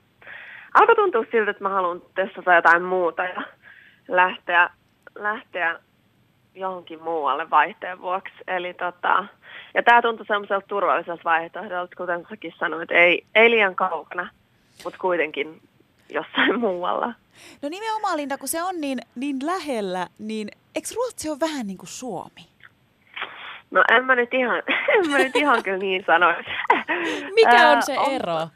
alkoi 0.73 0.95
tuntua 0.95 1.25
siltä, 1.31 1.51
että 1.51 1.63
mä 1.63 1.69
haluan 1.69 2.01
testata 2.15 2.53
jotain 2.53 2.83
muuta 2.83 3.23
ja 3.23 3.41
lähteä, 4.07 4.69
lähteä 5.15 5.79
johonkin 6.55 7.03
muualle 7.03 7.49
vaihteen 7.49 8.01
vuoksi. 8.01 8.33
Eli 8.47 8.73
tota, 8.73 9.25
ja 9.73 9.83
tämä 9.83 10.01
tuntui 10.01 10.25
semmoiselta 10.25 10.67
turvalliselta 10.67 11.23
vaihtoehdolta, 11.23 11.95
kuten 11.95 12.25
säkin 12.29 12.53
sanoit, 12.59 12.91
ei, 12.91 13.25
ei 13.35 13.51
liian 13.51 13.75
kaukana, 13.75 14.29
mutta 14.83 14.99
kuitenkin 14.99 15.61
jossain 16.09 16.59
muualla. 16.65 17.13
No 17.61 17.69
nimenomaan 17.69 18.17
Linda, 18.17 18.37
kun 18.37 18.47
se 18.47 18.63
on 18.63 18.81
niin, 18.81 18.99
niin 19.15 19.37
lähellä, 19.45 20.07
niin 20.19 20.49
eikö 20.75 20.87
Ruotsi 20.95 21.29
ole 21.29 21.39
vähän 21.39 21.67
niin 21.67 21.77
kuin 21.77 21.89
Suomi? 21.89 22.49
No 23.71 23.83
en 23.91 24.05
mä 24.05 24.15
nyt 24.15 24.33
ihan, 24.33 24.63
en 24.95 25.11
mä 25.11 25.17
nyt 25.17 25.35
ihan 25.35 25.63
kyllä 25.63 25.77
niin 25.77 26.03
sanoisi. 26.07 26.49
Mikä 27.35 27.69
on 27.69 27.83
se 27.83 27.93
ero? 27.93 28.47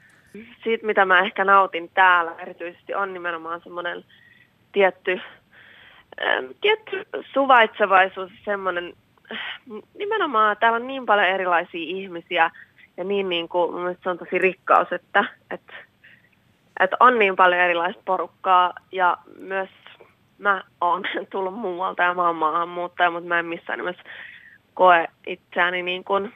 siitä, 0.64 0.86
mitä 0.86 1.06
mä 1.06 1.20
ehkä 1.20 1.46
nautin 1.46 1.92
täällä 1.94 2.32
erityisesti, 2.40 2.94
on 2.94 3.14
nimenomaan 3.14 3.62
semmoinen 3.64 4.06
tietty, 4.72 5.22
tietty 6.62 7.06
suvaitsevaisuus, 7.34 8.32
semmoinen, 8.46 8.94
nimenomaan 9.98 10.58
täällä 10.60 10.76
on 10.76 10.88
niin 10.88 11.06
paljon 11.06 11.28
erilaisia 11.28 11.82
ihmisiä 11.82 12.52
ja 12.98 13.04
niin, 13.04 13.30
niin 13.30 13.50
kuin, 13.50 13.74
mun 13.74 13.96
se 14.04 14.10
on 14.10 14.18
tosi 14.18 14.38
rikkaus, 14.38 14.88
että, 14.92 15.26
että, 15.52 15.74
että 16.80 16.98
on 17.00 17.20
niin 17.20 17.36
paljon 17.36 17.62
erilaista 17.62 18.02
porukkaa 18.06 18.74
ja 18.92 19.18
myös 19.40 19.70
mä 20.38 20.64
oon 20.82 21.04
tullut 21.32 21.54
muualta 21.54 22.04
ja 22.04 22.14
mä 22.14 22.28
oon 22.28 22.36
maahanmuuttaja, 22.36 23.12
mutta 23.12 23.28
mä 23.28 23.40
en 23.40 23.46
missään 23.46 23.80
nimessä 23.80 24.04
koe 24.74 25.08
itseäni 25.28 25.84
niin 25.84 26.04
kuin 26.04 26.34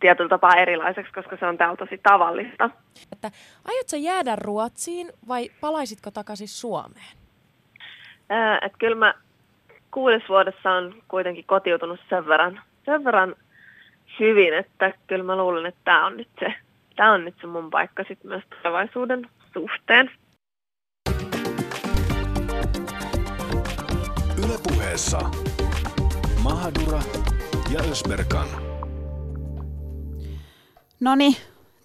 tietyllä 0.00 0.28
tapaa 0.28 0.56
erilaiseksi, 0.56 1.12
koska 1.12 1.36
se 1.36 1.46
on 1.46 1.58
täällä 1.58 1.76
tosi 1.76 2.00
tavallista. 2.02 2.70
Että 3.12 3.30
aiotko 3.64 3.96
jäädä 3.96 4.36
Ruotsiin 4.36 5.12
vai 5.28 5.50
palaisitko 5.60 6.10
takaisin 6.10 6.48
Suomeen? 6.48 7.27
Ää, 8.28 8.58
et 8.62 8.72
kyllä 8.78 8.96
mä 8.96 9.14
kuudes 9.90 10.22
vuodessa 10.28 10.70
on 10.70 10.94
kuitenkin 11.08 11.44
kotiutunut 11.44 12.00
sen 12.08 12.26
verran, 12.26 12.60
sen 12.84 13.04
verran 13.04 13.34
hyvin, 14.20 14.54
että 14.54 14.92
kyllä 15.06 15.24
mä 15.24 15.36
luulen, 15.36 15.66
että 15.66 15.80
tämä 15.84 16.06
on 16.06 16.16
nyt 16.16 16.28
se, 16.40 16.54
tää 16.96 17.12
on 17.12 17.24
nyt 17.24 17.34
se 17.40 17.46
mun 17.46 17.70
paikka 17.70 18.04
sit 18.08 18.24
myös 18.24 18.42
tulevaisuuden 18.50 19.28
suhteen. 19.52 20.10
Ylepuheessa 24.44 25.18
Mahadura 26.42 26.98
ja 27.72 27.80
Ösberkan. 27.90 28.48
No 31.00 31.14
niin, 31.14 31.36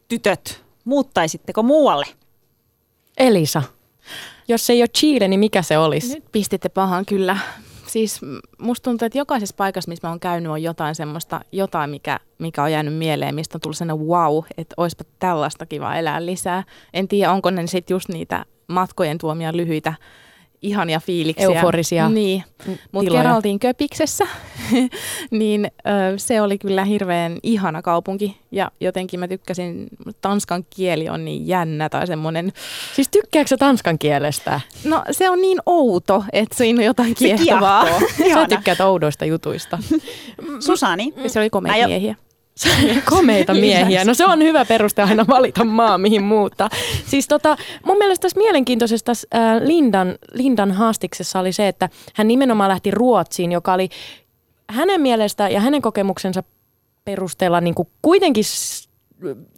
tytöt, 0.08 0.66
muuttaisitteko 0.86 1.64
muualle? 1.64 2.06
Elisa, 3.18 3.62
jos 4.48 4.66
se 4.66 4.74
ei 4.74 4.82
ole 4.82 4.88
Chile, 4.88 5.28
niin 5.28 5.40
mikä 5.40 5.62
se 5.62 5.78
olisi? 5.78 6.14
Nyt 6.14 6.24
pistitte 6.32 6.70
pahan 6.70 7.06
kyllä. 7.06 7.38
Siis 7.88 8.22
musta 8.58 8.84
tuntuu, 8.84 9.06
että 9.06 9.18
jokaisessa 9.18 9.56
paikassa, 9.58 9.90
missä 9.90 10.08
mä 10.08 10.12
oon 10.12 10.20
käynyt, 10.20 10.52
on 10.52 10.64
jotain 10.64 10.96
semmoista, 10.96 11.42
jotain, 11.52 11.90
mikä, 11.90 12.20
mikä 12.40 12.64
on 12.64 12.72
jäänyt 12.72 12.94
mieleen, 12.94 13.36
mistä 13.36 13.58
on 13.58 13.62
tullut 13.62 13.78
sellainen 13.78 14.08
wow, 14.08 14.44
että 14.58 14.74
olisipa 14.78 15.04
tällaista 15.20 15.66
kiva 15.66 15.96
elää 15.96 16.26
lisää. 16.26 16.64
En 16.94 17.08
tiedä, 17.08 17.32
onko 17.32 17.52
ne 17.52 17.68
sitten 17.68 17.96
just 17.96 18.10
niitä 18.10 18.46
matkojen 18.68 19.18
tuomia 19.18 19.58
lyhyitä 19.58 19.94
ihania 20.64 21.00
fiiliksiä. 21.00 21.46
Euforisia 21.46 22.10
Niin, 22.10 22.44
mutta 22.92 23.12
kerran 23.12 23.36
oltiin 23.36 23.60
Köpiksessä, 23.60 24.28
niin 25.32 25.66
ö, 25.66 25.90
se 26.18 26.42
oli 26.42 26.58
kyllä 26.58 26.86
hirveän 26.86 27.38
ihana 27.44 27.82
kaupunki 27.82 28.38
ja 28.52 28.72
jotenkin 28.80 29.20
mä 29.20 29.28
tykkäsin, 29.28 29.88
tanskan 30.22 30.66
kieli 30.76 31.10
on 31.10 31.26
niin 31.26 31.48
jännä 31.48 31.90
tai 31.90 32.08
semmoinen. 32.08 32.54
Siis 32.96 33.10
tykkääkö 33.10 33.58
tanskan 33.58 34.00
kielestä? 34.00 34.62
No 34.84 35.04
se 35.12 35.30
on 35.30 35.42
niin 35.42 35.58
outo, 35.66 36.24
että 36.34 36.58
siinä 36.58 36.80
on 36.80 36.86
jotain 36.86 37.16
kiehtovaa. 37.16 37.86
Sä 38.34 38.48
tykkäät 38.50 38.82
oudoista 38.82 39.26
jutuista. 39.26 39.80
Susani? 40.60 41.14
Se 41.28 41.40
oli 41.40 41.50
komea 41.50 41.88
miehiä. 41.88 42.16
Komeita 43.10 43.54
miehiä. 43.54 44.06
No 44.06 44.14
se 44.14 44.26
on 44.26 44.40
hyvä 44.40 44.66
peruste 44.66 45.02
aina 45.02 45.26
valita 45.28 45.64
maa, 45.64 45.98
mihin 45.98 46.24
muuttaa. 46.24 46.70
Siis 47.06 47.28
tota, 47.28 47.58
mun 47.86 47.98
mielestä 47.98 48.22
tässä 48.22 48.40
mielenkiintoisessa 48.40 49.06
tässä, 49.06 49.28
Lindan, 49.64 50.16
Lindan 50.34 50.72
haastiksessa 50.72 51.40
oli 51.40 51.54
se, 51.54 51.68
että 51.68 51.90
hän 52.14 52.28
nimenomaan 52.28 52.70
lähti 52.70 52.92
Ruotsiin, 52.92 53.52
joka 53.52 53.74
oli 53.74 53.90
hänen 54.70 55.02
mielestä 55.02 55.50
ja 55.50 55.60
hänen 55.60 55.82
kokemuksensa 55.82 56.44
perusteella 57.06 57.62
niin 57.62 57.76
kuin 57.76 57.88
kuitenkin 58.02 58.44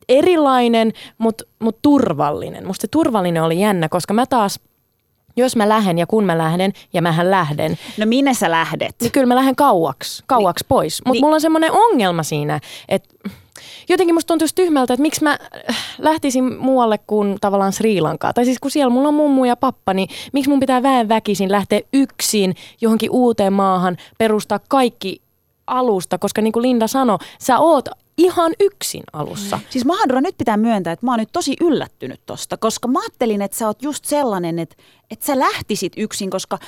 erilainen, 0.10 0.94
mutta 1.18 1.44
mut 1.60 1.82
turvallinen. 1.82 2.68
Musta 2.68 2.82
se 2.82 2.88
turvallinen 2.88 3.44
oli 3.44 3.60
jännä, 3.60 3.90
koska 3.90 4.14
mä 4.14 4.26
taas– 4.26 4.60
jos 5.36 5.56
mä 5.56 5.69
lähden 5.69 5.98
ja 5.98 6.08
kun 6.08 6.24
mä 6.24 6.38
lähden 6.38 6.74
ja 6.93 7.02
mähän 7.02 7.32
lähden. 7.32 7.78
No 7.98 8.06
minne 8.06 8.34
sä 8.34 8.52
lähdet? 8.52 8.95
Niin 9.02 9.12
kyllä 9.12 9.26
mä 9.26 9.36
lähden 9.36 9.56
kauaksi, 9.56 10.24
kauaksi 10.28 10.63
niin, 10.63 10.69
pois. 10.69 11.02
Mutta 11.06 11.12
niin. 11.12 11.24
mulla 11.24 11.36
on 11.36 11.41
semmoinen 11.41 11.71
ongelma 11.71 12.24
siinä, 12.24 12.60
että 12.89 13.15
jotenkin 13.89 14.15
musta 14.15 14.28
tuntuisi 14.28 14.56
tyhmältä, 14.56 14.93
että 14.93 15.02
miksi 15.02 15.24
mä 15.24 15.39
lähtisin 15.98 16.58
muualle 16.58 16.98
kuin 16.98 17.38
tavallaan 17.41 17.74
Sri 17.74 18.02
Lankaa. 18.02 18.34
Tai 18.34 18.45
siis 18.45 18.60
kun 18.60 18.71
siellä 18.71 18.89
mulla 18.89 19.08
on 19.08 19.13
mummu 19.13 19.45
ja 19.45 19.56
pappa, 19.56 19.93
niin 19.93 20.10
miksi 20.34 20.50
mun 20.50 20.60
pitää 20.60 20.84
väen 20.84 21.10
väkisin 21.10 21.52
lähteä 21.52 21.80
yksin 21.93 22.56
johonkin 22.82 23.12
uuteen 23.12 23.54
maahan, 23.54 23.98
perustaa 24.17 24.60
kaikki 24.67 25.21
alusta, 25.67 26.17
koska 26.17 26.41
niin 26.41 26.52
kuin 26.52 26.63
Linda 26.63 26.88
sanoi, 26.88 27.17
sä 27.39 27.60
oot 27.60 27.89
ihan 28.17 28.54
yksin 28.60 29.04
alussa. 29.13 29.60
Siis 29.69 29.86
Mahadura, 29.86 30.21
nyt 30.21 30.38
pitää 30.38 30.58
myöntää, 30.58 30.93
että 30.93 31.06
mä 31.06 31.12
oon 31.12 31.19
nyt 31.19 31.30
tosi 31.32 31.56
yllättynyt 31.62 32.19
tosta, 32.25 32.58
koska 32.58 32.88
mä 32.88 32.99
ajattelin, 32.99 33.41
että 33.41 33.58
sä 33.58 33.67
oot 33.67 33.84
just 33.84 34.06
sellainen, 34.06 34.60
että, 34.60 34.75
että 35.12 35.25
sä 35.25 35.39
lähtisit 35.39 35.93
yksin, 35.97 36.30
koska 36.30 36.60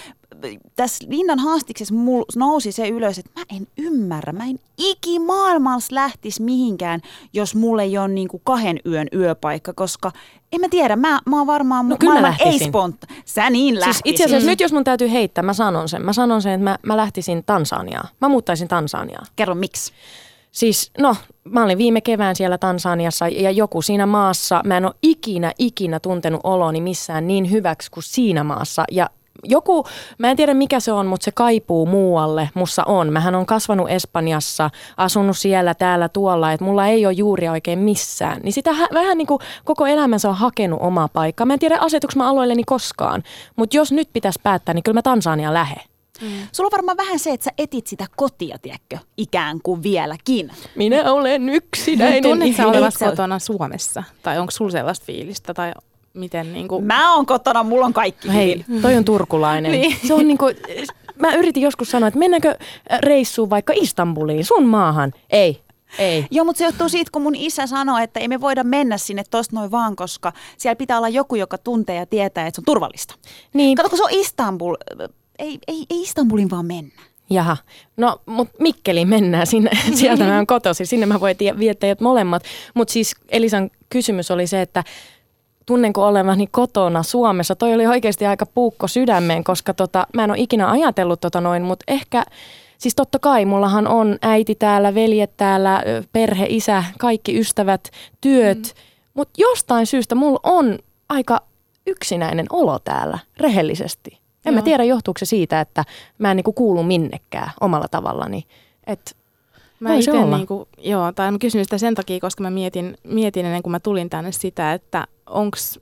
tässä 0.76 1.06
Linnan 1.10 1.40
haastiksessa 1.40 1.94
mul 1.94 2.24
nousi 2.36 2.72
se 2.72 2.88
ylös, 2.88 3.18
että 3.18 3.32
mä 3.36 3.46
en 3.56 3.68
ymmärrä, 3.78 4.34
mä 4.34 4.44
en 4.46 4.60
ikimaailmassa 4.78 5.96
lähtisi 5.96 6.42
mihinkään, 6.42 7.02
jos 7.34 7.56
mulle 7.56 7.84
ei 7.84 7.98
ole 7.98 8.08
niin 8.08 8.28
kuin 8.28 8.42
kahden 8.46 8.80
yön 8.86 9.08
yöpaikka, 9.14 9.74
koska 9.74 10.12
en 10.52 10.62
mä 10.62 10.68
tiedä, 10.70 10.96
mä, 10.96 11.20
mä 11.26 11.38
oon 11.38 11.48
varmaan 11.48 11.90
no, 11.90 11.98
maailman 12.04 12.36
ei 12.40 12.60
sponta. 12.60 13.08
Sä 13.26 13.50
niin 13.50 13.80
lähtisit. 13.80 14.02
Siis 14.04 14.14
itse 14.14 14.24
asiassa 14.24 14.46
mm. 14.46 14.50
nyt 14.50 14.60
jos 14.60 14.74
mun 14.74 14.84
täytyy 14.84 15.12
heittää, 15.12 15.44
mä 15.44 15.54
sanon 15.54 15.90
sen. 15.90 16.06
Mä 16.06 16.14
sanon 16.14 16.42
sen, 16.42 16.54
että 16.54 16.64
mä, 16.64 16.78
mä 16.84 16.98
lähtisin 16.98 17.44
Tansaniaan. 17.46 18.08
Mä 18.22 18.30
muuttaisin 18.30 18.68
Tansaniaan. 18.68 19.28
Kerro 19.36 19.56
miksi. 19.56 19.94
Siis 20.58 20.92
no, 20.98 21.16
mä 21.44 21.64
olin 21.64 21.78
viime 21.78 22.02
kevään 22.02 22.36
siellä 22.36 22.58
Tansaniassa 22.58 23.28
ja 23.28 23.52
joku 23.52 23.82
siinä 23.82 24.06
maassa, 24.06 24.62
mä 24.66 24.78
en 24.78 24.86
ole 24.86 24.94
ikinä, 25.02 25.52
ikinä 25.58 26.00
tuntenut 26.00 26.42
oloni 26.44 26.82
missään 26.82 27.28
niin 27.28 27.52
hyväksi 27.52 27.92
kuin 27.92 28.04
siinä 28.04 28.44
maassa. 28.44 28.84
Ja 28.92 29.10
joku, 29.44 29.86
mä 30.18 30.32
en 30.32 30.38
tiedä 30.38 30.54
mikä 30.54 30.80
se 30.80 30.92
on, 30.92 31.08
mutta 31.08 31.26
se 31.26 31.32
kaipuu 31.32 31.86
muualle, 31.86 32.50
mussa 32.54 32.84
on. 32.84 33.14
Mähän 33.14 33.36
on 33.36 33.46
kasvanut 33.46 33.90
Espanjassa, 33.90 34.70
asunut 34.98 35.38
siellä, 35.38 35.74
täällä, 35.74 36.10
tuolla, 36.10 36.52
että 36.52 36.66
mulla 36.66 36.88
ei 36.88 37.06
ole 37.06 37.14
juuri 37.14 37.50
oikein 37.50 37.80
missään. 37.80 38.42
Niin 38.44 38.54
sitä 38.54 38.72
vähän 38.94 39.18
niin 39.18 39.28
kuin 39.28 39.40
koko 39.66 39.86
elämänsä 39.86 40.30
on 40.30 40.36
hakenut 40.36 40.80
omaa 40.82 41.08
paikkaa. 41.08 41.46
Mä 41.46 41.54
en 41.54 41.60
tiedä 41.60 41.78
asetuks 41.80 42.16
mä 42.16 42.30
aloilleni 42.30 42.64
koskaan, 42.64 43.24
mutta 43.56 43.78
jos 43.78 43.92
nyt 43.92 44.10
pitäisi 44.14 44.40
päättää, 44.44 44.74
niin 44.74 44.84
kyllä 44.84 44.98
mä 44.98 45.02
Tansania 45.02 45.54
lähe. 45.54 45.97
Mm. 46.22 46.28
Sulla 46.52 46.68
on 46.68 46.72
varmaan 46.72 46.98
vähän 46.98 47.20
se, 47.20 47.32
että 47.32 47.44
sä 47.44 47.52
etit 47.58 47.88
sitä 47.88 48.06
kotia, 48.16 48.58
tiedätkö, 48.62 48.98
ikään 49.18 49.60
kuin 49.64 49.84
vieläkin. 49.84 50.52
Minä 50.76 51.14
olen 51.14 51.50
yksinäinen. 51.50 52.24
Tunnetko 52.24 52.58
sä 52.58 52.68
olevasi 52.68 53.06
kotona 53.06 53.40
Suomessa? 53.40 54.04
Tai 54.24 54.40
onko 54.40 54.52
sulla 54.52 54.72
sellaista 54.72 55.06
fiilistä? 55.06 55.54
Tai 55.54 55.72
miten 56.14 56.54
niin 56.54 56.68
kuin... 56.68 56.86
Mä 56.86 57.16
oon 57.16 57.26
kotona, 57.26 57.64
mulla 57.64 57.86
on 57.86 57.94
kaikki 57.94 58.34
Hei, 58.34 58.66
toi 58.82 58.96
on 58.96 59.06
turkulainen. 59.06 59.72
niin. 59.82 59.98
Se 60.08 60.14
on 60.14 60.28
niin 60.28 60.38
kuin, 60.38 60.56
mä 61.20 61.36
yritin 61.36 61.64
joskus 61.64 61.92
sanoa, 61.92 62.08
että 62.08 62.20
mennäänkö 62.20 62.58
reissuun 63.00 63.50
vaikka 63.50 63.74
Istanbuliin, 63.76 64.46
sun 64.46 64.66
maahan. 64.66 65.14
Ei, 65.30 65.62
ei. 66.00 66.28
Joo, 66.32 66.46
mutta 66.46 66.58
se 66.58 66.66
johtuu 66.66 66.90
siitä, 66.90 67.12
kun 67.12 67.22
mun 67.22 67.36
isä 67.36 67.68
sanoi, 67.68 68.04
että 68.04 68.20
ei 68.20 68.28
me 68.28 68.42
voida 68.42 68.64
mennä 68.64 68.98
sinne 68.98 69.24
tosta 69.32 69.56
noin 69.56 69.72
vaan, 69.72 69.96
koska 69.96 70.34
siellä 70.58 70.76
pitää 70.76 70.98
olla 70.98 71.10
joku, 71.10 71.36
joka 71.36 71.58
tuntee 71.58 71.96
ja 71.96 72.06
tietää, 72.06 72.48
että 72.48 72.56
se 72.56 72.62
on 72.62 72.66
turvallista. 72.66 73.16
Niin. 73.54 73.76
Kato, 73.76 73.90
kun 73.90 73.98
se 73.98 74.04
on 74.04 74.12
Istanbul, 74.12 74.76
ei, 75.40 75.60
ei, 75.68 75.86
ei 75.90 76.02
Istanbulin 76.02 76.50
vaan 76.50 76.66
mennä. 76.66 77.02
Jaha, 77.30 77.58
no 77.98 78.22
mutta 78.26 78.56
Mikkeliin 78.60 79.08
mennään, 79.08 79.48
sinne, 79.48 79.72
sieltä 80.00 80.24
mä 80.24 80.36
oon 80.36 80.48
kotosi, 80.48 80.86
sinne 80.86 81.06
mä 81.06 81.20
voin 81.20 81.38
viettää 81.60 81.96
molemmat. 82.02 82.44
Mutta 82.74 82.92
siis 82.92 83.16
Elisan 83.30 83.70
kysymys 83.90 84.32
oli 84.32 84.48
se, 84.48 84.62
että 84.62 84.84
tunnenko 85.66 86.08
olevani 86.08 86.48
kotona 86.48 87.04
Suomessa. 87.04 87.56
Toi 87.56 87.74
oli 87.74 87.88
oikeasti 87.88 88.26
aika 88.26 88.46
puukko 88.46 88.88
sydämeen, 88.88 89.44
koska 89.44 89.74
tota, 89.74 90.08
mä 90.14 90.24
en 90.24 90.32
ole 90.32 90.40
ikinä 90.40 90.72
ajatellut 90.72 91.22
tota 91.22 91.42
noin, 91.42 91.64
mutta 91.64 91.84
ehkä, 91.88 92.24
siis 92.78 92.96
totta 92.96 93.20
kai 93.20 93.46
mullahan 93.46 93.88
on 93.88 94.18
äiti 94.22 94.56
täällä, 94.56 94.96
veljet 94.96 95.38
täällä, 95.38 95.84
perhe, 96.12 96.46
isä, 96.50 96.84
kaikki 97.00 97.40
ystävät, 97.40 97.90
työt, 98.22 98.58
mm. 98.58 98.82
mutta 99.14 99.34
jostain 99.38 99.88
syystä 99.88 100.16
mulla 100.16 100.40
on 100.44 100.80
aika 101.10 101.42
yksinäinen 101.88 102.46
olo 102.50 102.80
täällä, 102.80 103.20
rehellisesti. 103.38 104.17
En 104.48 104.54
joo. 104.54 104.62
mä 104.62 104.62
tiedä, 104.62 104.84
johtuuko 104.84 105.18
se 105.18 105.26
siitä, 105.26 105.62
että 105.62 105.86
mä 106.18 106.32
en 106.32 106.38
niinku 106.38 106.54
kuulu 106.54 106.84
minnekään 106.84 107.52
omalla 107.62 107.88
tavallani. 107.88 108.44
Et 108.88 109.18
Mä 109.80 109.96
itse 109.96 110.12
niinku, 110.12 110.68
joo, 110.78 111.12
tai 111.12 111.32
mä 111.32 111.38
kysyn 111.38 111.66
sitä 111.66 111.78
sen 111.78 111.96
takia, 111.96 112.20
koska 112.20 112.44
mä 112.44 112.50
mietin, 112.50 112.98
mietin 113.04 113.46
ennen 113.46 113.64
kuin 113.64 113.72
mä 113.72 113.80
tulin 113.80 114.10
tänne 114.10 114.32
sitä, 114.32 114.74
että 114.74 115.08
onks, 115.30 115.80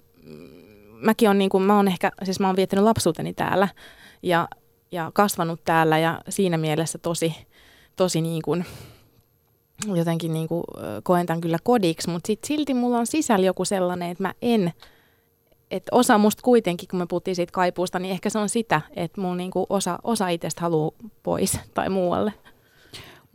mäkin 1.01 1.29
on 1.29 1.37
niinku, 1.37 1.59
mä 1.59 1.75
oon 1.75 1.87
ehkä, 1.87 2.11
siis 2.23 2.39
mä 2.39 2.47
oon 2.47 2.55
viettänyt 2.55 2.85
lapsuuteni 2.85 3.33
täällä 3.33 3.67
ja, 4.23 4.47
ja 4.91 5.11
kasvanut 5.13 5.61
täällä 5.65 5.99
ja 5.99 6.21
siinä 6.29 6.57
mielessä 6.57 6.97
tosi, 6.97 7.35
tosi 7.95 8.21
niin 8.21 8.41
kuin, 8.41 8.65
jotenkin 9.95 10.33
niin 10.33 10.47
kuin, 10.47 10.63
koen 11.03 11.25
tämän 11.25 11.41
kyllä 11.41 11.57
kodiksi, 11.63 12.09
mutta 12.09 12.27
sit 12.27 12.43
silti 12.43 12.73
mulla 12.73 12.97
on 12.97 13.07
sisällä 13.07 13.45
joku 13.45 13.65
sellainen, 13.65 14.11
että 14.11 14.23
mä 14.23 14.33
en, 14.41 14.73
että 15.71 15.89
osa 15.91 16.17
musta 16.17 16.41
kuitenkin, 16.41 16.87
kun 16.89 16.99
me 16.99 17.05
puhuttiin 17.05 17.35
siitä 17.35 17.51
kaipuusta, 17.51 17.99
niin 17.99 18.11
ehkä 18.11 18.29
se 18.29 18.39
on 18.39 18.49
sitä, 18.49 18.81
että 18.95 19.21
mulla 19.21 19.35
niinku 19.35 19.65
osa, 19.69 19.99
osa 20.03 20.29
itsestä 20.29 20.61
haluaa 20.61 20.91
pois 21.23 21.59
tai 21.73 21.89
muualle. 21.89 22.33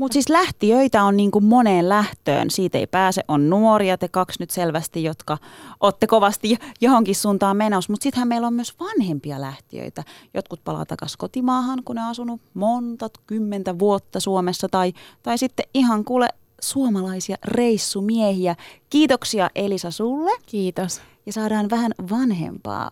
Mutta 0.00 0.12
siis 0.12 0.28
lähtiöitä 0.28 1.04
on 1.04 1.16
niin 1.16 1.30
kuin 1.30 1.44
moneen 1.44 1.88
lähtöön. 1.88 2.50
Siitä 2.50 2.78
ei 2.78 2.86
pääse. 2.86 3.24
On 3.28 3.50
nuoria, 3.50 3.98
te 3.98 4.08
kaksi 4.08 4.36
nyt 4.40 4.50
selvästi, 4.50 5.04
jotka 5.04 5.38
olette 5.80 6.06
kovasti 6.06 6.56
johonkin 6.80 7.14
suuntaan 7.14 7.56
menossa. 7.56 7.92
Mutta 7.92 8.04
sittenhän 8.04 8.28
meillä 8.28 8.46
on 8.46 8.54
myös 8.54 8.74
vanhempia 8.80 9.40
lähtiöitä. 9.40 10.04
Jotkut 10.34 10.64
palaa 10.64 10.86
takaisin 10.86 11.18
kotimaahan, 11.18 11.82
kun 11.84 11.96
ne 11.96 12.02
on 12.02 12.08
asunut 12.08 12.40
monta, 12.54 13.10
kymmentä 13.26 13.78
vuotta 13.78 14.20
Suomessa. 14.20 14.68
Tai, 14.68 14.92
tai 15.22 15.38
sitten 15.38 15.66
ihan 15.74 16.04
kuule 16.04 16.28
suomalaisia 16.60 17.36
reissumiehiä. 17.44 18.56
Kiitoksia 18.90 19.50
Elisa 19.54 19.90
sulle. 19.90 20.30
Kiitos. 20.46 21.00
Ja 21.26 21.32
saadaan 21.32 21.70
vähän 21.70 21.92
vanhempaa 22.10 22.90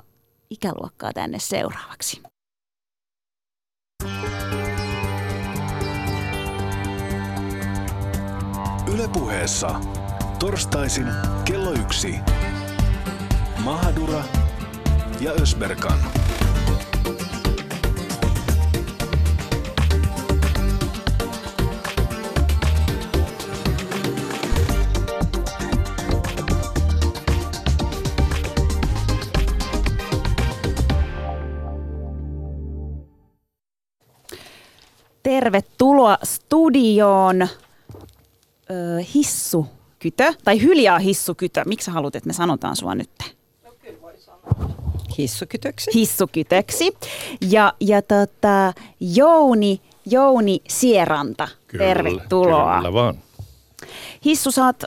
ikäluokkaa 0.51 1.13
tänne 1.13 1.39
seuraavaksi. 1.39 2.23
Ylepuheessa 8.93 9.81
torstaisin 10.39 11.07
kello 11.45 11.73
yksi. 11.73 12.15
Mahadura 13.65 14.25
ja 15.21 15.33
Ösberkan. 15.33 15.99
Tervetuloa 36.09 36.19
studioon 36.25 37.43
ö, 37.43 37.49
hissukytö, 39.15 40.33
tai 40.45 40.63
hyljaa 40.63 40.99
hissukytö. 40.99 41.63
Miksi 41.67 41.85
sä 41.85 41.93
haluat, 41.93 42.17
että 42.17 42.27
me 42.27 42.33
sanotaan 42.33 42.77
sua 42.77 42.95
nyt? 42.95 43.11
No 43.65 43.71
kyllä 43.79 44.01
voi 44.01 44.13
sanoa. 44.19 44.71
Hissukytöksi. 45.19 45.91
Hissukytöksi. 45.95 46.97
Ja, 47.51 47.73
ja 47.81 48.03
tota, 48.03 48.73
Jouni, 49.01 49.81
Jouni 50.07 50.61
Sieranta, 50.69 51.49
kyllä, 51.67 51.85
tervetuloa. 51.85 52.77
Kyllä 52.77 52.93
vaan. 52.93 53.19
Hissu, 54.25 54.51
sä 54.51 54.65
oot 54.65 54.85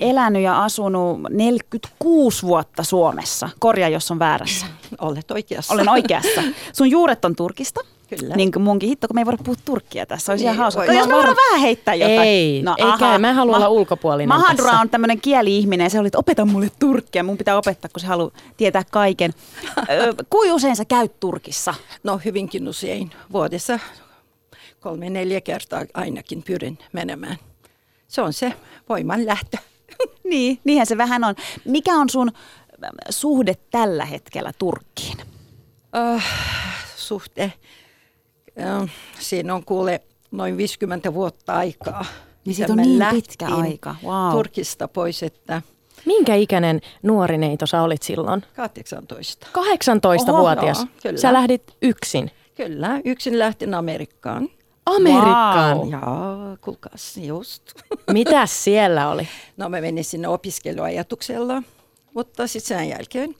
elänyt 0.00 0.42
ja 0.42 0.64
asunut 0.64 1.18
46 1.30 2.42
vuotta 2.42 2.82
Suomessa. 2.82 3.48
Korjaa, 3.58 3.88
jos 3.88 4.10
on 4.10 4.18
väärässä. 4.18 4.66
Olet 4.98 5.30
oikeassa. 5.30 5.74
Olen 5.74 5.88
oikeassa. 5.88 6.42
Sun 6.76 6.90
juuret 6.90 7.24
on 7.24 7.36
Turkista. 7.36 7.80
Kyllä. 8.18 8.36
Niin 8.36 8.52
kuin 8.52 8.62
munkin 8.62 8.88
hitto, 8.88 9.08
kun 9.08 9.16
me 9.16 9.20
ei 9.20 9.26
voida 9.26 9.38
puhua 9.44 9.60
turkkia 9.64 10.06
tässä. 10.06 10.32
Olisi 10.32 10.44
niin, 10.44 10.54
ihan 10.54 10.62
hauska. 10.62 10.84
Jos 10.84 11.08
mä 11.08 11.14
voidaan 11.14 11.36
vähän 11.46 11.60
heittää 11.60 11.94
jotain. 11.94 12.20
Ei, 12.20 12.62
no, 12.62 12.74
eikä, 12.78 12.92
aha, 12.92 13.18
mä 13.18 13.28
en 13.28 13.34
halua 13.34 13.52
ma- 13.52 13.56
olla 13.56 13.68
ulkopuolinen 13.68 14.28
Mahadura 14.28 14.68
tässä. 14.68 14.80
on 14.80 14.90
tämmöinen 14.90 15.20
kieli-ihminen 15.20 15.84
ja 15.84 15.90
se 15.90 15.98
oli, 15.98 16.06
että 16.06 16.18
opeta 16.18 16.44
mulle 16.44 16.70
turkkia. 16.78 17.22
Mun 17.22 17.38
pitää 17.38 17.56
opettaa, 17.56 17.90
kun 17.94 18.00
se 18.00 18.06
haluaa 18.06 18.30
tietää 18.56 18.82
kaiken. 18.90 19.32
Kuin 20.30 20.52
usein 20.52 20.76
sä 20.76 20.84
käyt 20.84 21.20
Turkissa? 21.20 21.74
No 22.04 22.20
hyvinkin 22.24 22.68
usein. 22.68 23.10
Vuodessa 23.32 23.78
kolme, 24.80 25.10
neljä 25.10 25.40
kertaa 25.40 25.84
ainakin 25.94 26.42
pyrin 26.42 26.78
menemään. 26.92 27.36
Se 28.08 28.22
on 28.22 28.32
se 28.32 28.52
voiman 28.88 29.26
lähtö. 29.26 29.56
niin, 30.30 30.60
niinhän 30.64 30.86
se 30.86 30.98
vähän 30.98 31.24
on. 31.24 31.34
Mikä 31.64 31.94
on 31.94 32.08
sun 32.10 32.32
suhde 33.10 33.54
tällä 33.70 34.04
hetkellä 34.04 34.52
Turkkiin? 34.58 35.16
Uh, 36.14 36.22
suhte 36.96 37.52
Siinä 39.18 39.54
on 39.54 39.64
kuule 39.64 40.00
noin 40.30 40.56
50 40.56 41.14
vuotta 41.14 41.52
aikaa. 41.52 42.04
Niin 42.44 42.54
siitä 42.54 42.72
on 42.72 42.78
niin 42.78 43.04
pitkä 43.10 43.46
aika. 43.46 43.94
Wow. 44.04 44.30
Turkista 44.32 44.88
pois, 44.88 45.22
että... 45.22 45.62
Minkä 46.06 46.34
ikäinen 46.34 46.80
nuori 47.02 47.38
neito 47.38 47.66
sä 47.66 47.82
olit 47.82 48.02
silloin? 48.02 48.42
18. 48.56 49.46
18-vuotias? 49.58 50.78
Oho, 50.78 50.86
kyllä. 51.02 51.18
Sä 51.18 51.32
lähdit 51.32 51.62
yksin? 51.82 52.30
Kyllä, 52.54 53.00
yksin 53.04 53.38
lähtin 53.38 53.74
Amerikkaan. 53.74 54.48
Amerikkaan? 54.86 55.78
Wow. 55.78 55.90
Jaa, 55.90 56.56
kuulkaas, 56.60 57.16
just. 57.16 57.62
Mitäs 58.12 58.64
siellä 58.64 59.08
oli? 59.08 59.28
No 59.56 59.68
mä 59.68 59.80
menin 59.80 60.04
sinne 60.04 60.28
opiskeluajatuksella, 60.28 61.62
mutta 62.14 62.46
sitten 62.46 62.78
sen 62.78 62.88
jälkeen 62.88 63.34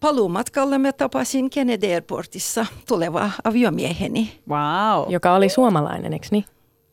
paluumatkalla 0.00 0.78
mä 0.78 0.92
tapasin 0.92 1.50
Kennedy 1.50 1.92
Airportissa 1.92 2.66
tuleva 2.88 3.30
aviomieheni. 3.44 4.40
Wow. 4.48 5.12
Joka 5.12 5.34
oli 5.34 5.48
suomalainen, 5.48 6.12
eikö 6.12 6.26
niin? 6.30 6.44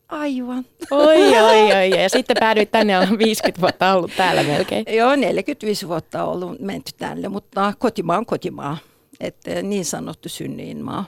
Aivan. 0.10 0.66
Oi, 0.92 1.40
oi, 1.40 1.74
oi. 1.74 1.90
Ja 1.90 2.10
sitten 2.10 2.38
päädyit 2.40 2.72
tänne, 2.72 3.00
on 3.00 3.18
50 3.18 3.62
vuotta 3.62 3.94
ollut 3.94 4.12
täällä 4.18 4.44
melkein. 4.44 4.86
Joo, 4.90 5.16
45 5.16 5.88
vuotta 5.88 6.24
ollut 6.24 6.60
menty 6.60 6.92
tänne, 6.98 7.30
mutta 7.30 7.74
kotimaa 7.80 8.18
on 8.18 8.26
kotimaa. 8.26 8.78
Että 9.20 9.62
niin 9.62 9.86
sanottu 9.86 10.30
synnyinmaa. 10.30 11.06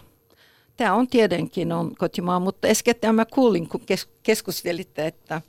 Tämä 0.78 0.94
on 0.94 1.08
tietenkin 1.08 1.72
on 1.72 1.96
kotimaa, 1.96 2.40
mutta 2.40 2.68
äsken 2.68 2.96
mä 3.14 3.26
kuulin, 3.26 3.70
kun 3.70 3.82
keskustelitte, 4.24 5.08
että 5.08 5.42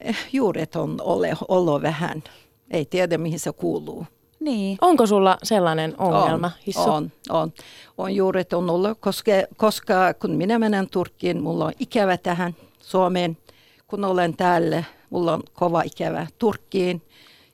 eh, 0.00 0.18
juuret 0.32 0.76
on 0.76 1.00
ole, 1.00 1.32
olo 1.48 1.82
vähän. 1.82 2.22
Ei 2.70 2.84
tiedä, 2.84 3.18
mihin 3.18 3.40
se 3.40 3.52
kuuluu. 3.52 4.06
Niin. 4.40 4.78
Onko 4.80 5.06
sulla 5.06 5.38
sellainen 5.42 5.94
ongelma, 5.98 6.46
on, 6.46 6.52
Hissu? 6.66 6.90
On, 6.90 7.12
on. 7.28 7.52
On 7.98 8.14
juuret 8.14 8.52
on 8.52 8.70
ollut, 8.70 8.98
koska, 9.00 9.32
koska 9.56 10.14
kun 10.14 10.30
minä 10.30 10.58
menen 10.58 10.88
Turkkiin, 10.88 11.42
mulla 11.42 11.64
on 11.64 11.72
ikävä 11.80 12.16
tähän 12.16 12.56
Suomeen. 12.80 13.38
Kun 13.86 14.04
olen 14.04 14.36
täällä, 14.36 14.84
mulla 15.10 15.34
on 15.34 15.42
kova 15.52 15.82
ikävä 15.82 16.26
Turkkiin. 16.38 17.02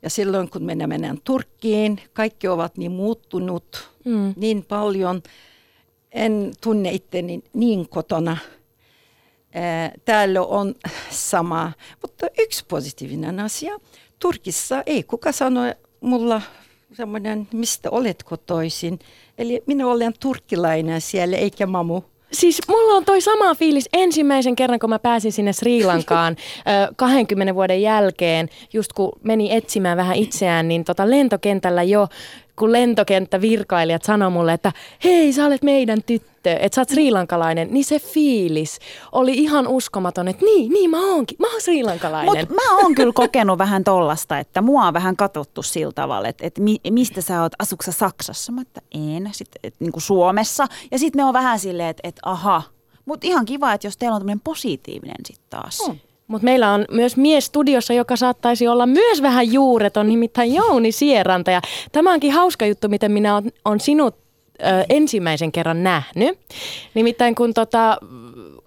Ja 0.02 0.10
silloin 0.10 0.50
kun 0.50 0.62
minä 0.62 0.86
menen 0.86 1.20
Turkkiin, 1.24 2.00
kaikki 2.12 2.48
ovat 2.48 2.76
niin 2.76 2.92
muuttunut 2.92 3.90
mm. 4.04 4.34
niin 4.36 4.64
paljon. 4.64 5.22
En 6.12 6.52
tunne 6.62 6.90
itteni 6.90 7.42
niin 7.52 7.88
kotona. 7.88 8.36
Täällä 10.04 10.42
on 10.42 10.74
sama, 11.10 11.72
mutta 12.02 12.26
yksi 12.38 12.64
positiivinen 12.68 13.40
asia. 13.40 13.78
Turkissa 14.18 14.82
ei 14.86 15.02
kuka 15.02 15.32
sano 15.32 15.60
mulla 16.00 16.42
semmoinen, 16.94 17.48
mistä 17.52 17.90
olet 17.90 18.22
kotoisin. 18.22 18.98
Eli 19.38 19.62
minä 19.66 19.86
olen 19.86 20.12
turkkilainen 20.20 21.00
siellä, 21.00 21.36
eikä 21.36 21.66
mamu. 21.66 22.02
Siis 22.32 22.60
mulla 22.68 22.92
on 22.96 23.04
toi 23.04 23.20
sama 23.20 23.54
fiilis 23.54 23.88
ensimmäisen 23.92 24.56
kerran, 24.56 24.78
kun 24.78 24.90
mä 24.90 24.98
pääsin 24.98 25.32
sinne 25.32 25.52
Sri 25.52 25.84
Lankaan 25.84 26.36
ö, 26.88 26.92
20 26.96 27.54
vuoden 27.54 27.82
jälkeen, 27.82 28.48
just 28.72 28.92
kun 28.92 29.12
meni 29.22 29.54
etsimään 29.54 29.96
vähän 29.96 30.16
itseään, 30.16 30.68
niin 30.68 30.84
tota 30.84 31.10
lentokentällä 31.10 31.82
jo, 31.82 32.08
kun 32.58 32.72
lentokenttävirkailijat 32.72 34.02
sanoi 34.02 34.30
mulle, 34.30 34.52
että 34.52 34.72
hei, 35.04 35.32
sä 35.32 35.46
olet 35.46 35.62
meidän 35.62 36.02
tyttö, 36.02 36.52
että 36.52 36.74
sä 36.74 36.80
oot 36.80 36.88
srilankalainen, 36.88 37.68
niin 37.70 37.84
se 37.84 37.98
fiilis 37.98 38.78
oli 39.12 39.34
ihan 39.34 39.68
uskomaton, 39.68 40.28
että 40.28 40.44
niin, 40.44 40.72
niin 40.72 40.90
mä 40.90 41.06
oonkin, 41.06 41.36
mä 41.40 41.52
oon 41.52 41.60
srilankalainen. 41.60 42.46
Mutta 42.48 42.54
mä 42.54 42.76
oon 42.76 42.94
kyllä 42.94 43.12
kokenut 43.12 43.58
vähän 43.58 43.84
tollasta, 43.84 44.38
että 44.38 44.62
mua 44.62 44.86
on 44.86 44.94
vähän 44.94 45.16
katsottu 45.16 45.62
sillä 45.62 45.92
tavalla, 45.92 46.28
että, 46.28 46.46
että 46.46 46.62
mi, 46.62 46.76
mistä 46.90 47.20
sä 47.20 47.42
oot, 47.42 47.52
asuksa 47.58 47.92
Saksassa? 47.92 48.52
Mä 48.52 48.62
että 48.62 48.80
en, 48.94 49.30
sitten 49.32 49.60
et, 49.62 49.74
niin 49.78 49.92
kuin 49.92 50.02
Suomessa. 50.02 50.66
Ja 50.90 50.98
sitten 50.98 51.18
ne 51.18 51.24
on 51.24 51.34
vähän 51.34 51.58
silleen, 51.58 51.88
että, 51.88 52.08
että 52.08 52.20
aha. 52.24 52.62
Mutta 53.04 53.26
ihan 53.26 53.44
kiva, 53.44 53.72
että 53.72 53.86
jos 53.86 53.96
teillä 53.96 54.14
on 54.14 54.20
tämmöinen 54.20 54.40
positiivinen 54.40 55.16
sitten 55.26 55.46
taas. 55.50 55.80
On. 55.80 55.96
Mutta 56.32 56.44
meillä 56.44 56.70
on 56.70 56.84
myös 56.90 57.16
mies 57.16 57.46
studiossa, 57.46 57.92
joka 57.92 58.16
saattaisi 58.16 58.68
olla 58.68 58.86
myös 58.86 59.22
vähän 59.22 59.52
juureton, 59.52 60.08
nimittäin 60.08 60.54
Jouni 60.54 60.92
Sieranta. 60.92 61.50
Ja 61.50 61.60
tämä 61.92 62.12
onkin 62.12 62.32
hauska 62.32 62.66
juttu, 62.66 62.88
miten 62.88 63.12
minä 63.12 63.36
olen, 63.36 63.52
on 63.64 63.80
sinut 63.80 64.14
ö, 64.14 64.84
ensimmäisen 64.88 65.52
kerran 65.52 65.82
nähnyt. 65.82 66.38
Nimittäin 66.94 67.34
kun 67.34 67.54
tota, 67.54 67.98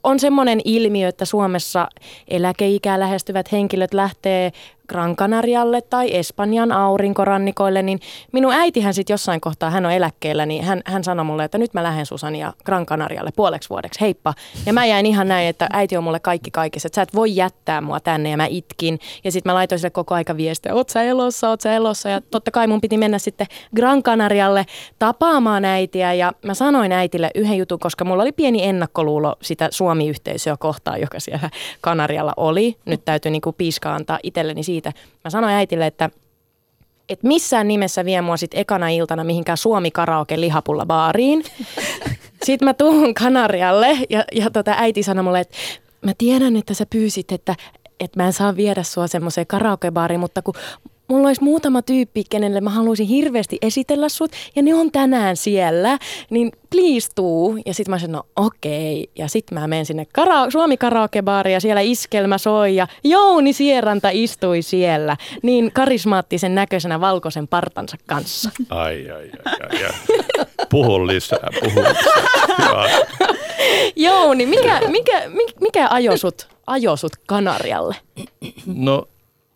on 0.03 0.19
semmoinen 0.19 0.61
ilmiö, 0.65 1.07
että 1.07 1.25
Suomessa 1.25 1.87
eläkeikää 2.27 2.99
lähestyvät 2.99 3.51
henkilöt 3.51 3.93
lähtee 3.93 4.51
Gran 4.87 5.15
Canarialle 5.15 5.81
tai 5.81 6.15
Espanjan 6.15 6.71
aurinkorannikoille, 6.71 7.81
niin 7.81 7.99
minun 8.31 8.53
äitihän 8.53 8.93
sitten 8.93 9.13
jossain 9.13 9.41
kohtaa, 9.41 9.69
hän 9.69 9.85
on 9.85 9.91
eläkkeellä, 9.91 10.45
niin 10.45 10.63
hän, 10.63 10.81
hän 10.85 11.03
sanoi 11.03 11.25
mulle, 11.25 11.43
että 11.43 11.57
nyt 11.57 11.73
mä 11.73 11.83
lähden 11.83 12.05
Susania 12.05 12.53
Gran 12.65 12.85
Canarialle 12.85 13.31
puoleksi 13.35 13.69
vuodeksi, 13.69 14.01
heippa. 14.01 14.33
Ja 14.65 14.73
mä 14.73 14.85
jäin 14.85 15.05
ihan 15.05 15.27
näin, 15.27 15.47
että 15.47 15.67
äiti 15.73 15.97
on 15.97 16.03
mulle 16.03 16.19
kaikki 16.19 16.51
kaikissa, 16.51 16.87
että 16.87 16.95
sä 16.95 17.01
et 17.01 17.15
voi 17.15 17.35
jättää 17.35 17.81
mua 17.81 17.99
tänne 17.99 18.29
ja 18.29 18.37
mä 18.37 18.45
itkin. 18.45 18.99
Ja 19.23 19.31
sitten 19.31 19.49
mä 19.49 19.53
laitoin 19.53 19.79
sille 19.79 19.89
koko 19.89 20.15
aika 20.15 20.37
viestiä, 20.37 20.73
oot 20.73 20.89
sä 20.89 21.03
elossa, 21.03 21.49
oot 21.49 21.61
sä 21.61 21.73
elossa. 21.73 22.09
Ja 22.09 22.21
totta 22.21 22.51
kai 22.51 22.67
mun 22.67 22.81
piti 22.81 22.97
mennä 22.97 23.19
sitten 23.19 23.47
Gran 23.75 24.03
Canarialle 24.03 24.65
tapaamaan 24.99 25.65
äitiä 25.65 26.13
ja 26.13 26.31
mä 26.45 26.53
sanoin 26.53 26.91
äitille 26.91 27.31
yhden 27.35 27.57
jutun, 27.57 27.79
koska 27.79 28.05
mulla 28.05 28.23
oli 28.23 28.31
pieni 28.31 28.63
ennakkoluulo 28.63 29.35
sitä 29.41 29.67
Suomi-yhteisöä 29.71 30.57
kohtaan, 30.59 31.01
joka 31.01 31.19
siellä 31.19 31.49
Kanarialla 31.81 32.33
oli. 32.37 32.75
Nyt 32.85 33.05
täytyy 33.05 33.31
niinku 33.31 33.51
piiskaa 33.51 33.95
antaa 33.95 34.19
itselleni 34.23 34.63
siitä 34.63 34.74
siitä. 34.75 34.93
Mä 35.23 35.29
sanoin 35.29 35.53
äitille, 35.53 35.87
että 35.87 36.09
et 37.09 37.23
missään 37.23 37.67
nimessä 37.67 38.05
vie 38.05 38.21
mua 38.21 38.37
sit 38.37 38.51
ekana 38.53 38.89
iltana 38.89 39.23
mihinkään 39.23 39.57
Suomi 39.57 39.91
karaoke 39.91 40.39
lihapulla 40.39 40.85
baariin. 40.85 41.43
Sitten 42.45 42.65
mä 42.65 42.73
tuun 42.73 43.13
Kanarialle 43.13 43.97
ja, 44.09 44.23
ja 44.31 44.51
tota 44.51 44.75
äiti 44.77 45.03
sanoi 45.03 45.23
mulle, 45.23 45.39
että 45.39 45.57
mä 46.05 46.11
tiedän, 46.17 46.55
että 46.55 46.73
sä 46.73 46.85
pyysit, 46.89 47.31
että, 47.31 47.55
että 47.99 48.19
mä 48.19 48.25
en 48.25 48.33
saa 48.33 48.55
viedä 48.55 48.83
sua 48.83 49.07
semmoiseen 49.07 49.47
karaokebaariin, 49.47 50.19
mutta 50.19 50.41
kun 50.41 50.53
mulla 51.07 51.27
olisi 51.27 51.43
muutama 51.43 51.81
tyyppi, 51.81 52.23
kenelle 52.29 52.61
mä 52.61 52.69
haluaisin 52.69 53.07
hirveästi 53.07 53.57
esitellä 53.61 54.09
sut, 54.09 54.31
ja 54.55 54.61
ne 54.61 54.73
on 54.73 54.91
tänään 54.91 55.37
siellä, 55.37 55.99
niin 56.29 56.51
please 56.69 57.09
tuu. 57.15 57.57
Ja 57.65 57.73
sitten 57.73 57.91
mä 57.91 57.99
sanoin, 57.99 58.11
no 58.11 58.45
okei. 58.45 59.03
Okay. 59.03 59.13
Ja 59.15 59.27
sitten 59.27 59.59
mä 59.59 59.67
menen 59.67 59.85
sinne 59.85 60.05
kara- 60.13 60.51
Suomi 60.51 60.77
karaokebaariin 60.77 61.53
ja 61.53 61.59
siellä 61.59 61.81
iskelmä 61.81 62.37
soi 62.37 62.75
ja 62.75 62.87
Jouni 63.03 63.53
Sieranta 63.53 64.09
istui 64.11 64.61
siellä 64.61 65.17
niin 65.43 65.71
karismaattisen 65.71 66.55
näköisenä 66.55 67.01
valkoisen 67.01 67.47
partansa 67.47 67.97
kanssa. 68.05 68.49
Ai, 68.69 69.09
ai, 69.11 69.29
ai, 69.45 69.53
ai. 69.71 69.85
ai. 69.85 70.45
Puhu 70.69 71.07
lisää, 71.07 71.49
puhu 71.59 71.79
lisää. 71.79 73.05
Jouni, 73.95 74.45
mikä, 74.45 74.81
mikä, 74.87 75.21
mikä 75.61 75.87
ajosut, 75.89 76.47
ajosut 76.67 77.11
Kanarialle? 77.27 77.95
No 78.65 79.07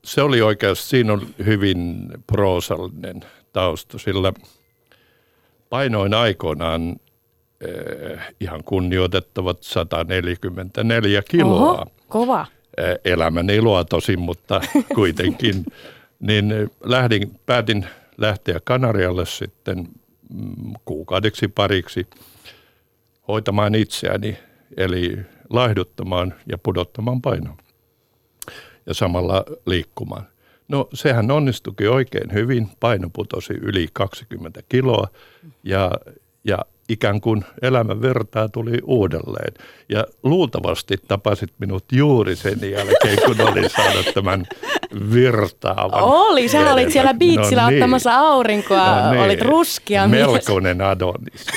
se 0.10 0.22
oli 0.22 0.42
oikeasti, 0.42 0.88
siinä 0.88 1.14
on 1.14 1.28
hyvin 1.46 2.08
proosallinen 2.28 3.22
tausta, 3.54 3.98
sillä 3.98 4.34
painoin 5.70 6.14
aikoinaan 6.14 6.96
eh, 7.62 8.20
ihan 8.40 8.64
kunnioitettavat 8.64 9.64
144 9.64 11.22
kiloa. 11.30 11.72
Oho, 11.72 11.86
kova. 12.08 12.46
Eh, 12.78 13.00
elämän 13.14 13.50
iloa 13.50 13.86
tosin, 13.86 14.20
mutta 14.20 14.62
kuitenkin. 14.96 15.66
niin 16.20 16.52
eh, 16.52 16.70
lähdin, 16.84 17.40
päätin 17.46 17.86
lähteä 18.18 18.60
Kanarialle 18.64 19.26
sitten 19.26 19.78
mm, 20.34 20.74
kuukaudeksi 20.86 21.48
pariksi 21.48 22.08
hoitamaan 23.28 23.76
itseäni, 23.76 24.38
eli 24.78 25.18
laihduttamaan 25.50 26.34
ja 26.46 26.58
pudottamaan 26.58 27.22
painoa 27.22 27.58
ja 28.90 28.94
samalla 28.94 29.46
liikkumaan. 29.66 30.28
No 30.68 30.90
sehän 30.94 31.32
onnistukin 31.32 31.90
oikein 31.90 32.34
hyvin, 32.34 32.70
paino 32.80 33.10
putosi 33.14 33.54
yli 33.54 33.88
20 33.94 34.62
kiloa 34.70 35.08
ja, 35.64 35.92
ja 36.44 36.58
ikään 36.90 37.22
kuin 37.22 37.46
elämän 37.62 38.02
vertaa 38.02 38.50
tuli 38.50 38.78
uudelleen. 38.84 39.54
Ja 39.90 40.06
luultavasti 40.24 40.96
tapasit 41.08 41.50
minut 41.60 41.84
juuri 41.92 42.36
sen 42.36 42.72
jälkeen, 42.72 43.18
kun 43.26 43.42
olin 43.42 43.70
saanut 43.70 44.06
tämän 44.14 44.46
virtaavan. 45.14 46.04
Oli, 46.04 46.48
sä 46.48 46.60
veden. 46.60 46.74
olit 46.74 46.92
siellä 46.92 47.14
biitsillä 47.14 47.62
no 47.62 47.70
niin. 47.70 47.84
ottamassa 47.84 48.16
aurinkoa, 48.16 49.02
no 49.02 49.12
niin. 49.12 49.24
olit 49.24 49.42
ruskia 49.42 50.08
Melkoinen 50.08 50.78
mies. 50.78 50.90
Adonis, 50.90 51.48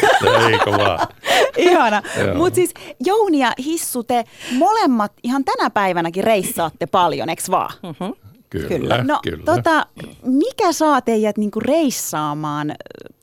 eikö 0.51 0.71
vaan? 0.71 0.99
Ihana. 1.57 2.03
Mutta 2.35 2.55
siis 2.55 2.75
Jouni 3.05 3.39
ja 3.39 3.53
Hissu, 3.65 4.03
te 4.03 4.25
molemmat 4.53 5.13
ihan 5.23 5.45
tänä 5.45 5.71
päivänäkin 5.71 6.25
reissaatte 6.25 6.87
paljon, 6.87 7.29
eikö 7.29 7.43
vaan? 7.51 7.75
Mm-hmm. 7.83 8.15
Kyllä, 8.51 8.69
kyllä. 8.69 9.05
No, 9.05 9.21
kyllä. 9.23 9.45
Tota, 9.45 9.87
mikä 10.23 10.73
saa 10.73 11.01
teidät 11.01 11.39
niinku 11.39 11.61
reissaamaan 11.61 12.75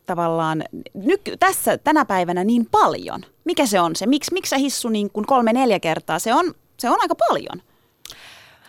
tavallaan 0.09 0.63
nyky, 0.93 1.37
tässä 1.37 1.77
tänä 1.77 2.05
päivänä 2.05 2.43
niin 2.43 2.65
paljon? 2.71 3.21
Mikä 3.45 3.65
se 3.65 3.79
on 3.79 3.95
se? 3.95 4.05
Miks, 4.05 4.31
miksi 4.31 4.49
sä 4.49 4.57
hissu 4.57 4.89
niin 4.89 5.09
kuin 5.11 5.25
kolme-neljä 5.25 5.79
kertaa? 5.79 6.19
Se 6.19 6.33
on, 6.33 6.53
se 6.79 6.89
on 6.89 6.97
aika 7.01 7.15
paljon. 7.15 7.61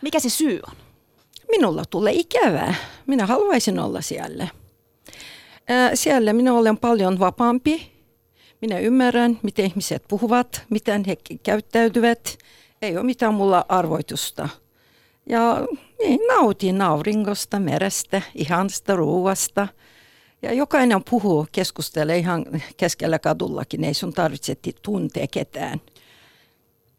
Mikä 0.03 0.20
se 0.20 0.31
syy 0.31 0.61
on? 0.68 0.74
Minulla 1.50 1.85
tulee 1.90 2.12
ikävää. 2.12 2.74
Minä 3.07 3.26
haluaisin 3.26 3.79
olla 3.79 4.00
siellä. 4.00 4.48
Ää, 5.68 5.96
siellä 5.96 6.33
minä 6.33 6.55
olen 6.55 6.79
paljon 6.79 7.18
vapaampi. 7.18 7.92
Minä 8.61 8.79
ymmärrän, 8.79 9.38
miten 9.42 9.64
ihmiset 9.64 10.05
puhuvat, 10.09 10.62
miten 10.70 11.05
he 11.05 11.16
käyttäytyvät. 11.42 12.38
Ei 12.83 12.96
ole 12.96 13.07
mitään 13.07 13.35
mulla 13.35 13.64
arvoitusta. 13.68 14.48
Ja 15.29 15.66
niin, 15.98 16.20
nautin 16.29 16.83
auringosta, 16.83 17.61
merestä, 17.61 18.22
ihansta 18.35 18.96
ruuasta– 18.96 19.68
ja 20.42 20.53
jokainen 20.53 21.05
puhuu, 21.11 21.46
keskustelee 21.53 22.18
ihan 22.18 22.46
keskellä 22.76 23.18
kadullakin, 23.18 23.85
ei 23.85 23.94
sun 23.94 24.12
tarvitse 24.12 24.57
tuntea 24.83 25.26
ketään. 25.31 25.81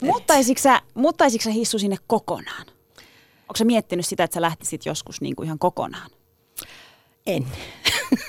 Muuttaisitko 0.02 0.62
sä, 0.62 0.82
muuttaisitko 0.94 1.44
sä 1.44 1.50
hissu 1.50 1.80
sinne 1.80 1.96
kokonaan? 2.08 2.66
Onko 3.42 3.56
sä 3.58 3.66
miettinyt 3.66 4.06
sitä, 4.06 4.24
että 4.24 4.34
sä 4.34 4.42
lähtisit 4.42 4.86
joskus 4.86 5.22
niin 5.22 5.36
kuin 5.36 5.46
ihan 5.46 5.60
kokonaan? 5.60 6.12
En. 7.28 7.46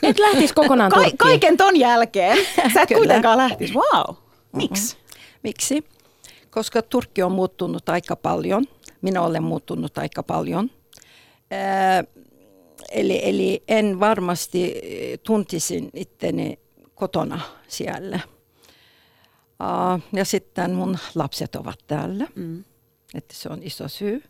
Et 0.03 0.19
lähtis 0.19 0.53
kokonaan 0.53 0.91
Ka- 0.91 1.11
Kaiken 1.19 1.57
ton 1.57 1.77
jälkeen. 1.77 2.39
Sä 2.75 2.83
et 2.83 2.89
kuitenkaan 2.95 3.39
lähtis. 3.39 3.71
Wow. 3.75 4.17
Miksi? 4.53 4.95
Mm-hmm. 4.97 5.39
Miksi? 5.43 5.85
Koska 6.51 6.83
Turkki 6.83 7.23
on 7.23 7.33
muuttunut 7.33 7.89
aika 7.89 8.17
paljon. 8.17 8.65
Minä 9.03 9.23
olen 9.23 9.43
muuttunut 9.43 9.99
aika 9.99 10.23
paljon. 10.23 10.71
Eli, 12.93 13.21
eli 13.23 13.63
en 13.69 14.01
varmasti 14.01 14.75
tuntisin 15.23 15.91
itteni 15.95 16.59
kotona 16.95 17.41
siellä. 17.69 18.21
Uh, 19.63 20.03
ja 20.13 20.25
sitten 20.25 20.75
mun 20.75 20.99
lapset 21.15 21.55
ovat 21.55 21.79
täällä, 21.87 22.27
mm. 22.35 22.65
että 23.15 23.35
se 23.35 23.49
on 23.49 23.63
iso 23.63 23.89
syy. 23.89 24.23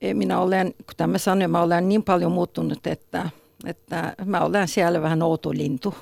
E, 0.00 0.14
minä 0.14 0.40
olen, 0.40 0.74
kuten 0.86 1.10
mä 1.10 1.18
sanoin, 1.18 1.50
mä 1.50 1.62
olen 1.62 1.88
niin 1.88 2.02
paljon 2.02 2.32
muuttunut, 2.32 2.86
että, 2.86 3.30
että 3.66 4.14
mä 4.24 4.40
olen 4.40 4.68
siellä 4.68 5.02
vähän 5.02 5.22
outo 5.22 5.50
lintu. 5.52 5.94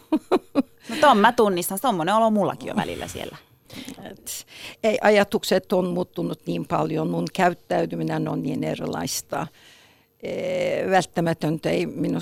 No 0.89 0.97
ton 1.01 1.19
mä 1.19 1.33
tunnistan, 1.33 1.79
tommonen 1.83 2.15
olo 2.15 2.31
mullakin 2.31 2.71
on 2.71 2.77
välillä 2.77 3.09
siellä. 3.09 3.37
Et, 4.11 4.47
ei, 4.83 4.99
ajatukset 5.03 5.73
on 5.73 5.87
muuttunut 5.87 6.41
niin 6.47 6.67
paljon, 6.67 7.11
mun 7.11 7.27
käyttäytyminen 7.33 8.29
on 8.29 8.43
niin 8.43 8.65
erilaista. 8.65 9.47
Eh, 10.23 10.91
välttämätöntä 10.91 11.71
ei, 11.71 11.87
minu, 11.87 12.19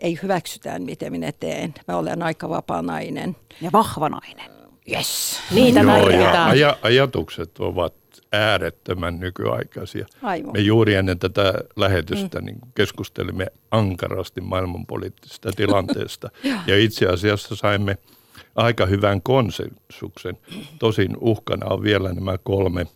ei 0.00 0.18
hyväksytään, 0.22 0.82
miten 0.82 1.12
minä 1.12 1.32
teen. 1.32 1.74
Mä 1.88 1.96
olen 1.96 2.22
aika 2.22 2.48
vapaa 2.48 2.82
nainen. 2.82 3.36
Ja 3.60 3.70
vahva 3.72 4.08
nainen. 4.08 4.50
Yes. 4.92 5.40
Niitä 5.54 5.80
Joo, 5.80 6.08
ja 6.08 6.72
aj- 6.72 6.78
ajatukset 6.82 7.58
ovat 7.58 7.94
äärettömän 8.32 9.20
nykyaikaisia. 9.20 10.06
Aivan. 10.22 10.52
Me 10.52 10.60
juuri 10.60 10.94
ennen 10.94 11.18
tätä 11.18 11.54
lähetystä 11.76 12.38
mm. 12.38 12.46
niin 12.46 12.58
keskustelimme 12.74 13.46
ankarasti 13.70 14.40
maailmanpoliittisesta 14.40 15.52
tilanteesta. 15.56 16.30
ja 16.66 16.78
itse 16.78 17.06
asiassa 17.06 17.56
saimme 17.56 17.98
aika 18.56 18.86
hyvän 18.86 19.22
konsensuksen. 19.22 20.38
Tosin 20.78 21.16
uhkana 21.20 21.66
on 21.66 21.82
vielä 21.82 22.12
nämä 22.12 22.38
kolme 22.38 22.86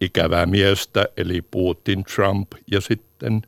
ikävää 0.00 0.46
miestä, 0.46 1.06
eli 1.16 1.42
Putin, 1.50 2.04
Trump 2.04 2.52
ja 2.70 2.80
sitten 2.80 3.42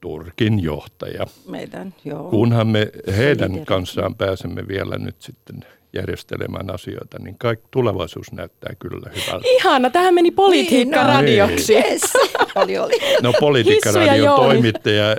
Turkin 0.00 0.62
johtaja. 0.62 1.26
Meidän, 1.48 1.94
joo. 2.04 2.30
Kunhan 2.30 2.66
me 2.66 2.88
heidän 3.16 3.64
kanssaan 3.64 4.14
pääsemme 4.14 4.68
vielä 4.68 4.98
nyt 4.98 5.16
sitten 5.22 5.60
järjestelemään 5.92 6.70
asioita, 6.74 7.18
niin 7.18 7.38
kaikki 7.38 7.66
tulevaisuus 7.70 8.32
näyttää 8.32 8.74
kyllä 8.78 9.10
hyvältä. 9.10 9.48
Ihana, 9.48 9.90
tähän 9.90 10.14
meni 10.14 10.30
politiikka 10.30 11.02
Niin, 11.02 11.06
no. 11.06 11.14
radioksi. 11.14 11.74
Yes. 11.74 12.02
oli, 12.54 12.78
oli. 12.78 12.94
No 13.22 13.32
politiikkaradion 13.40 14.36
toimittaja 14.36 15.06
ää, 15.06 15.16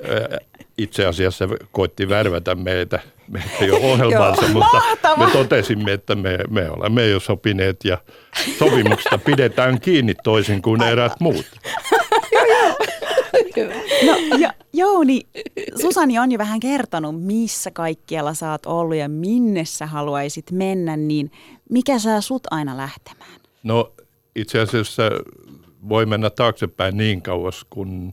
itse 0.78 1.06
asiassa 1.06 1.46
koitti 1.72 2.10
värvätä 2.10 2.56
meitä, 2.56 3.00
meitä 3.28 3.66
jo 3.66 3.76
ohjelmaansa, 3.76 4.48
mutta 4.48 4.82
me 5.18 5.32
totesimme, 5.34 5.94
että 5.94 6.16
me, 6.16 6.38
me 6.50 6.70
olemme 6.70 7.08
jo 7.08 7.20
sopineet 7.20 7.86
ja 7.86 7.98
sopimuksesta 8.60 9.18
pidetään 9.18 9.80
kiinni 9.80 10.16
toisin 10.24 10.62
kuin 10.62 10.84
eräät 10.84 11.20
muut. 11.20 11.46
No 14.06 14.38
ja, 14.38 14.54
Jouni, 14.74 15.22
Susani 15.82 16.20
on 16.20 16.32
jo 16.32 16.38
vähän 16.38 16.60
kertonut, 16.60 17.24
missä 17.24 17.72
kaikkialla 17.72 18.34
sä 18.34 18.52
oot 18.52 18.66
ollut 18.66 18.96
ja 18.96 19.10
minne 19.10 19.66
sä 19.66 19.86
haluaisit 19.86 20.52
mennä, 20.52 20.98
niin 20.98 21.32
mikä 21.70 22.00
saa 22.00 22.22
sut 22.22 22.44
aina 22.52 22.78
lähtemään? 22.78 23.40
No 23.64 23.94
itse 24.36 24.60
asiassa 24.60 25.04
voi 25.90 26.06
mennä 26.06 26.30
taaksepäin 26.30 26.98
niin 26.98 27.22
kauas, 27.22 27.66
kun 27.70 28.12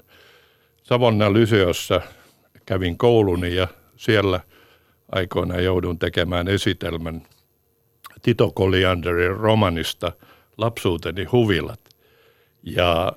Savonnan 0.83 1.33
Lyseossa 1.33 2.01
kävin 2.67 2.99
kouluni 2.99 3.55
ja 3.55 3.69
siellä 3.97 4.41
aikoinaan 5.13 5.65
joudun 5.65 5.99
tekemään 5.99 6.49
esitelmän 6.49 7.23
Tito 8.23 8.51
Kolianderin 8.51 9.37
romanista 9.37 10.13
Lapsuuteni 10.59 11.25
huvilat. 11.25 11.81
Ja 12.63 13.13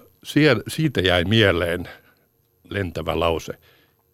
siitä 0.68 1.02
jäi 1.02 1.26
mieleen 1.26 1.90
lentävä 2.70 3.20
lause, 3.20 3.54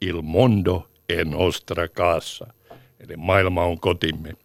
Il 0.01 0.21
mondo 0.21 0.87
è 1.13 1.23
nostra 1.23 1.87
casa, 1.87 2.53
eli 2.99 3.17
maailma 3.17 3.63
on 3.63 3.79
kotimme. 3.79 4.29
Ja 4.29 4.35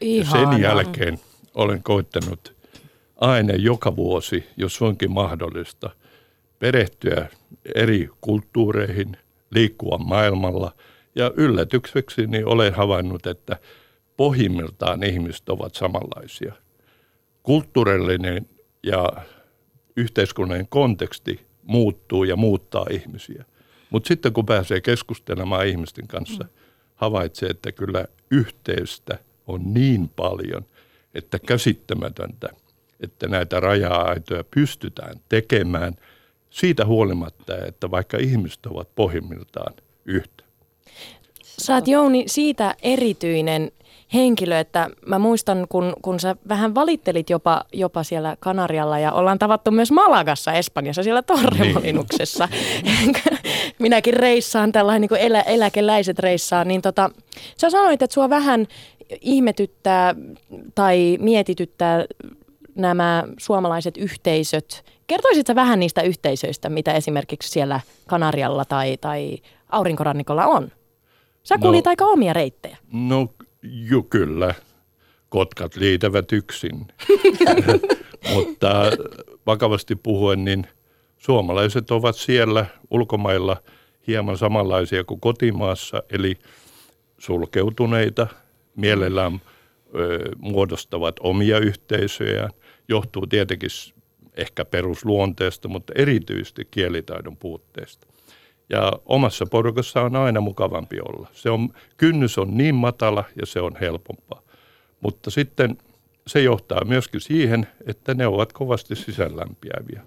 Ihana. 0.00 0.52
sen 0.52 0.62
jälkeen 0.62 1.20
olen 1.54 1.82
koittanut 1.82 2.54
aina 3.16 3.54
joka 3.54 3.96
vuosi, 3.96 4.44
jos 4.56 4.82
onkin 4.82 5.10
mahdollista, 5.10 5.90
perehtyä 6.58 7.28
eri 7.74 8.08
kulttuureihin, 8.20 9.16
liikkua 9.50 9.98
maailmalla. 9.98 10.72
Ja 11.14 11.30
yllätykseksi 11.36 12.26
niin 12.26 12.46
olen 12.46 12.74
havainnut, 12.74 13.26
että 13.26 13.56
pohjimmiltaan 14.16 15.02
ihmiset 15.02 15.48
ovat 15.48 15.74
samanlaisia. 15.74 16.54
Kulttuurillinen 17.42 18.48
ja 18.82 19.08
yhteiskunnallinen 19.96 20.68
konteksti 20.68 21.46
muuttuu 21.62 22.24
ja 22.24 22.36
muuttaa 22.36 22.86
ihmisiä. 22.90 23.44
Mutta 23.90 24.08
sitten 24.08 24.32
kun 24.32 24.46
pääsee 24.46 24.80
keskustelemaan 24.80 25.66
ihmisten 25.66 26.08
kanssa, 26.08 26.44
havaitsee, 26.94 27.48
että 27.48 27.72
kyllä 27.72 28.04
yhteystä 28.30 29.18
on 29.46 29.74
niin 29.74 30.08
paljon, 30.08 30.66
että 31.14 31.38
käsittämätöntä, 31.38 32.48
että 33.00 33.28
näitä 33.28 33.60
raja-aitoja 33.60 34.44
pystytään 34.54 35.14
tekemään 35.28 35.94
siitä 36.54 36.86
huolimatta, 36.86 37.56
että 37.66 37.90
vaikka 37.90 38.18
ihmiset 38.18 38.66
ovat 38.66 38.88
pohjimmiltaan 38.94 39.74
yhtä. 40.04 40.44
Sä 41.42 41.74
oot 41.74 41.88
Jouni 41.88 42.24
siitä 42.26 42.74
erityinen 42.82 43.70
henkilö, 44.14 44.58
että 44.58 44.90
mä 45.06 45.18
muistan, 45.18 45.66
kun, 45.68 45.92
kun 46.02 46.20
sä 46.20 46.36
vähän 46.48 46.74
valittelit 46.74 47.30
jopa, 47.30 47.64
jopa 47.72 48.02
siellä 48.02 48.36
Kanarialla 48.40 48.98
ja 48.98 49.12
ollaan 49.12 49.38
tavattu 49.38 49.70
myös 49.70 49.92
Malagassa 49.92 50.52
Espanjassa 50.52 51.02
siellä 51.02 51.22
Torremolinuksessa. 51.22 52.48
Minäkin 53.78 54.14
reissaan 54.14 54.72
tällainen 54.72 55.00
niin 55.00 55.08
kuin 55.08 55.20
elä, 55.20 55.40
eläkeläiset 55.40 56.18
reissaan, 56.18 56.68
niin 56.68 56.82
tota, 56.82 57.10
sä 57.56 57.70
sanoit, 57.70 58.02
että 58.02 58.14
sua 58.14 58.30
vähän 58.30 58.66
ihmetyttää 59.20 60.14
tai 60.74 61.18
mietityttää 61.20 62.04
nämä 62.74 63.24
suomalaiset 63.38 63.96
yhteisöt. 63.96 64.93
Kertoisit 65.06 65.46
sä 65.46 65.54
vähän 65.54 65.80
niistä 65.80 66.02
yhteisöistä, 66.02 66.68
mitä 66.68 66.92
esimerkiksi 66.92 67.48
siellä 67.48 67.80
Kanarialla 68.08 68.64
tai, 68.64 68.96
tai 68.96 69.38
Aurinkorannikolla 69.68 70.46
on? 70.46 70.70
Sä 71.42 71.54
No- 71.54 71.60
kuulit 71.60 71.86
aika 71.86 72.04
omia 72.04 72.32
reittejä. 72.32 72.76
No 72.92 73.28
ju 73.62 74.02
kyllä, 74.02 74.54
kotkat 75.28 75.76
liitävät 75.76 76.32
yksin. 76.32 76.86
Mutta 78.34 78.82
vakavasti 79.46 79.96
puhuen, 79.96 80.44
niin 80.44 80.66
suomalaiset 81.18 81.90
ovat 81.90 82.16
siellä 82.16 82.66
ulkomailla 82.90 83.56
hieman 84.06 84.38
samanlaisia 84.38 85.04
kuin 85.04 85.20
kotimaassa, 85.20 86.02
eli 86.10 86.38
sulkeutuneita, 87.18 88.26
mielellään 88.76 89.40
ö, 89.94 90.30
muodostavat 90.38 91.16
omia 91.20 91.58
yhteisöjään. 91.58 92.50
Johtuu 92.88 93.26
tietenkin 93.26 93.70
ehkä 94.36 94.64
perusluonteesta, 94.64 95.68
mutta 95.68 95.92
erityisesti 95.96 96.68
kielitaidon 96.70 97.36
puutteesta. 97.36 98.06
Ja 98.70 98.92
omassa 99.06 99.46
porukassa 99.46 100.02
on 100.02 100.16
aina 100.16 100.40
mukavampi 100.40 101.00
olla. 101.00 101.28
Se 101.32 101.50
on, 101.50 101.68
kynnys 101.96 102.38
on 102.38 102.56
niin 102.56 102.74
matala 102.74 103.24
ja 103.40 103.46
se 103.46 103.60
on 103.60 103.76
helpompaa. 103.80 104.42
Mutta 105.00 105.30
sitten 105.30 105.78
se 106.26 106.42
johtaa 106.42 106.84
myöskin 106.84 107.20
siihen, 107.20 107.66
että 107.86 108.14
ne 108.14 108.26
ovat 108.26 108.52
kovasti 108.52 108.96
sisäänlämpiäviä. 108.96 110.02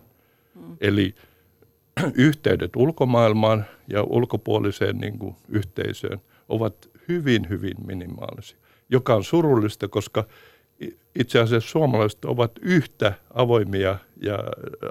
Mm. 0.56 0.78
Eli 0.82 1.16
yhteydet 2.14 2.76
ulkomaailmaan 2.76 3.66
ja 3.88 4.04
ulkopuoliseen 4.04 4.98
niin 4.98 5.20
kuin, 5.20 5.36
yhteisöön 5.50 6.22
ovat 6.50 6.90
hyvin, 7.08 7.50
hyvin 7.50 7.76
minimaalisia. 7.86 8.58
Joka 8.90 9.16
on 9.16 9.24
surullista, 9.24 9.88
koska 9.88 10.26
itse 11.20 11.40
asiassa 11.40 11.70
suomalaiset 11.70 12.26
ovat 12.26 12.52
yhtä 12.62 13.14
avoimia 13.34 13.98
ja 14.22 14.40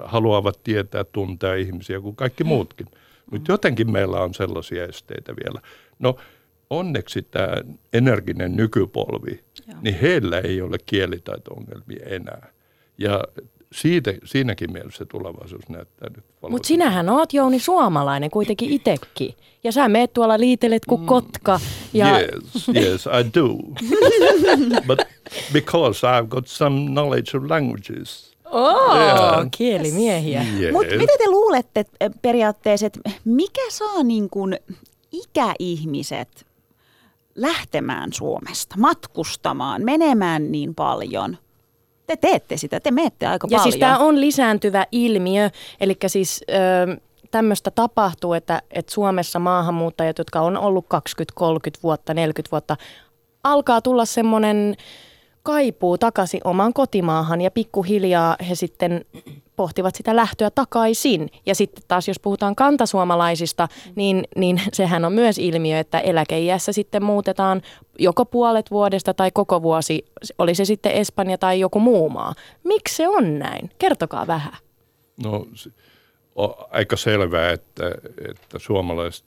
haluavat 0.03 0.63
tietää, 0.63 1.03
tuntea 1.03 1.55
ihmisiä 1.55 2.01
kuin 2.01 2.15
kaikki 2.15 2.43
muutkin. 2.43 2.87
Mutta 3.31 3.51
jotenkin 3.51 3.91
meillä 3.91 4.19
on 4.19 4.33
sellaisia 4.33 4.85
esteitä 4.85 5.33
vielä. 5.35 5.61
No 5.99 6.15
onneksi 6.69 7.21
tämä 7.21 7.53
energinen 7.93 8.55
nykypolvi, 8.55 9.43
niin 9.81 9.99
heillä 10.01 10.39
ei 10.39 10.61
ole 10.61 10.77
kielitaito-ongelmia 10.85 12.05
enää. 12.05 12.47
Ja 12.97 13.23
siitä, 13.73 14.13
siinäkin 14.23 14.71
mielessä 14.71 15.05
tulevaisuus 15.05 15.69
näyttää 15.69 16.09
nyt 16.15 16.25
Mutta 16.49 16.67
sinähän 16.67 17.09
oot 17.09 17.33
Jouni 17.33 17.59
suomalainen 17.59 18.29
kuitenkin 18.29 18.71
itekin. 18.71 19.33
Ja 19.63 19.71
sä 19.71 19.89
meet 19.89 20.13
tuolla 20.13 20.39
liitelet 20.39 20.85
kuin 20.85 21.05
kotka. 21.05 21.59
Ja 21.93 22.19
Yes, 22.19 22.69
yes, 22.75 23.05
I 23.05 23.39
do. 23.39 23.47
But 24.87 24.99
because 25.53 26.07
I've 26.07 26.27
got 26.27 26.47
some 26.47 26.85
knowledge 26.91 27.37
of 27.37 27.43
languages. 27.49 28.37
oh, 28.45 28.95
Yeah. 28.95 29.47
kielimiehiä. 29.57 30.45
Yes. 30.59 30.71
Mutta 30.73 30.95
mitä 30.97 31.13
te 31.17 31.29
luulette 31.29 31.85
eh, 32.01 32.11
periaatteessa, 32.21 32.85
että 32.87 32.99
mikä 33.25 33.61
saa 33.69 34.03
niin 34.03 34.29
kuin 34.29 34.59
ikäihmiset 35.11 36.45
lähtemään 37.35 38.13
Suomesta, 38.13 38.75
matkustamaan, 38.77 39.83
menemään 39.83 40.51
niin 40.51 40.75
paljon? 40.75 41.37
Te 42.07 42.15
teette 42.15 42.57
sitä, 42.57 42.79
te 42.79 42.91
menette 42.91 43.25
aika 43.27 43.47
Ja 43.51 43.57
paljon. 43.57 43.71
siis 43.71 43.79
tämä 43.79 43.97
on 43.97 44.21
lisääntyvä 44.21 44.85
ilmiö, 44.91 45.49
eli 45.81 45.97
siis 46.07 46.43
ö, 46.49 46.97
tämmöistä 47.31 47.71
tapahtuu, 47.71 48.33
että, 48.33 48.61
että 48.71 48.93
Suomessa 48.93 49.39
maahanmuuttajat, 49.39 50.17
jotka 50.17 50.41
on 50.41 50.57
ollut 50.57 50.85
20, 50.87 51.33
30 51.35 51.83
vuotta, 51.83 52.13
40 52.13 52.51
vuotta, 52.51 52.77
alkaa 53.43 53.81
tulla 53.81 54.05
semmoinen 54.05 54.75
kaipuu 55.47 55.97
takaisin 55.97 56.41
omaan 56.43 56.73
kotimaahan 56.73 57.41
ja 57.41 57.51
pikkuhiljaa 57.51 58.35
he 58.49 58.55
sitten 58.55 59.05
pohtivat 59.55 59.95
sitä 59.95 60.15
lähtöä 60.15 60.49
takaisin. 60.49 61.29
Ja 61.45 61.55
sitten 61.55 61.83
taas 61.87 62.07
jos 62.07 62.19
puhutaan 62.19 62.55
kantasuomalaisista, 62.55 63.67
niin, 63.95 64.23
niin 64.35 64.61
sehän 64.73 65.05
on 65.05 65.13
myös 65.13 65.37
ilmiö, 65.37 65.79
että 65.79 65.99
eläkeiässä 65.99 66.71
sitten 66.71 67.03
muutetaan 67.03 67.61
joko 67.99 68.25
puolet 68.25 68.71
vuodesta 68.71 69.13
tai 69.13 69.31
koko 69.33 69.61
vuosi, 69.61 70.05
oli 70.37 70.55
se 70.55 70.65
sitten 70.65 70.91
Espanja 70.91 71.37
tai 71.37 71.59
joku 71.59 71.79
muu 71.79 72.09
maa. 72.09 72.33
Miksi 72.63 72.95
se 72.95 73.07
on 73.09 73.39
näin? 73.39 73.69
Kertokaa 73.79 74.27
vähän. 74.27 74.53
No 75.23 75.47
on 76.35 76.55
aika 76.69 76.97
selvää, 76.97 77.51
että, 77.51 77.91
että 78.29 78.59
suomalaiset, 78.59 79.25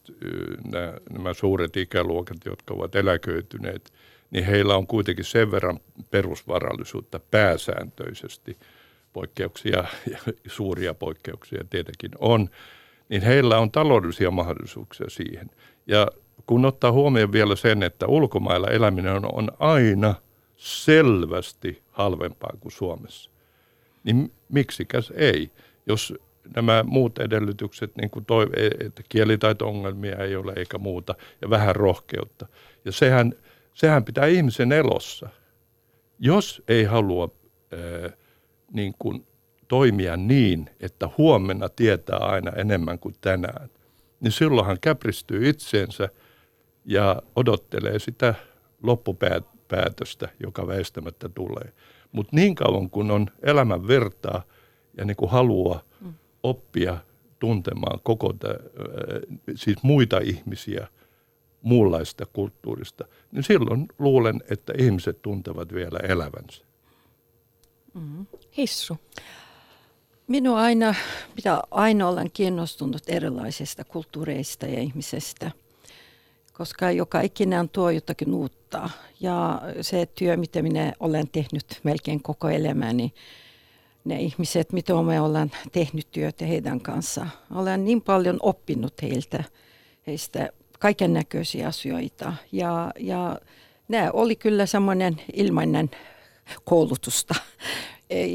nämä, 0.73 0.93
nämä 1.11 1.35
suuret 1.35 1.77
ikäluokat, 1.77 2.37
jotka 2.45 2.75
ovat 2.75 2.95
eläköityneet, 2.95 3.93
niin 4.31 4.45
heillä 4.45 4.77
on 4.77 4.87
kuitenkin 4.87 5.25
sen 5.25 5.51
verran 5.51 5.81
perusvarallisuutta 6.11 7.21
pääsääntöisesti, 7.31 8.57
poikkeuksia 9.13 9.85
ja 10.11 10.19
suuria 10.47 10.95
poikkeuksia 10.95 11.65
tietenkin 11.71 12.11
on, 12.19 12.51
niin 13.09 13.23
heillä 13.23 13.59
on 13.59 13.71
taloudellisia 13.71 14.31
mahdollisuuksia 14.31 15.11
siihen. 15.11 15.51
Ja 15.87 16.07
kun 16.47 16.65
ottaa 16.65 16.93
huomioon 16.93 17.33
vielä 17.33 17.57
sen, 17.57 17.83
että 17.83 18.07
ulkomailla 18.07 18.69
eläminen 18.69 19.35
on, 19.35 19.49
aina 19.59 20.15
selvästi 20.57 21.83
halvempaa 21.91 22.53
kuin 22.61 22.73
Suomessa, 22.73 23.31
niin 24.05 24.33
miksikäs 24.49 25.13
ei? 25.17 25.51
Jos 25.87 26.15
nämä 26.57 26.85
muut 26.87 27.19
edellytykset, 27.19 27.97
niin 27.97 28.11
kuin 28.11 28.25
toi, 28.25 28.47
että 28.81 29.03
kielitaito-ongelmia 29.09 30.17
ei 30.17 30.37
ole 30.37 30.53
eikä 30.57 30.79
muuta, 30.79 31.15
ja 31.43 31.51
vähän 31.51 31.77
rohkeutta. 31.77 32.47
Ja 32.85 32.93
sehän, 32.93 33.35
sehän 33.81 34.05
pitää 34.05 34.27
ihmisen 34.27 34.73
elossa. 34.73 35.29
Jos 36.19 36.63
ei 36.69 36.85
halua 36.85 37.29
ää, 37.73 38.11
niin 38.73 38.95
kuin 38.99 39.27
toimia 39.69 40.17
niin, 40.17 40.71
että 40.81 41.09
huomenna 41.19 41.69
tietää 41.69 42.19
aina 42.19 42.51
enemmän 42.51 42.99
kuin 42.99 43.15
tänään, 43.21 43.71
niin 44.21 44.33
silloinhan 44.33 44.79
käpristyy 44.81 45.49
itseensä 45.49 46.09
ja 46.85 47.23
odottelee 47.37 47.99
sitä 47.99 48.35
loppupäätöstä, 48.83 50.29
joka 50.41 50.67
väistämättä 50.67 51.29
tulee. 51.29 51.73
Mutta 52.13 52.37
niin 52.37 52.55
kauan 52.55 52.91
kun 52.91 53.11
on 53.11 53.27
elämän 53.43 53.89
vertaa 53.89 54.43
ja 54.97 55.05
niin 55.05 55.17
kuin 55.17 55.31
haluaa 55.31 55.83
mm. 56.01 56.15
oppia 56.43 56.99
tuntemaan 57.39 58.01
koko 58.03 58.33
tä, 58.33 58.55
siis 59.55 59.83
muita 59.83 60.19
ihmisiä 60.19 60.89
muunlaista 61.63 62.27
kulttuurista, 62.27 63.05
niin 63.33 63.43
silloin 63.43 63.89
luulen, 63.99 64.41
että 64.51 64.73
ihmiset 64.79 65.23
tuntevat 65.23 65.73
vielä 65.75 65.99
elävänsä. 65.99 66.65
Mm. 67.95 68.27
Hissu. 68.57 68.97
Minua 70.27 70.61
aina, 70.61 70.95
mitä 71.37 71.63
aina 71.71 72.09
olen 72.09 72.31
kiinnostunut 72.31 73.03
erilaisista 73.09 73.85
kulttuureista 73.85 74.67
ja 74.67 74.81
ihmisestä, 74.81 75.51
koska 76.53 76.91
joka 76.91 77.21
ikinä 77.21 77.67
tuo 77.73 77.91
jotakin 77.91 78.35
uutta. 78.35 78.91
Ja 79.21 79.63
se 79.81 80.07
työ, 80.07 80.37
mitä 80.37 80.63
minä 80.63 80.93
olen 81.01 81.29
tehnyt 81.29 81.81
melkein 81.83 82.23
koko 82.23 82.49
elämäni, 82.49 83.13
ne 84.05 84.21
ihmiset, 84.21 84.73
mitä 84.73 85.03
me 85.03 85.21
olen 85.21 85.53
tehnyt 85.73 86.11
työtä 86.11 86.45
heidän 86.45 86.81
kanssa. 86.81 87.27
Olen 87.55 87.85
niin 87.85 88.03
paljon 88.03 88.37
oppinut 88.43 89.03
heiltä, 89.03 89.45
heistä 90.07 90.51
kaiken 90.81 91.13
näköisiä 91.13 91.69
asioita. 91.69 92.33
Ja, 92.53 92.91
ja 92.99 93.39
nämä 93.89 94.11
oli 94.13 94.37
kyllä 94.37 94.67
semmoinen 94.67 95.21
ilmainen 95.33 95.91
koulutusta. 96.65 97.35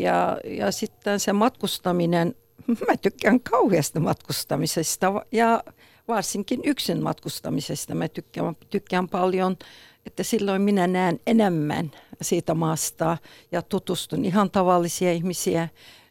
Ja, 0.02 0.38
ja 0.43 0.72
sitten 0.72 1.20
se 1.20 1.34
matkustaminen, 1.34 2.36
mä 2.88 2.98
tykkään 3.02 3.39
kauheasta 3.39 4.00
matkustamisesta 4.00 5.26
ja 5.32 5.64
varsinkin 6.08 6.60
yksin 6.64 7.04
matkustamisesta. 7.04 7.96
Mä 7.96 8.08
tykkään, 8.08 8.56
tykkään 8.70 9.10
paljon, 9.10 9.58
että 10.06 10.24
silloin 10.24 10.62
minä 10.62 10.88
näen 10.88 11.20
enemmän 11.28 11.91
siitä 12.22 12.54
maasta 12.54 13.18
ja 13.52 13.62
tutustun 13.62 14.26
ihan 14.26 14.52
tavallisia 14.52 15.12
ihmisiä. 15.12 15.70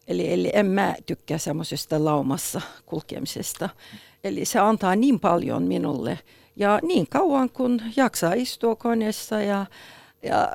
Eli, 0.09 0.33
eli 0.33 0.51
en 0.55 0.67
mä 0.67 0.95
tykkää 1.07 1.39
semmoisesta 1.39 2.05
laumassa 2.05 2.61
kulkemisesta. 2.87 3.69
Eli 4.25 4.45
se 4.45 4.59
antaa 4.59 4.97
niin 4.97 5.21
paljon 5.21 5.63
minulle. 5.63 6.19
Ja 6.57 6.79
niin 6.83 7.07
kauan 7.11 7.51
kun 7.51 7.81
jaksaa 7.97 8.33
istua 8.33 8.77
koneessa 8.77 9.41
ja, 9.41 9.67
ja 10.23 10.49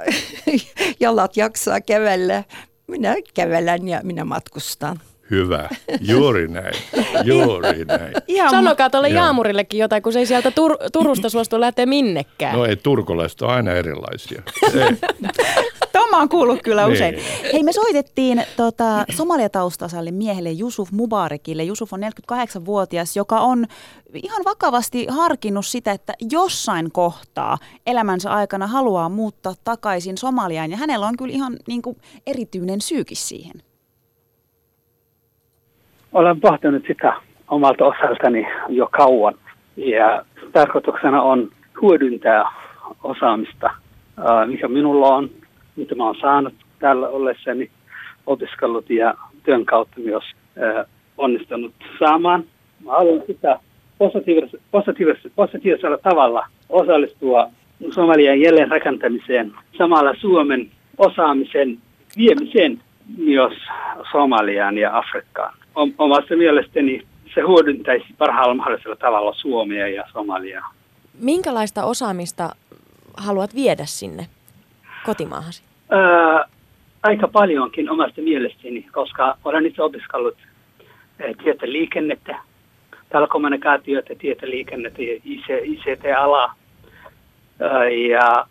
jalat 0.99 1.37
jaksaa 1.37 1.81
kävellä, 1.81 2.43
minä 2.87 3.15
kävelen 3.33 3.87
ja 3.87 3.99
minä 4.03 4.25
matkustan. 4.25 4.99
Hyvä, 5.31 5.69
juuri 6.01 6.47
näin, 6.47 6.73
juuri 7.23 7.85
näin. 7.85 8.13
Ihan 8.27 8.49
Sanokaa 8.49 8.89
tuolle 8.89 9.09
Jaamurillekin 9.09 9.79
jotain, 9.79 10.03
kun 10.03 10.13
se 10.13 10.19
ei 10.19 10.25
sieltä 10.25 10.49
Tur- 10.49 10.89
Turusta 10.93 11.29
suostu 11.29 11.59
lähteä 11.59 11.85
minnekään. 11.85 12.55
No 12.55 12.65
ei, 12.65 12.75
turkolaiset 12.75 13.41
on 13.41 13.49
aina 13.49 13.71
erilaisia. 13.71 14.41
Tämä 15.91 16.17
on 16.17 16.29
kuullut 16.29 16.59
kyllä 16.63 16.83
niin. 16.83 16.93
usein. 16.93 17.15
Niin. 17.15 17.53
Hei, 17.53 17.63
me 17.63 17.71
soitettiin 17.71 18.43
tota, 18.57 19.05
somaliataustaiselle 19.09 20.11
miehelle 20.11 20.51
Jusuf 20.51 20.91
Mubarekille. 20.91 21.63
Jusuf 21.63 21.93
on 21.93 21.99
48-vuotias, 21.99 23.15
joka 23.15 23.39
on 23.39 23.65
ihan 24.13 24.41
vakavasti 24.45 25.07
harkinnut 25.09 25.65
sitä, 25.65 25.91
että 25.91 26.13
jossain 26.31 26.91
kohtaa 26.91 27.57
elämänsä 27.87 28.31
aikana 28.31 28.67
haluaa 28.67 29.09
muuttaa 29.09 29.53
takaisin 29.63 30.17
Somaliaan. 30.17 30.71
Ja 30.71 30.77
hänellä 30.77 31.05
on 31.05 31.17
kyllä 31.17 31.33
ihan 31.33 31.53
niin 31.67 31.81
kuin, 31.81 31.97
erityinen 32.27 32.81
syykin 32.81 33.17
siihen. 33.17 33.55
Olen 36.13 36.41
pohtinut 36.41 36.83
sitä 36.87 37.13
omalta 37.47 37.85
osaltani 37.85 38.47
jo 38.69 38.87
kauan. 38.91 39.35
Ja 39.77 40.25
tarkoituksena 40.53 41.21
on 41.21 41.51
hyödyntää 41.81 42.51
osaamista, 43.03 43.69
mikä 44.47 44.67
minulla 44.67 45.07
on 45.07 45.29
mitä 45.75 45.95
mä 45.95 46.05
oon 46.05 46.15
saanut 46.21 46.53
täällä 46.79 47.09
ollessani 47.09 47.69
opiskellut 48.27 48.89
ja 48.89 49.13
työn 49.43 49.65
kautta 49.65 49.99
myös 49.99 50.23
äh, 50.63 50.85
onnistunut 51.17 51.73
saamaan. 51.99 52.43
Mä 52.85 52.91
haluan 52.91 53.23
sitä 53.27 53.59
positiivisella, 53.97 54.63
positiivisella, 54.71 55.31
positiivisella 55.35 55.97
tavalla 55.97 56.47
osallistua 56.69 57.49
Somalian 57.91 58.41
jälleenrakentamiseen, 58.41 59.53
samalla 59.77 60.13
Suomen 60.21 60.71
osaamisen 60.97 61.77
viemiseen 62.17 62.81
myös 63.17 63.53
Somaliaan 64.11 64.77
ja 64.77 64.97
Afrikkaan. 64.97 65.53
Omasta 65.97 66.35
mielestäni 66.35 67.01
se 67.35 67.41
hyödyntäisi 67.41 68.07
parhaalla 68.17 68.55
mahdollisella 68.55 68.95
tavalla 68.95 69.33
Suomea 69.33 69.87
ja 69.87 70.03
Somaliaa. 70.13 70.73
Minkälaista 71.19 71.83
osaamista 71.85 72.49
haluat 73.17 73.55
viedä 73.55 73.85
sinne 73.85 74.27
kotimaahasi? 75.05 75.63
Ää, 75.89 76.45
aika 77.03 77.27
paljonkin 77.27 77.89
omasta 77.89 78.21
mielestäni, 78.21 78.87
koska 78.91 79.37
olen 79.45 79.65
itse 79.65 79.83
opiskellut 79.83 80.37
tietoliikennettä, 81.43 82.39
telekommunikaatioita, 83.09 84.13
tietoliikennettä 84.17 85.01
ja 85.01 85.19
ICT-alaa 85.63 86.55
ja 88.09 88.45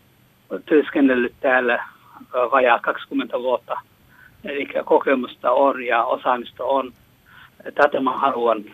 työskennellyt 0.66 1.34
täällä 1.40 1.84
vajaa 2.32 2.78
20 2.78 3.38
vuotta. 3.38 3.80
Eli 4.44 4.68
kokemusta 4.84 5.50
on 5.50 5.84
ja 5.84 6.04
osaamista 6.04 6.64
on. 6.64 6.92
Tätä 7.74 8.00
mä 8.00 8.18
haluan 8.18 8.64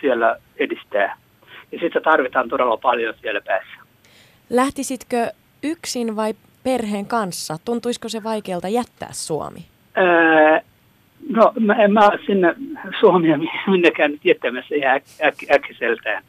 siellä 0.00 0.36
edistää. 0.56 1.16
Ja 1.72 1.78
sitä 1.78 2.00
tarvitaan 2.00 2.48
todella 2.48 2.76
paljon 2.76 3.14
siellä 3.20 3.40
päässä. 3.40 3.76
Lähtisitkö 4.50 5.26
yksin 5.62 6.16
vai 6.16 6.34
perheen 6.62 7.06
kanssa? 7.06 7.56
Tuntuisiko 7.64 8.08
se 8.08 8.22
vaikealta 8.22 8.68
jättää 8.68 9.08
Suomi? 9.12 9.64
Öö, 9.98 10.60
no 11.28 11.52
mä 11.60 11.74
en 11.74 11.92
mä 11.92 12.10
sinne 12.26 12.54
Suomia 13.00 13.38
minnekään 13.66 14.12
jättämässä 14.24 14.74
ja 14.74 14.92
äk, 14.92 15.04
äk, 15.24 15.34
äkkiseltään. 15.54 16.24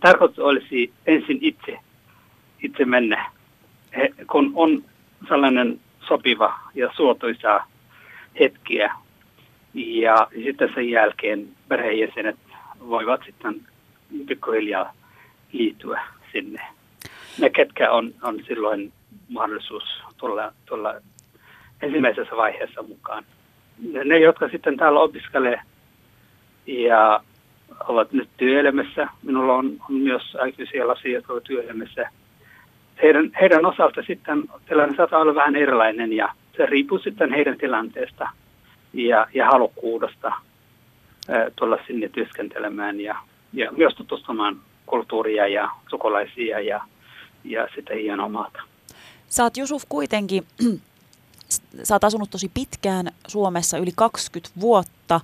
Tarkoitus 0.00 0.38
olisi 0.38 0.92
ensin 1.06 1.38
itse, 1.40 1.78
itse 2.62 2.84
mennä, 2.84 3.30
He, 3.96 4.10
kun 4.30 4.52
on 4.54 4.84
sellainen 5.28 5.80
sopiva 6.08 6.58
ja 6.74 6.90
suotuisa 6.96 7.60
hetkiä. 8.40 8.94
Ja 9.74 10.28
sitten 10.44 10.70
sen 10.74 10.90
jälkeen 10.90 11.48
perheenjäsenet 11.68 12.36
voivat 12.88 13.20
sitten 13.26 13.60
pikkuhiljaa 14.26 14.92
liittyä 15.52 16.02
sinne. 16.32 16.60
Ne, 17.38 17.50
ketkä 17.50 17.90
on, 17.90 18.14
on 18.22 18.40
silloin 18.48 18.92
mahdollisuus 19.28 19.84
tulla, 20.16 20.52
tulla 20.66 20.94
ensimmäisessä 21.82 22.36
vaiheessa 22.36 22.82
mukaan. 22.82 23.24
Ne, 24.04 24.18
jotka 24.18 24.48
sitten 24.48 24.76
täällä 24.76 25.00
opiskelee 25.00 25.60
ja 26.66 27.20
ovat 27.88 28.12
nyt 28.12 28.28
työelämässä, 28.36 29.08
minulla 29.22 29.54
on, 29.54 29.76
on 29.90 29.94
myös 29.94 30.36
aikuisia 30.40 30.88
lapsia, 30.88 31.12
jotka 31.12 31.32
ovat 31.32 31.44
työelämässä. 31.44 32.10
Heidän, 33.02 33.30
heidän 33.40 33.66
osalta 33.66 34.02
sitten 34.02 34.44
tilanne 34.68 34.96
saattaa 34.96 35.20
olla 35.20 35.34
vähän 35.34 35.56
erilainen 35.56 36.12
ja 36.12 36.28
se 36.56 36.66
riippuu 36.66 36.98
sitten 36.98 37.32
heidän 37.32 37.58
tilanteesta 37.58 38.30
ja, 38.92 39.26
ja 39.34 39.46
halukkuudesta 39.46 40.32
tulla 41.56 41.78
sinne 41.86 42.08
työskentelemään 42.08 43.00
ja, 43.00 43.16
ja 43.52 43.72
myös 43.72 43.94
tutustumaan 43.94 44.56
kulttuuria 44.86 45.48
ja 45.48 45.70
sukulaisia 45.90 46.60
ja, 46.60 46.80
ja 47.44 47.68
sitä 47.74 47.94
hienoa 47.94 48.28
maata. 48.28 48.62
Sä 49.28 49.42
oot 49.42 49.56
Jusuf 49.56 49.82
kuitenkin, 49.88 50.46
sä 51.82 51.94
oot 51.94 52.04
asunut 52.04 52.30
tosi 52.30 52.50
pitkään 52.54 53.06
Suomessa, 53.26 53.78
yli 53.78 53.90
20 53.96 54.60
vuotta, 54.60 55.20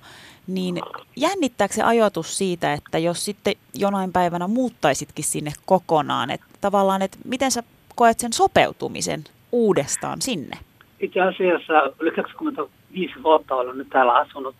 niin 0.47 0.81
jännittääkö 1.15 1.73
se 1.73 1.83
ajatus 1.83 2.37
siitä, 2.37 2.73
että 2.73 2.97
jos 2.97 3.25
sitten 3.25 3.53
jonain 3.73 4.13
päivänä 4.13 4.47
muuttaisitkin 4.47 5.25
sinne 5.25 5.51
kokonaan, 5.65 6.29
että 6.29 6.47
tavallaan, 6.61 7.01
että 7.01 7.17
miten 7.25 7.51
sä 7.51 7.63
koet 7.95 8.19
sen 8.19 8.33
sopeutumisen 8.33 9.23
uudestaan 9.51 10.21
sinne? 10.21 10.57
Itse 10.99 11.21
asiassa 11.21 11.73
yli 11.99 12.11
25 12.11 13.13
vuotta 13.23 13.55
olen 13.55 13.77
nyt 13.77 13.89
täällä 13.89 14.13
asunut 14.13 14.55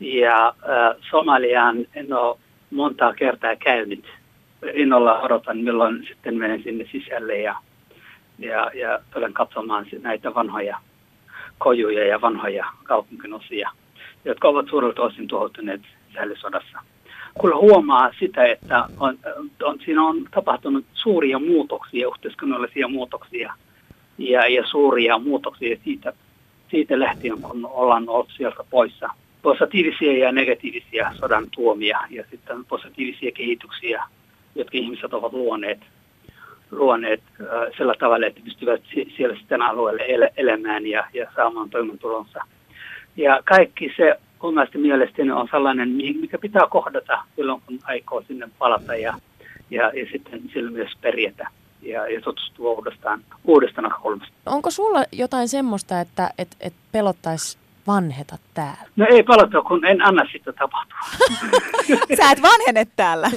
ja 0.00 0.54
Somaliaan 1.10 1.76
en 1.94 2.12
ole 2.12 2.38
montaa 2.70 3.14
kertaa 3.14 3.56
käynyt 3.56 4.04
innolla 4.74 5.20
odotan, 5.20 5.58
milloin 5.58 6.06
sitten 6.08 6.38
menen 6.38 6.62
sinne 6.62 6.88
sisälle 6.92 7.38
ja, 7.38 7.54
ja, 8.38 8.70
ja 8.74 8.98
tulen 9.14 9.32
katsomaan 9.32 9.86
näitä 10.02 10.34
vanhoja 10.34 10.78
kojuja 11.58 12.06
ja 12.06 12.20
vanhoja 12.20 12.66
kaupunkinosia, 12.84 13.70
jotka 14.24 14.48
ovat 14.48 14.66
suurelta 14.70 15.02
osin 15.02 15.28
tuhoutuneet 15.28 15.80
sisällissodassa. 16.08 16.78
Kyllä 17.40 17.56
huomaa 17.56 18.10
sitä, 18.18 18.46
että 18.46 18.84
on, 19.00 19.18
on, 19.62 19.78
siinä 19.84 20.02
on 20.02 20.28
tapahtunut 20.30 20.84
suuria 20.92 21.38
muutoksia, 21.38 22.08
yhteiskunnallisia 22.08 22.88
muutoksia 22.88 23.54
ja, 24.18 24.48
ja 24.48 24.66
suuria 24.66 25.18
muutoksia 25.18 25.76
siitä, 25.84 26.12
siitä 26.70 26.98
lähtien, 26.98 27.42
kun 27.42 27.66
ollaan 27.66 28.08
ollut 28.08 28.30
sieltä 28.36 28.64
poissa. 28.70 29.08
Positiivisia 29.42 30.18
ja 30.18 30.32
negatiivisia 30.32 31.12
sodan 31.20 31.46
tuomia 31.50 31.98
ja 32.10 32.24
sitten 32.30 32.64
positiivisia 32.64 33.32
kehityksiä, 33.32 34.04
jotka 34.54 34.78
ihmiset 34.78 35.14
ovat 35.14 35.32
luoneet, 35.32 35.80
luoneet 36.78 37.22
äh, 37.40 37.46
sillä 37.76 37.94
tavalla, 37.98 38.26
että 38.26 38.40
pystyvät 38.44 38.82
siellä 39.16 39.36
sitten 39.36 39.62
alueelle 39.62 40.32
elämään 40.36 40.86
ja, 40.86 41.04
ja 41.12 41.26
saamaan 41.36 41.70
toimentulonsa. 41.70 42.40
Ja 43.16 43.40
kaikki 43.44 43.92
se 43.96 44.18
omasta 44.40 44.78
mielestäni 44.78 45.30
on 45.30 45.48
sellainen, 45.50 45.88
mikä 45.88 46.38
pitää 46.38 46.66
kohdata 46.70 47.22
silloin, 47.36 47.62
kun 47.66 47.78
aikoo 47.84 48.22
sinne 48.28 48.48
palata 48.58 48.96
ja, 48.96 49.14
ja, 49.70 49.90
ja 49.94 50.06
sitten 50.12 50.42
sillä 50.52 50.70
myös 50.70 50.90
perjetä 51.00 51.48
ja, 51.82 52.08
ja 52.08 52.20
tutustua 52.20 52.70
uudestaan, 52.70 53.20
uudestaan 53.44 53.82
näkökulmasta. 53.82 54.34
Onko 54.46 54.70
sulla 54.70 55.04
jotain 55.12 55.48
semmoista, 55.48 56.00
että 56.00 56.30
et, 56.38 56.48
et 56.60 56.74
pelottaisi 56.92 57.58
vanheta 57.86 58.36
täällä? 58.54 58.88
No 58.96 59.06
ei 59.10 59.22
pelota, 59.22 59.62
kun 59.62 59.84
en 59.84 60.06
anna 60.06 60.26
sitä 60.32 60.52
tapahtua. 60.52 60.98
Sä 62.16 62.30
et 62.30 62.42
vanhene 62.42 62.86
täällä. 62.96 63.30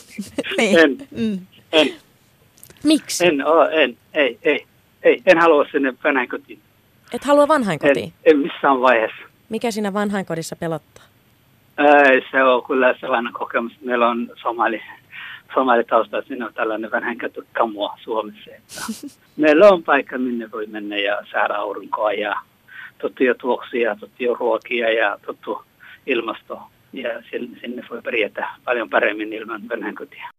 niin. 0.57 0.79
En, 0.83 0.97
mm. 1.21 1.39
en. 1.71 1.93
Miksi? 2.83 3.27
En, 3.27 3.45
oh, 3.45 3.67
en, 3.71 3.97
ei, 4.13 4.39
ei, 4.43 4.65
ei, 5.03 5.21
en 5.25 5.37
halua 5.37 5.65
sinne 5.71 5.93
vanhainkotiin. 6.03 6.59
Et 7.13 7.23
halua 7.23 7.47
vanhainkotiin? 7.47 8.13
En, 8.25 8.35
en 8.35 8.39
missään 8.39 8.81
vaiheessa. 8.81 9.27
Mikä 9.49 9.71
siinä 9.71 9.93
vanhainkodissa 9.93 10.55
pelottaa? 10.55 11.03
Ei, 11.77 12.21
se 12.31 12.43
on 12.43 12.63
kyllä 12.63 12.95
sellainen 12.99 13.33
kokemus. 13.33 13.73
Meillä 13.81 14.09
on 14.09 14.31
somali, 14.41 14.81
somalitausta, 15.53 16.21
siinä 16.21 16.45
on 16.45 16.53
tällainen 16.53 16.91
vähän 16.91 17.17
kamua 17.53 17.97
Suomessa. 18.03 18.51
Että 18.51 18.81
meillä 19.37 19.69
on 19.69 19.83
paikka, 19.83 20.17
minne 20.17 20.51
voi 20.51 20.65
mennä 20.65 20.97
ja 20.97 21.21
saada 21.31 21.55
aurinkoa 21.55 22.11
ja 22.11 22.35
tuttuja 22.97 23.35
tuoksia, 23.35 23.95
tuttuja 23.95 24.35
ruokia 24.39 24.93
ja 24.93 25.19
tuttu 25.25 25.63
ilmasto. 26.05 26.61
Ja 26.93 27.09
sinne 27.31 27.83
voi 27.89 28.01
pärjätä 28.01 28.47
paljon 28.65 28.89
paremmin 28.89 29.33
ilman 29.33 29.61
vanhainkotia. 29.69 30.29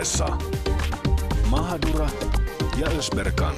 Ylepuheessa 0.00 0.38
Mahadura 1.50 2.08
ja 2.80 2.86
Ösberkan. 2.98 3.54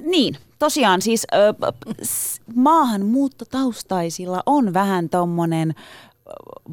Niin, 0.00 0.36
tosiaan 0.58 1.02
siis 1.02 1.26
ö, 1.34 1.54
maahanmuuttotaustaisilla 2.54 4.42
on 4.46 4.74
vähän 4.74 5.08
tommonen 5.08 5.74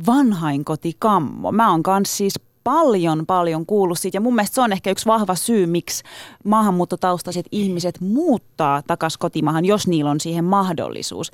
vanhainkotikammo. 0.06 1.52
Mä 1.52 1.72
oon 1.72 1.84
kans 1.84 2.18
siis 2.18 2.40
paljon, 2.64 3.26
paljon 3.26 3.66
kuullut 3.66 4.00
siitä 4.00 4.18
ja 4.18 4.22
mun 4.22 4.36
mielestä 4.36 4.56
se 4.56 4.62
on 4.62 4.74
ehkä 4.74 4.92
yksi 4.92 5.06
vahva 5.06 5.36
syy, 5.36 5.66
miksi 5.66 6.04
maahanmuuttotaustaiset 6.44 7.46
ihmiset 7.52 8.02
muuttaa 8.02 8.82
takas 8.88 9.18
kotimaahan, 9.18 9.66
jos 9.66 9.88
niillä 9.88 10.12
on 10.12 10.20
siihen 10.20 10.46
mahdollisuus. 10.46 11.32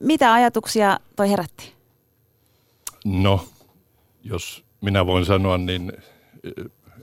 Mitä 0.00 0.32
ajatuksia 0.32 0.98
toi 1.16 1.30
herätti? 1.30 1.74
No, 3.04 3.48
jos 4.24 4.64
minä 4.80 5.06
voin 5.06 5.24
sanoa, 5.24 5.58
niin 5.58 5.92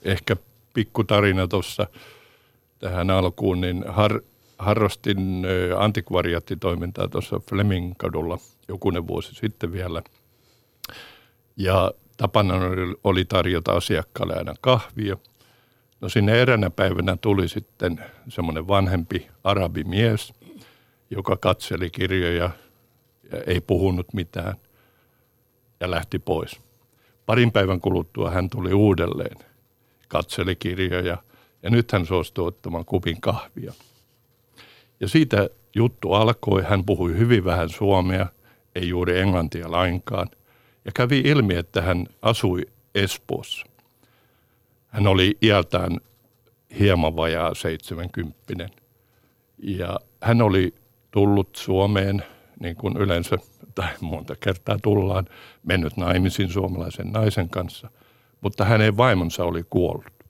ehkä 0.03 0.35
pikku 0.73 1.03
tarina 1.03 1.47
tuossa– 1.47 1.87
tähän 2.81 3.09
alkuun, 3.09 3.61
niin 3.61 3.83
har, 3.87 4.21
harrastin 4.57 5.45
antikvariattitoimintaa 5.77 7.07
tuossa 7.07 7.39
Flemingkadulla 7.49 8.37
jokunen 8.67 9.07
vuosi 9.07 9.35
sitten 9.35 9.71
vielä. 9.71 10.01
Ja 11.57 11.91
tapana 12.17 12.53
oli 13.03 13.25
tarjota 13.25 13.71
asiakkaalle 13.71 14.33
aina 14.33 14.53
kahvia. 14.61 15.17
No 16.01 16.09
sinne 16.09 16.41
eränä 16.41 16.69
päivänä 16.69 17.17
tuli 17.21 17.47
sitten 17.47 17.99
semmoinen 18.29 18.67
vanhempi 18.67 19.27
arabimies, 19.43 20.33
joka 21.09 21.37
katseli 21.37 21.89
kirjoja 21.89 22.33
ja 22.33 22.49
ei 23.47 23.61
puhunut 23.61 24.13
mitään 24.13 24.55
ja 25.81 25.91
lähti 25.91 26.19
pois. 26.19 26.61
Parin 27.25 27.51
päivän 27.51 27.81
kuluttua 27.81 28.31
hän 28.31 28.49
tuli 28.49 28.73
uudelleen, 28.73 29.37
katseli 30.07 30.55
kirjoja– 30.55 31.17
ja 31.63 31.69
nyt 31.69 31.91
hän 31.91 32.05
suostui 32.05 32.47
ottamaan 32.47 32.85
kupin 32.85 33.21
kahvia. 33.21 33.73
Ja 34.99 35.07
siitä 35.07 35.49
juttu 35.75 36.13
alkoi. 36.13 36.63
Hän 36.63 36.85
puhui 36.85 37.17
hyvin 37.17 37.45
vähän 37.45 37.69
suomea, 37.69 38.27
ei 38.75 38.89
juuri 38.89 39.19
englantia 39.19 39.71
lainkaan. 39.71 40.29
Ja 40.85 40.91
kävi 40.95 41.19
ilmi, 41.19 41.55
että 41.55 41.81
hän 41.81 42.07
asui 42.21 42.61
Espoossa. 42.95 43.65
Hän 44.87 45.07
oli 45.07 45.37
iältään 45.41 45.99
hieman 46.79 47.15
vajaa 47.15 47.53
70. 47.53 48.69
Ja 49.57 49.99
hän 50.21 50.41
oli 50.41 50.73
tullut 51.11 51.55
Suomeen, 51.55 52.23
niin 52.59 52.75
kuin 52.75 52.97
yleensä, 52.97 53.37
tai 53.75 53.89
monta 54.01 54.35
kertaa 54.35 54.77
tullaan, 54.83 55.25
mennyt 55.63 55.97
naimisiin 55.97 56.49
suomalaisen 56.49 57.11
naisen 57.11 57.49
kanssa, 57.49 57.89
mutta 58.41 58.65
hänen 58.65 58.97
vaimonsa 58.97 59.43
oli 59.43 59.63
kuollut. 59.69 60.21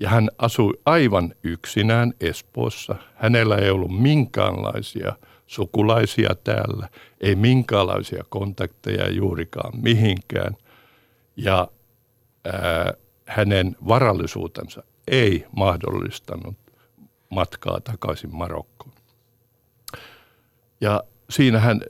Ja 0.00 0.08
hän 0.08 0.30
asui 0.38 0.72
aivan 0.86 1.34
yksinään 1.42 2.12
Espoossa. 2.20 2.94
Hänellä 3.14 3.56
ei 3.56 3.70
ollut 3.70 4.00
minkäänlaisia 4.00 5.16
sukulaisia 5.46 6.34
täällä, 6.44 6.88
ei 7.20 7.34
minkäänlaisia 7.34 8.24
kontakteja 8.28 9.10
juurikaan 9.10 9.72
mihinkään. 9.82 10.56
Ja 11.36 11.68
ää, 12.44 12.94
hänen 13.26 13.76
varallisuutensa 13.88 14.82
ei 15.08 15.46
mahdollistanut 15.56 16.56
matkaa 17.30 17.80
takaisin 17.80 18.36
Marokkoon. 18.36 18.92
Ja 20.80 21.04
siinä 21.30 21.60
hän 21.60 21.80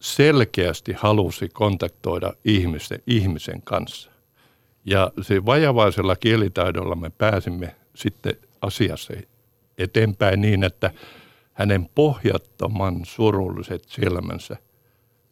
selkeästi 0.00 0.92
halusi 0.92 1.48
kontaktoida 1.48 2.32
ihmisen, 2.44 3.02
ihmisen 3.06 3.62
kanssa. 3.62 4.10
Ja 4.84 5.12
se 5.22 5.46
vajavaisella 5.46 6.16
kielitaidolla 6.16 6.94
me 6.94 7.10
pääsimme 7.10 7.76
sitten 7.94 8.36
asiassa 8.62 9.12
eteenpäin 9.78 10.40
niin, 10.40 10.64
että 10.64 10.90
hänen 11.52 11.90
pohjattoman 11.94 13.00
surulliset 13.04 13.84
silmänsä 13.88 14.56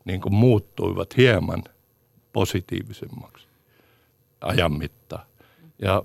niin 0.05 0.21
kuin 0.21 0.35
muuttuivat 0.35 1.17
hieman 1.17 1.63
positiivisemmaksi 2.33 3.47
ajan 4.41 4.73
mittaan. 4.73 5.27
Ja 5.79 6.03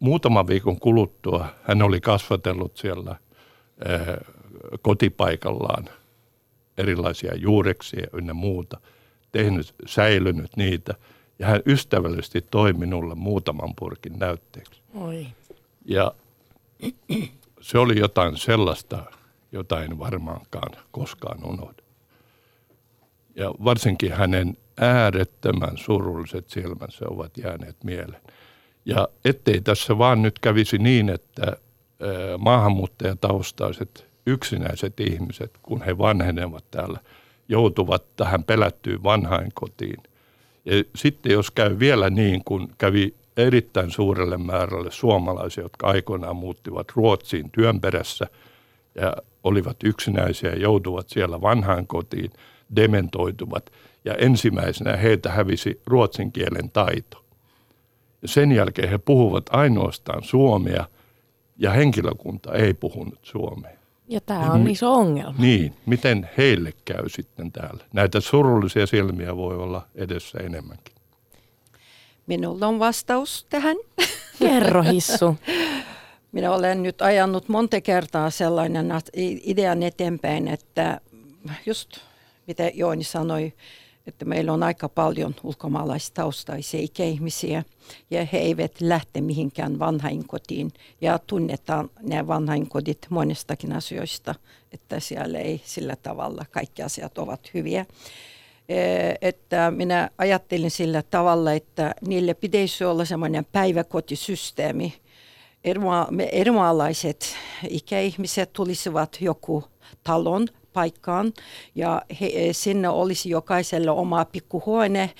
muutaman 0.00 0.46
viikon 0.46 0.80
kuluttua 0.80 1.46
hän 1.62 1.82
oli 1.82 2.00
kasvatellut 2.00 2.76
siellä 2.76 3.16
ää, 3.84 4.18
kotipaikallaan 4.82 5.88
erilaisia 6.78 7.34
juureksia 7.36 8.06
ynnä 8.12 8.34
muuta, 8.34 8.80
tehnyt, 9.32 9.74
säilynyt 9.86 10.56
niitä– 10.56 10.94
ja 11.42 11.48
hän 11.48 11.60
ystävällisesti 11.66 12.46
toi 12.50 12.72
minulle 12.72 13.14
muutaman 13.14 13.74
purkin 13.78 14.18
näytteeksi. 14.18 14.80
Oi. 14.94 15.26
Ja 15.84 16.12
se 17.60 17.78
oli 17.78 17.98
jotain 17.98 18.36
sellaista, 18.36 19.04
jota 19.52 19.82
en 19.82 19.98
varmaankaan 19.98 20.72
koskaan 20.90 21.44
unohda. 21.44 21.82
Ja 23.36 23.50
varsinkin 23.64 24.12
hänen 24.12 24.56
äärettömän 24.80 25.78
surulliset 25.78 26.50
silmänsä 26.50 27.04
ovat 27.08 27.36
jääneet 27.36 27.84
mieleen. 27.84 28.22
Ja 28.84 29.08
ettei 29.24 29.60
tässä 29.60 29.98
vaan 29.98 30.22
nyt 30.22 30.38
kävisi 30.38 30.78
niin, 30.78 31.08
että 31.08 31.56
maahanmuuttajataustaiset 32.38 34.06
yksinäiset 34.26 35.00
ihmiset, 35.00 35.50
kun 35.62 35.82
he 35.82 35.98
vanhenevat 35.98 36.64
täällä, 36.70 36.98
joutuvat 37.48 38.16
tähän 38.16 38.44
pelättyyn 38.44 39.02
vanhainkotiin 39.02 40.02
ja 40.64 40.84
sitten 40.96 41.32
jos 41.32 41.50
käy 41.50 41.78
vielä 41.78 42.10
niin 42.10 42.44
kuin 42.44 42.68
kävi 42.78 43.14
erittäin 43.36 43.90
suurelle 43.90 44.36
määrälle 44.36 44.90
suomalaisia, 44.90 45.64
jotka 45.64 45.86
aikoinaan 45.86 46.36
muuttivat 46.36 46.86
Ruotsiin 46.94 47.50
työn 47.50 47.80
perässä 47.80 48.26
ja 48.94 49.16
olivat 49.44 49.76
yksinäisiä 49.84 50.50
ja 50.50 50.58
joutuvat 50.58 51.08
siellä 51.08 51.40
vanhaan 51.40 51.86
kotiin, 51.86 52.30
dementoituvat 52.76 53.72
ja 54.04 54.14
ensimmäisenä 54.14 54.96
heiltä 54.96 55.30
hävisi 55.30 55.80
ruotsin 55.86 56.32
kielen 56.32 56.70
taito. 56.70 57.24
Ja 58.22 58.28
sen 58.28 58.52
jälkeen 58.52 58.88
he 58.88 58.98
puhuvat 58.98 59.44
ainoastaan 59.50 60.22
suomea 60.22 60.84
ja 61.58 61.70
henkilökunta 61.70 62.54
ei 62.54 62.74
puhunut 62.74 63.18
suomea. 63.22 63.81
Ja 64.08 64.20
tämä 64.20 64.52
on 64.52 64.68
iso 64.68 64.94
ongelma. 64.94 65.34
Niin, 65.38 65.74
miten 65.86 66.30
heille 66.38 66.72
käy 66.84 67.08
sitten 67.08 67.52
täällä? 67.52 67.84
Näitä 67.92 68.20
surullisia 68.20 68.86
silmiä 68.86 69.36
voi 69.36 69.56
olla 69.56 69.86
edessä 69.94 70.38
enemmänkin. 70.38 70.94
Minulla 72.26 72.66
on 72.66 72.78
vastaus 72.78 73.46
tähän. 73.50 73.76
Kerro 74.38 74.82
Hissu. 74.92 75.36
Minä 76.32 76.52
olen 76.52 76.82
nyt 76.82 77.02
ajanut 77.02 77.48
monta 77.48 77.80
kertaa 77.80 78.30
sellainen 78.30 78.92
idean 79.44 79.82
eteenpäin, 79.82 80.48
että 80.48 81.00
just 81.66 81.90
mitä 82.46 82.70
Jooni 82.74 83.04
sanoi, 83.04 83.52
että 84.06 84.24
meillä 84.24 84.52
on 84.52 84.62
aika 84.62 84.88
paljon 84.88 85.34
ulkomaalaistaustaisia 85.42 86.80
ikäihmisiä 86.80 87.64
ja 88.10 88.26
he 88.32 88.38
eivät 88.38 88.80
lähte 88.80 89.20
mihinkään 89.20 89.78
vanhainkotiin 89.78 90.72
ja 91.00 91.18
tunnetaan 91.18 91.90
nämä 92.00 92.26
vanhainkodit 92.26 93.06
monestakin 93.10 93.72
asioista, 93.72 94.34
että 94.72 95.00
siellä 95.00 95.38
ei 95.38 95.60
sillä 95.64 95.96
tavalla 95.96 96.44
kaikki 96.50 96.82
asiat 96.82 97.18
ovat 97.18 97.54
hyviä. 97.54 97.86
Että 99.20 99.70
minä 99.70 100.10
ajattelin 100.18 100.70
sillä 100.70 101.02
tavalla, 101.02 101.52
että 101.52 101.94
niille 102.06 102.34
pitäisi 102.34 102.84
olla 102.84 103.04
semmoinen 103.04 103.44
päiväkotisysteemi. 103.52 104.94
Erimaalaiset 106.32 107.36
ikäihmiset 107.68 108.52
tulisivat 108.52 109.18
joku 109.20 109.64
talon 110.04 110.48
paikkaan 110.72 111.32
ja 111.74 112.02
he, 112.20 112.30
e, 112.34 112.52
sinne 112.52 112.88
olisi 112.88 113.30
jokaiselle 113.30 113.90
oma 113.90 114.24
pikkuhuone. 114.24 115.10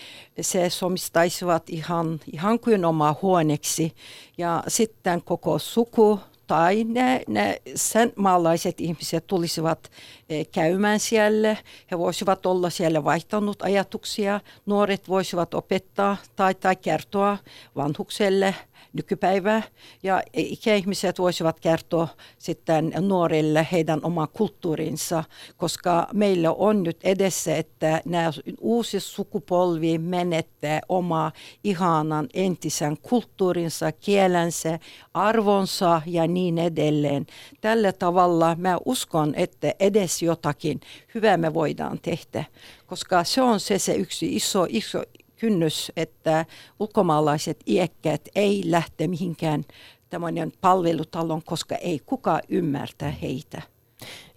Se 0.41 0.71
somistaisivat 0.71 1.71
ihan, 1.71 2.21
ihan 2.33 2.61
kuin 2.61 2.85
oma 2.85 3.17
huoneeksi 3.23 3.95
ja 4.39 4.63
sitten 4.69 5.23
koko 5.23 5.59
suku 5.59 6.21
tai 6.47 6.85
ne, 6.85 7.23
ne 7.29 7.63
sen 7.75 8.13
maalaiset 8.17 8.81
ihmiset 8.81 9.27
tulisivat 9.27 9.91
e, 10.29 10.45
käymään 10.45 11.01
siellä. 11.01 11.57
He 11.91 11.99
voisivat 11.99 12.47
olla 12.47 12.71
siellä 12.71 13.05
vaihtanut 13.05 13.63
ajatuksia. 13.63 14.41
Nuoret 14.67 15.09
voisivat 15.09 15.55
opettaa 15.55 16.17
tai, 16.37 16.55
tai 16.55 16.77
kertoa 16.77 17.39
vanhukselle– 17.77 18.55
nykypäivää. 18.93 19.63
Ja 20.03 20.23
ikäihmiset 20.33 21.19
voisivat 21.19 21.61
kertoa 21.61 22.09
sitten 22.39 22.93
nuorille 23.01 23.67
heidän 23.73 24.01
oma 24.03 24.27
kulttuurinsa, 24.27 25.25
koska 25.57 26.07
meillä 26.13 26.53
on 26.53 26.83
nyt 26.83 26.99
edessä, 27.05 27.57
että 27.57 28.03
nämä 28.05 28.31
uusi 28.61 29.01
sukupolvi 29.01 29.99
menettää 29.99 30.81
oma 30.89 31.33
ihanan 31.65 32.29
entisen 32.35 32.97
kulttuurinsa, 33.03 33.93
kielensä, 33.93 34.79
arvonsa 35.15 36.03
ja 36.07 36.27
niin 36.27 36.59
edelleen. 36.59 37.27
Tällä 37.61 37.93
tavalla 37.93 38.57
mä 38.59 38.79
uskon, 38.85 39.35
että 39.37 39.75
edes 39.81 40.23
jotakin 40.23 40.81
hyvää 41.15 41.37
me 41.37 41.55
voidaan 41.55 41.99
tehdä, 42.03 42.45
koska 42.87 43.25
se 43.25 43.43
on 43.43 43.61
se, 43.61 43.79
se 43.79 43.95
yksi 43.95 44.37
iso, 44.37 44.67
iso, 44.69 45.03
kynnys, 45.43 45.93
että 45.97 46.47
ulkomaalaiset 46.81 47.61
iäkkäät 47.67 48.29
ei 48.35 48.63
lähte 48.67 49.07
mihinkään 49.07 49.65
tämmöinen 50.11 50.53
palvelutalon, 50.61 51.43
koska 51.45 51.75
ei 51.75 52.01
kukaan 52.07 52.41
ymmärtää 52.49 53.11
heitä. 53.11 53.63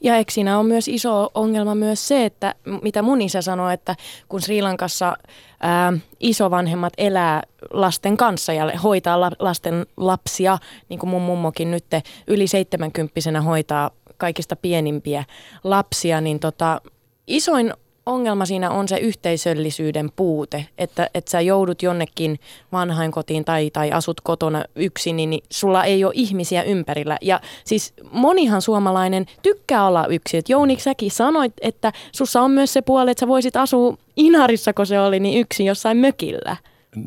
Ja 0.04 0.16
eikö 0.16 0.32
siinä 0.32 0.60
on 0.60 0.66
myös 0.66 0.88
iso 0.88 1.32
ongelma 1.34 1.76
myös 1.76 2.08
se, 2.08 2.26
että 2.26 2.56
mitä 2.82 3.02
mun 3.02 3.22
isä 3.22 3.42
sanoi, 3.42 3.74
että 3.74 3.96
kun 4.30 4.42
Sri 4.42 4.62
Lankassa 4.62 5.18
ää, 5.60 5.94
isovanhemmat 6.20 6.94
elää 6.98 7.44
lasten 7.72 8.18
kanssa 8.18 8.54
ja 8.54 8.80
hoitaa 8.84 9.22
la, 9.22 9.32
lasten 9.40 9.86
lapsia, 9.98 10.58
niin 10.90 11.00
kuin 11.00 11.10
mun 11.10 11.22
mummokin 11.22 11.72
nyt 11.72 11.86
yli 12.28 12.48
70 12.48 13.42
hoitaa 13.42 13.92
kaikista 14.18 14.56
pienimpiä 14.56 15.24
lapsia, 15.64 16.22
niin 16.22 16.40
tota, 16.40 16.82
isoin 17.28 17.74
ongelma 18.06 18.46
siinä 18.46 18.72
on 18.72 18.88
se 18.88 18.98
yhteisöllisyyden 18.98 20.10
puute, 20.16 20.66
että, 20.78 21.10
että 21.14 21.32
sä 21.32 21.42
joudut 21.42 21.82
jonnekin 21.82 22.40
vanhainkotiin 22.72 23.46
tai, 23.46 23.72
tai 23.72 23.92
asut 23.92 24.22
kotona 24.22 24.64
yksin, 24.76 25.16
niin 25.16 25.44
sulla 25.52 25.84
ei 25.84 26.04
ole 26.04 26.14
ihmisiä 26.16 26.64
ympärillä. 26.64 27.18
Ja 27.22 27.40
siis 27.64 27.94
monihan 28.12 28.62
suomalainen 28.62 29.26
tykkää 29.42 29.88
olla 29.88 30.08
yksin. 30.08 30.38
Et 30.38 30.50
Jouni, 30.50 30.80
säkin 30.80 31.12
sanoit, 31.12 31.54
että 31.62 31.92
sussa 32.12 32.42
on 32.42 32.52
myös 32.52 32.74
se 32.74 32.82
puoli, 32.82 33.12
että 33.12 33.20
sä 33.20 33.28
voisit 33.28 33.56
asua 33.56 33.98
Inarissa, 34.16 34.74
kun 34.74 34.86
se 34.86 35.00
oli, 35.00 35.20
niin 35.20 35.40
yksin 35.40 35.66
jossain 35.66 35.98
mökillä. 35.98 36.58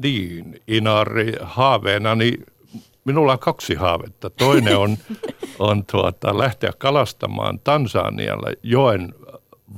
Niin, 0.02 0.60
Inari 0.68 1.32
haaveena, 1.40 2.14
niin 2.14 2.46
minulla 3.04 3.32
on 3.32 3.38
kaksi 3.38 3.74
haavetta. 3.74 4.30
Toinen 4.30 4.78
on, 4.78 4.96
on 5.58 5.84
tuota, 5.92 6.38
lähteä 6.38 6.72
kalastamaan 6.78 7.60
Tansanialle 7.64 8.52
joen 8.62 9.14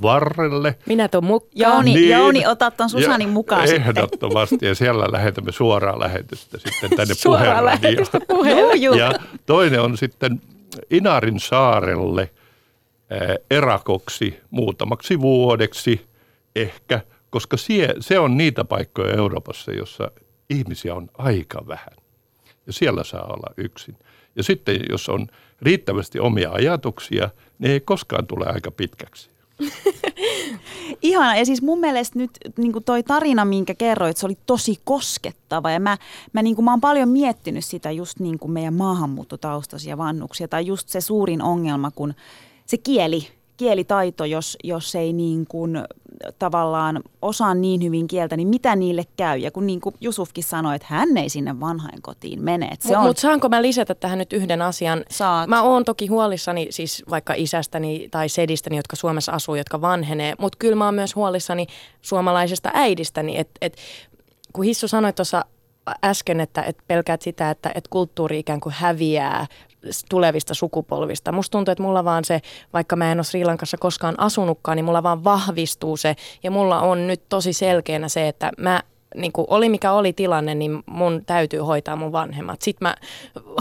varrelle. 0.01 0.75
Minä 0.85 1.07
tuon 1.07 1.23
mukaan. 1.23 1.51
Jouni, 1.55 1.93
niin, 1.93 2.09
Jouni 2.09 2.47
otat 2.47 2.77
tuon 2.77 2.89
Susanin 2.89 3.29
mukaan 3.29 3.73
Ehdottomasti, 3.73 4.65
ja 4.65 4.75
siellä 4.75 5.05
lähetämme 5.11 5.51
suoraa 5.51 5.99
lähetystä 5.99 6.57
sitten 6.57 6.89
tänne 6.89 7.13
Suoraa 7.23 7.65
lähetystä 7.65 8.19
puheelle. 8.27 8.97
Ja 8.97 9.13
toinen 9.45 9.81
on 9.81 9.97
sitten 9.97 10.41
Inarin 10.89 11.39
saarelle 11.39 12.31
erakoksi 13.51 14.39
muutamaksi 14.49 15.21
vuodeksi 15.21 16.05
ehkä, 16.55 17.01
koska 17.29 17.57
sie, 17.57 17.93
se 17.99 18.19
on 18.19 18.37
niitä 18.37 18.65
paikkoja 18.65 19.13
Euroopassa, 19.13 19.71
jossa 19.71 20.11
ihmisiä 20.49 20.95
on 20.95 21.09
aika 21.17 21.67
vähän. 21.67 21.93
Ja 22.67 22.73
siellä 22.73 23.03
saa 23.03 23.23
olla 23.23 23.53
yksin. 23.57 23.97
Ja 24.35 24.43
sitten 24.43 24.79
jos 24.89 25.09
on 25.09 25.27
riittävästi 25.61 26.19
omia 26.19 26.51
ajatuksia, 26.51 27.29
niin 27.59 27.71
ei 27.71 27.79
koskaan 27.79 28.27
tule 28.27 28.45
aika 28.45 28.71
pitkäksi. 28.71 29.29
Ihana. 31.01 31.37
Ja 31.37 31.45
siis 31.45 31.61
mun 31.61 31.79
mielestä 31.79 32.19
nyt 32.19 32.31
niin 32.57 32.71
kuin 32.73 32.83
toi 32.83 33.03
tarina, 33.03 33.45
minkä 33.45 33.75
kerroit, 33.75 34.17
se 34.17 34.25
oli 34.25 34.37
tosi 34.45 34.79
koskettava. 34.83 35.71
Ja 35.71 35.79
mä, 35.79 35.97
mä, 36.33 36.41
niin 36.41 36.55
kuin, 36.55 36.65
mä 36.65 36.71
oon 36.71 36.81
paljon 36.81 37.09
miettinyt 37.09 37.65
sitä 37.65 37.91
just 37.91 38.19
niin 38.19 38.39
kuin 38.39 38.51
meidän 38.51 38.73
maahanmuuttotaustaisia 38.73 39.97
vannuksia. 39.97 40.47
Tai 40.47 40.65
just 40.65 40.89
se 40.89 41.01
suurin 41.01 41.41
ongelma, 41.41 41.91
kun 41.91 42.13
se 42.65 42.77
kieli, 42.77 43.27
kielitaito, 43.57 44.25
jos, 44.25 44.57
jos 44.63 44.95
ei 44.95 45.13
niin 45.13 45.45
kuin 45.49 45.83
tavallaan 46.39 47.01
osaa 47.21 47.53
niin 47.53 47.83
hyvin 47.83 48.07
kieltä, 48.07 48.37
niin 48.37 48.47
mitä 48.47 48.75
niille 48.75 49.03
käy? 49.17 49.37
Ja 49.37 49.51
kun 49.51 49.67
niin 49.67 49.81
kuin 49.81 49.95
Jusufkin 50.01 50.43
sanoi, 50.43 50.75
että 50.75 50.87
hän 50.89 51.17
ei 51.17 51.29
sinne 51.29 51.59
vanhainkotiin 51.59 52.43
mene. 52.43 52.69
Mutta 52.69 52.99
on... 52.99 53.05
mut 53.05 53.17
saanko 53.17 53.49
mä 53.49 53.61
lisätä 53.61 53.95
tähän 53.95 54.17
nyt 54.17 54.33
yhden 54.33 54.61
asian? 54.61 55.03
Saat. 55.09 55.49
Mä 55.49 55.61
oon 55.61 55.85
toki 55.85 56.07
huolissani 56.07 56.67
siis 56.69 57.03
vaikka 57.09 57.33
isästäni 57.37 58.07
tai 58.11 58.29
sedistäni, 58.29 58.75
jotka 58.75 58.95
Suomessa 58.95 59.31
asuu, 59.31 59.55
jotka 59.55 59.81
vanhenee, 59.81 60.33
mutta 60.39 60.57
kyllä 60.57 60.75
mä 60.75 60.85
oon 60.85 60.95
myös 60.95 61.15
huolissani 61.15 61.67
suomalaisesta 62.01 62.71
äidistäni, 62.73 63.37
että 63.37 63.53
et, 63.61 63.77
kun 64.53 64.65
Hissu 64.65 64.87
sanoi 64.87 65.13
tuossa 65.13 65.45
äsken, 66.03 66.39
että, 66.39 66.61
että 66.61 66.83
pelkäät 66.87 67.21
sitä, 67.21 67.49
että, 67.49 67.71
että 67.75 67.89
kulttuuri 67.89 68.39
ikään 68.39 68.59
kuin 68.59 68.73
häviää 68.77 69.47
tulevista 70.09 70.53
sukupolvista. 70.53 71.31
Musta 71.31 71.51
tuntuu, 71.51 71.71
että 71.71 71.83
mulla 71.83 72.05
vaan 72.05 72.25
se, 72.25 72.41
vaikka 72.73 72.95
mä 72.95 73.11
en 73.11 73.17
ole 73.17 73.23
Sri 73.23 73.45
Lankassa 73.45 73.77
koskaan 73.77 74.19
asunutkaan, 74.19 74.75
niin 74.75 74.85
mulla 74.85 75.03
vaan 75.03 75.23
vahvistuu 75.23 75.97
se. 75.97 76.15
Ja 76.43 76.51
mulla 76.51 76.81
on 76.81 77.07
nyt 77.07 77.21
tosi 77.29 77.53
selkeänä 77.53 78.09
se, 78.09 78.27
että 78.27 78.51
mä 78.57 78.81
niin 79.15 79.31
kuin 79.31 79.47
oli 79.49 79.69
mikä 79.69 79.91
oli 79.91 80.13
tilanne, 80.13 80.55
niin 80.55 80.83
mun 80.85 81.23
täytyy 81.25 81.59
hoitaa 81.59 81.95
mun 81.95 82.11
vanhemmat. 82.11 82.61
Sitten 82.61 82.87
mä 82.87 82.95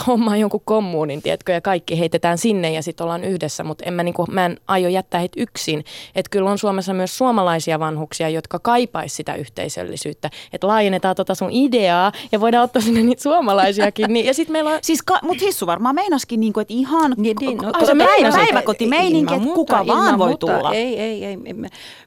hommaan 0.07 0.40
jonkun 0.40 0.62
kommuunin, 0.64 1.22
tiedätkö, 1.22 1.53
ja 1.53 1.61
kaikki 1.61 1.98
heitetään 1.98 2.38
sinne 2.38 2.70
ja 2.70 2.82
sitten 2.82 3.05
ollaan 3.05 3.24
yhdessä, 3.24 3.64
mutta 3.64 3.84
en 3.86 3.94
mä, 3.94 4.03
niin 4.03 4.14
kuin, 4.14 4.26
mä 4.30 4.46
en 4.46 4.61
aio 4.68 4.88
jättää 4.88 5.20
heitä 5.20 5.40
yksin. 5.40 5.84
Että 6.14 6.30
kyllä 6.30 6.51
on 6.51 6.59
Suomessa 6.59 6.94
myös 6.94 7.18
suomalaisia 7.18 7.78
vanhuksia, 7.78 8.28
jotka 8.28 8.59
kaipaisi 8.59 9.16
sitä 9.16 9.34
yhteisöllisyyttä. 9.34 10.30
Että 10.53 10.66
laajennetaan 10.66 11.16
tota 11.16 11.34
sun 11.34 11.51
ideaa 11.53 12.12
ja 12.32 12.40
voidaan 12.40 12.64
ottaa 12.64 12.82
sinne 12.82 13.03
niitä 13.03 13.22
suomalaisiakin. 13.22 14.12
Niin, 14.12 14.26
ja 14.26 14.34
sit 14.34 14.48
meillä 14.48 14.70
on... 14.70 14.78
Siis 14.82 15.03
ka- 15.03 15.18
mutta 15.22 15.44
Hissu 15.44 15.66
varmaan 15.66 15.94
meinaskin, 15.94 16.40
niin 16.40 16.53
kuin, 16.53 16.62
että 16.62 16.74
ihan 16.74 17.14
niin, 17.16 17.36
niin, 17.40 17.59
no, 17.59 17.86
se 17.86 17.94
päivä, 17.98 18.30
päiväkotimeininki, 18.30 19.34
että 19.34 19.48
kuka 19.55 19.86
vaan 19.86 20.18
voi 20.18 20.36
tulla. 20.36 20.72
Ei, 20.72 21.01
ei, 21.01 21.24
ei. 21.24 21.38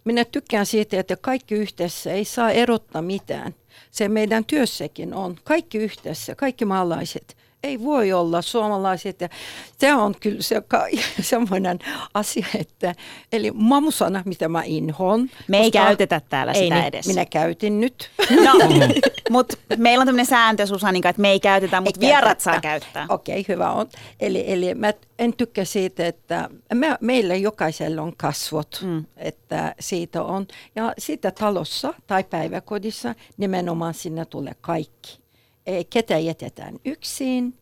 Minä 0.03 0.25
tykkään 0.25 0.65
siitä, 0.65 0.99
että 0.99 1.17
kaikki 1.21 1.55
yhteensä 1.55 2.11
ei 2.11 2.25
saa 2.25 2.51
erottaa 2.51 3.01
mitään. 3.01 3.32
Se 3.91 4.09
meidän 4.09 4.45
työssäkin 4.45 5.13
on. 5.13 5.37
Kaikki 5.43 5.77
yhteensä, 5.77 6.35
kaikki 6.35 6.65
maalaiset 6.65 7.37
ei 7.63 7.83
voi 7.83 8.13
olla 8.13 8.41
suomalaiset. 8.41 9.21
Ja 9.21 9.29
se 9.77 9.93
on 9.93 10.15
kyllä 10.19 10.41
se, 10.41 10.61
semmoinen 11.21 11.79
asia, 12.13 12.45
että 12.59 12.95
eli 13.31 13.51
mamusana, 13.51 14.23
mitä 14.25 14.47
mä 14.47 14.63
inhoon. 14.65 15.29
Me 15.47 15.57
ei 15.57 15.71
käytetä 15.71 16.21
täällä 16.29 16.53
ei 16.53 16.63
sitä 16.63 16.75
nyt, 16.75 16.85
edes. 16.85 17.07
Minä 17.07 17.25
käytin 17.25 17.81
nyt. 17.81 18.09
No, 18.29 18.53
mutta 19.29 19.57
meillä 19.77 20.01
on 20.01 20.07
tämmöinen 20.07 20.25
sääntö 20.25 20.67
Susanika, 20.67 21.09
että 21.09 21.21
me 21.21 21.31
ei 21.31 21.39
käytetä, 21.39 21.81
mutta 21.81 21.99
vierat 21.99 22.39
saa 22.39 22.61
käyttää. 22.61 23.05
Okei, 23.09 23.39
okay, 23.39 23.55
hyvä 23.55 23.71
on. 23.71 23.89
Eli, 24.19 24.43
eli 24.47 24.75
mä 24.75 24.93
en 25.19 25.33
tykkää 25.33 25.65
siitä, 25.65 26.07
että 26.07 26.49
me, 26.73 26.97
meillä 27.01 27.35
jokaisella 27.35 28.01
on 28.01 28.13
kasvot, 28.17 28.79
mm. 28.83 29.05
että 29.17 29.75
siitä 29.79 30.23
on. 30.23 30.47
Ja 30.75 30.93
siitä 30.97 31.31
talossa 31.31 31.93
tai 32.07 32.23
päiväkodissa 32.23 33.15
nimenomaan 33.37 33.93
sinne 33.93 34.25
tulee 34.25 34.53
kaikki 34.61 35.22
ketä 35.89 36.19
jätetään 36.19 36.79
yksin 36.85 37.53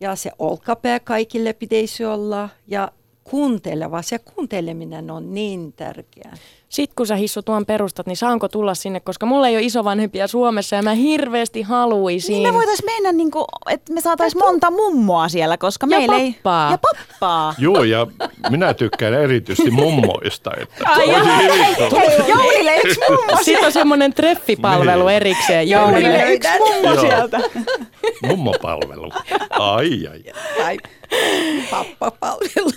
ja 0.00 0.16
se 0.16 0.30
olkapää 0.38 1.00
kaikille 1.00 1.52
pitäisi 1.52 2.04
olla 2.04 2.48
ja 2.66 2.92
kuunteleva. 3.24 4.02
Se 4.02 4.18
kuunteleminen 4.18 5.10
on 5.10 5.34
niin 5.34 5.72
tärkeää. 5.72 6.36
Sitten 6.70 6.94
kun 6.96 7.06
sä 7.06 7.14
Hissu 7.16 7.42
tuon 7.42 7.66
perustat, 7.66 8.06
niin 8.06 8.16
saanko 8.16 8.48
tulla 8.48 8.74
sinne, 8.74 9.00
koska 9.00 9.26
mulla 9.26 9.48
ei 9.48 9.56
ole 9.56 9.62
isovanhempia 9.64 10.26
Suomessa 10.26 10.76
ja 10.76 10.82
mä 10.82 10.94
hirveästi 10.94 11.62
haluaisin. 11.62 12.32
Niin 12.32 12.42
me 12.48 12.54
voitaisiin 12.54 12.86
mennä, 12.94 13.12
niin 13.12 13.30
kuin, 13.30 13.44
että 13.70 13.92
me 13.92 14.00
saataisiin 14.00 14.42
monta 14.44 14.70
mummoa 14.70 15.28
siellä, 15.28 15.56
koska 15.58 15.86
Ja 15.90 15.98
meillä 15.98 16.16
ei... 16.18 16.32
pappaa. 16.32 16.70
Ja 16.70 16.78
pappaa. 16.78 17.54
Joo, 17.66 17.84
ja 17.84 18.06
minä 18.50 18.74
tykkään 18.74 19.14
erityisesti 19.14 19.70
mummoista. 19.70 20.50
Että 20.60 20.84
Ai 20.90 21.08
Jounille 22.28 22.76
yksi 22.84 23.00
mummo 23.10 23.36
Sitten 23.44 23.66
on 23.66 23.72
semmoinen 23.72 24.14
treffipalvelu 24.14 25.06
Niin. 25.06 25.16
erikseen 25.16 25.70
Jounille 25.70 26.08
Jounille. 26.08 26.32
yksi 26.34 26.48
mummo 26.58 27.00
sieltä. 27.00 27.40
Mummopalvelu. 28.28 29.10
Ai, 29.50 30.06
ai. 30.10 30.22
Tai 30.58 30.78
pappapalvelu. 31.70 32.70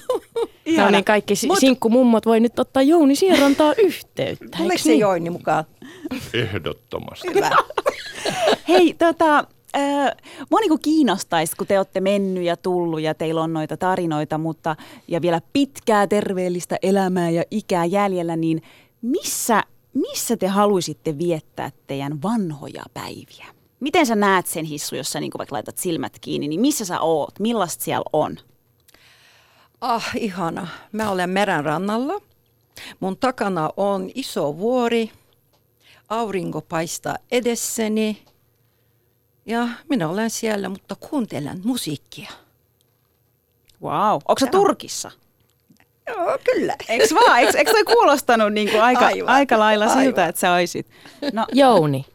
No 0.77 0.89
niin, 0.89 1.03
kaikki 1.03 1.35
si- 1.35 1.47
sinkkumumot 1.59 2.25
voi 2.25 2.39
nyt 2.39 2.59
ottaa 2.59 2.83
Jouni 2.83 3.15
Sierantaa 3.15 3.73
yhteyttä. 3.83 4.45
Tuleeko 4.57 4.71
eiks 4.71 4.83
se 4.83 4.89
niin? 4.89 4.99
Joini 4.99 5.29
mukaan? 5.29 5.63
Ehdottomasti. 6.33 7.27
Hyvä. 7.33 7.49
Hei, 8.67 8.93
tota, 8.93 9.37
äh, 9.77 10.11
mua 10.51 10.59
niinku 10.59 10.77
kiinnostaisi, 10.77 11.55
kun 11.55 11.67
te 11.67 11.79
olette 11.79 12.01
mennyt 12.01 12.43
ja 12.43 12.57
tullut 12.57 13.01
ja 13.01 13.13
teillä 13.13 13.41
on 13.41 13.53
noita 13.53 13.77
tarinoita, 13.77 14.37
mutta 14.37 14.75
ja 15.07 15.21
vielä 15.21 15.41
pitkää 15.53 16.07
terveellistä 16.07 16.77
elämää 16.81 17.29
ja 17.29 17.43
ikää 17.51 17.85
jäljellä, 17.85 18.35
niin 18.35 18.61
missä, 19.01 19.63
missä 19.93 20.37
te 20.37 20.47
haluaisitte 20.47 21.17
viettää 21.17 21.71
teidän 21.87 22.21
vanhoja 22.21 22.83
päiviä? 22.93 23.45
Miten 23.79 24.05
sä 24.05 24.15
näet 24.15 24.47
sen 24.47 24.65
hissu, 24.65 24.95
jos 24.95 25.11
sä 25.11 25.19
niinku 25.19 25.37
vaikka 25.37 25.55
laitat 25.55 25.77
silmät 25.77 26.17
kiinni, 26.21 26.47
niin 26.47 26.61
missä 26.61 26.85
sä 26.85 26.99
oot? 26.99 27.39
Millaista 27.39 27.83
siellä 27.83 28.09
on? 28.13 28.37
Ah, 29.81 30.11
ihana. 30.15 30.67
Mä 30.91 31.11
olen 31.11 31.29
meren 31.29 31.65
rannalla. 31.65 32.21
Mun 32.99 33.17
takana 33.17 33.69
on 33.77 34.09
iso 34.15 34.57
vuori. 34.57 35.11
Aurinko 36.09 36.61
paistaa 36.61 37.17
edessäni. 37.31 38.23
Ja 39.45 39.67
minä 39.89 40.09
olen 40.09 40.29
siellä, 40.29 40.69
mutta 40.69 40.95
kuuntelen 40.95 41.61
musiikkia. 41.63 42.31
Wow. 43.83 44.13
Onko 44.13 44.39
sä 44.39 44.47
Turkissa? 44.47 45.11
Joo, 46.07 46.37
kyllä. 46.43 46.75
Eiks 46.89 47.13
vaan? 47.13 47.39
Eiks, 47.39 47.55
eiks 47.55 47.71
toi 47.71 47.83
kuulostanut 47.83 48.53
niinku 48.53 48.77
aika, 48.77 49.05
Aivan. 49.05 49.29
aika 49.29 49.59
lailla 49.59 49.87
siltä, 49.87 49.99
Aivan. 50.21 50.29
että 50.29 50.41
sä 50.41 50.53
oisit? 50.53 50.87
No, 51.33 51.45
Jouni. 51.51 52.05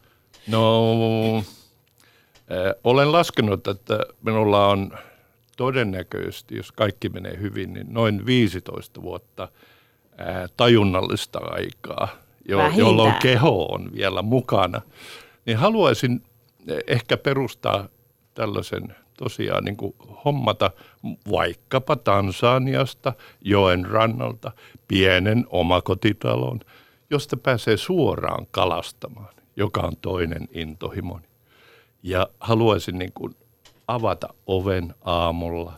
No, 0.46 0.94
äh, 1.38 1.44
olen 2.84 3.12
laskenut, 3.12 3.68
että 3.68 3.98
minulla 4.22 4.68
on 4.68 4.98
todennäköisesti, 5.56 6.56
jos 6.56 6.72
kaikki 6.72 7.08
menee 7.08 7.38
hyvin, 7.40 7.72
niin 7.72 7.86
noin 7.90 8.26
15 8.26 9.02
vuotta 9.02 9.48
äh, 10.20 10.50
tajunnallista 10.56 11.38
aikaa, 11.38 12.08
jo, 12.48 12.58
Vähintään. 12.58 12.78
jolloin 12.78 13.14
keho 13.22 13.64
on 13.64 13.92
vielä 13.92 14.22
mukana. 14.22 14.80
Niin 15.46 15.56
haluaisin 15.58 16.22
eh, 16.68 16.78
ehkä 16.86 17.16
perustaa 17.16 17.88
tällaisen 18.34 18.94
tosiaan 19.18 19.64
niin 19.64 19.76
kuin 19.76 19.94
hommata 20.24 20.70
vaikkapa 21.30 21.96
Tansaniasta, 21.96 23.12
joen 23.40 23.86
rannalta, 23.86 24.52
pienen 24.88 25.46
omakotitalon, 25.50 26.60
josta 27.10 27.36
pääsee 27.36 27.76
suoraan 27.76 28.46
kalastamaan, 28.50 29.34
joka 29.56 29.80
on 29.80 29.96
toinen 29.96 30.48
intohimoni. 30.52 31.24
Ja 32.02 32.28
haluaisin 32.40 32.98
niin 32.98 33.12
kuin 33.12 33.34
avata 33.88 34.28
oven 34.46 34.94
aamulla, 35.04 35.72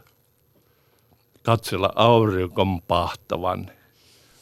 katsella 1.42 1.92
aurinkon 1.96 2.82
pahtavan 2.82 3.70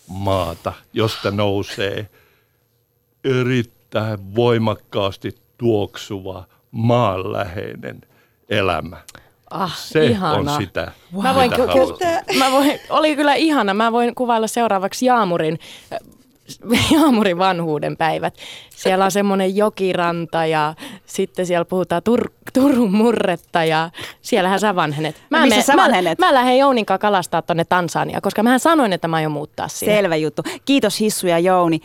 maata, 0.09 0.73
josta 0.93 1.31
nousee 1.31 2.09
erittäin 3.25 4.35
voimakkaasti 4.35 5.35
tuoksuva 5.59 6.45
maanläheinen 6.71 8.01
elämä. 8.49 8.97
Ah, 9.51 9.77
Se 9.79 10.07
ihanaa. 10.07 10.55
on 10.55 10.63
sitä, 10.63 10.93
Mä 11.23 11.35
voin, 11.35 11.51
mitä 11.51 11.63
ku, 11.73 11.99
mä 12.39 12.51
voin, 12.51 12.81
oli 12.91 13.17
kyllä 13.17 13.35
ihana. 13.35 13.75
Mä 13.75 13.93
voin 13.93 14.15
kuvailla 14.15 14.47
seuraavaksi 14.47 15.07
Jaamurin, 15.07 15.59
Jaamurin 16.95 17.39
vanhuuden 17.39 17.97
päivät. 17.97 18.35
Siellä 18.71 19.05
on 19.05 19.11
semmoinen 19.11 19.57
jokiranta 19.57 20.47
ja 20.47 20.75
sitten 21.07 21.47
siellä 21.47 21.65
puhutaan 21.65 22.03
Tur, 22.03 22.31
Turun 22.53 22.93
murretta 22.93 23.65
ja 23.65 23.91
siellähän 24.23 24.61
sä 24.61 24.75
vanhenet. 24.75 25.17
No 25.31 25.39
missä 25.39 25.55
menen- 25.55 25.63
sä 25.67 25.77
vanhenet? 25.77 26.19
Mä, 26.19 26.27
mä 26.27 26.35
lähden 26.35 26.59
Jounin 26.59 26.87
kanssa 26.87 26.99
kalastaa 27.01 27.43
tonne 27.43 27.65
Tansania, 27.65 28.21
koska 28.21 28.43
mähän 28.43 28.61
sanoin, 28.61 28.93
että 28.93 29.09
mä 29.09 29.17
aion 29.17 29.33
muuttaa 29.33 29.69
sinne. 29.69 29.95
selvä 29.95 30.17
juttu. 30.17 30.43
Kiitos 30.65 31.01
Hissu 31.01 31.27
ja 31.27 31.39
Jouni. 31.39 31.81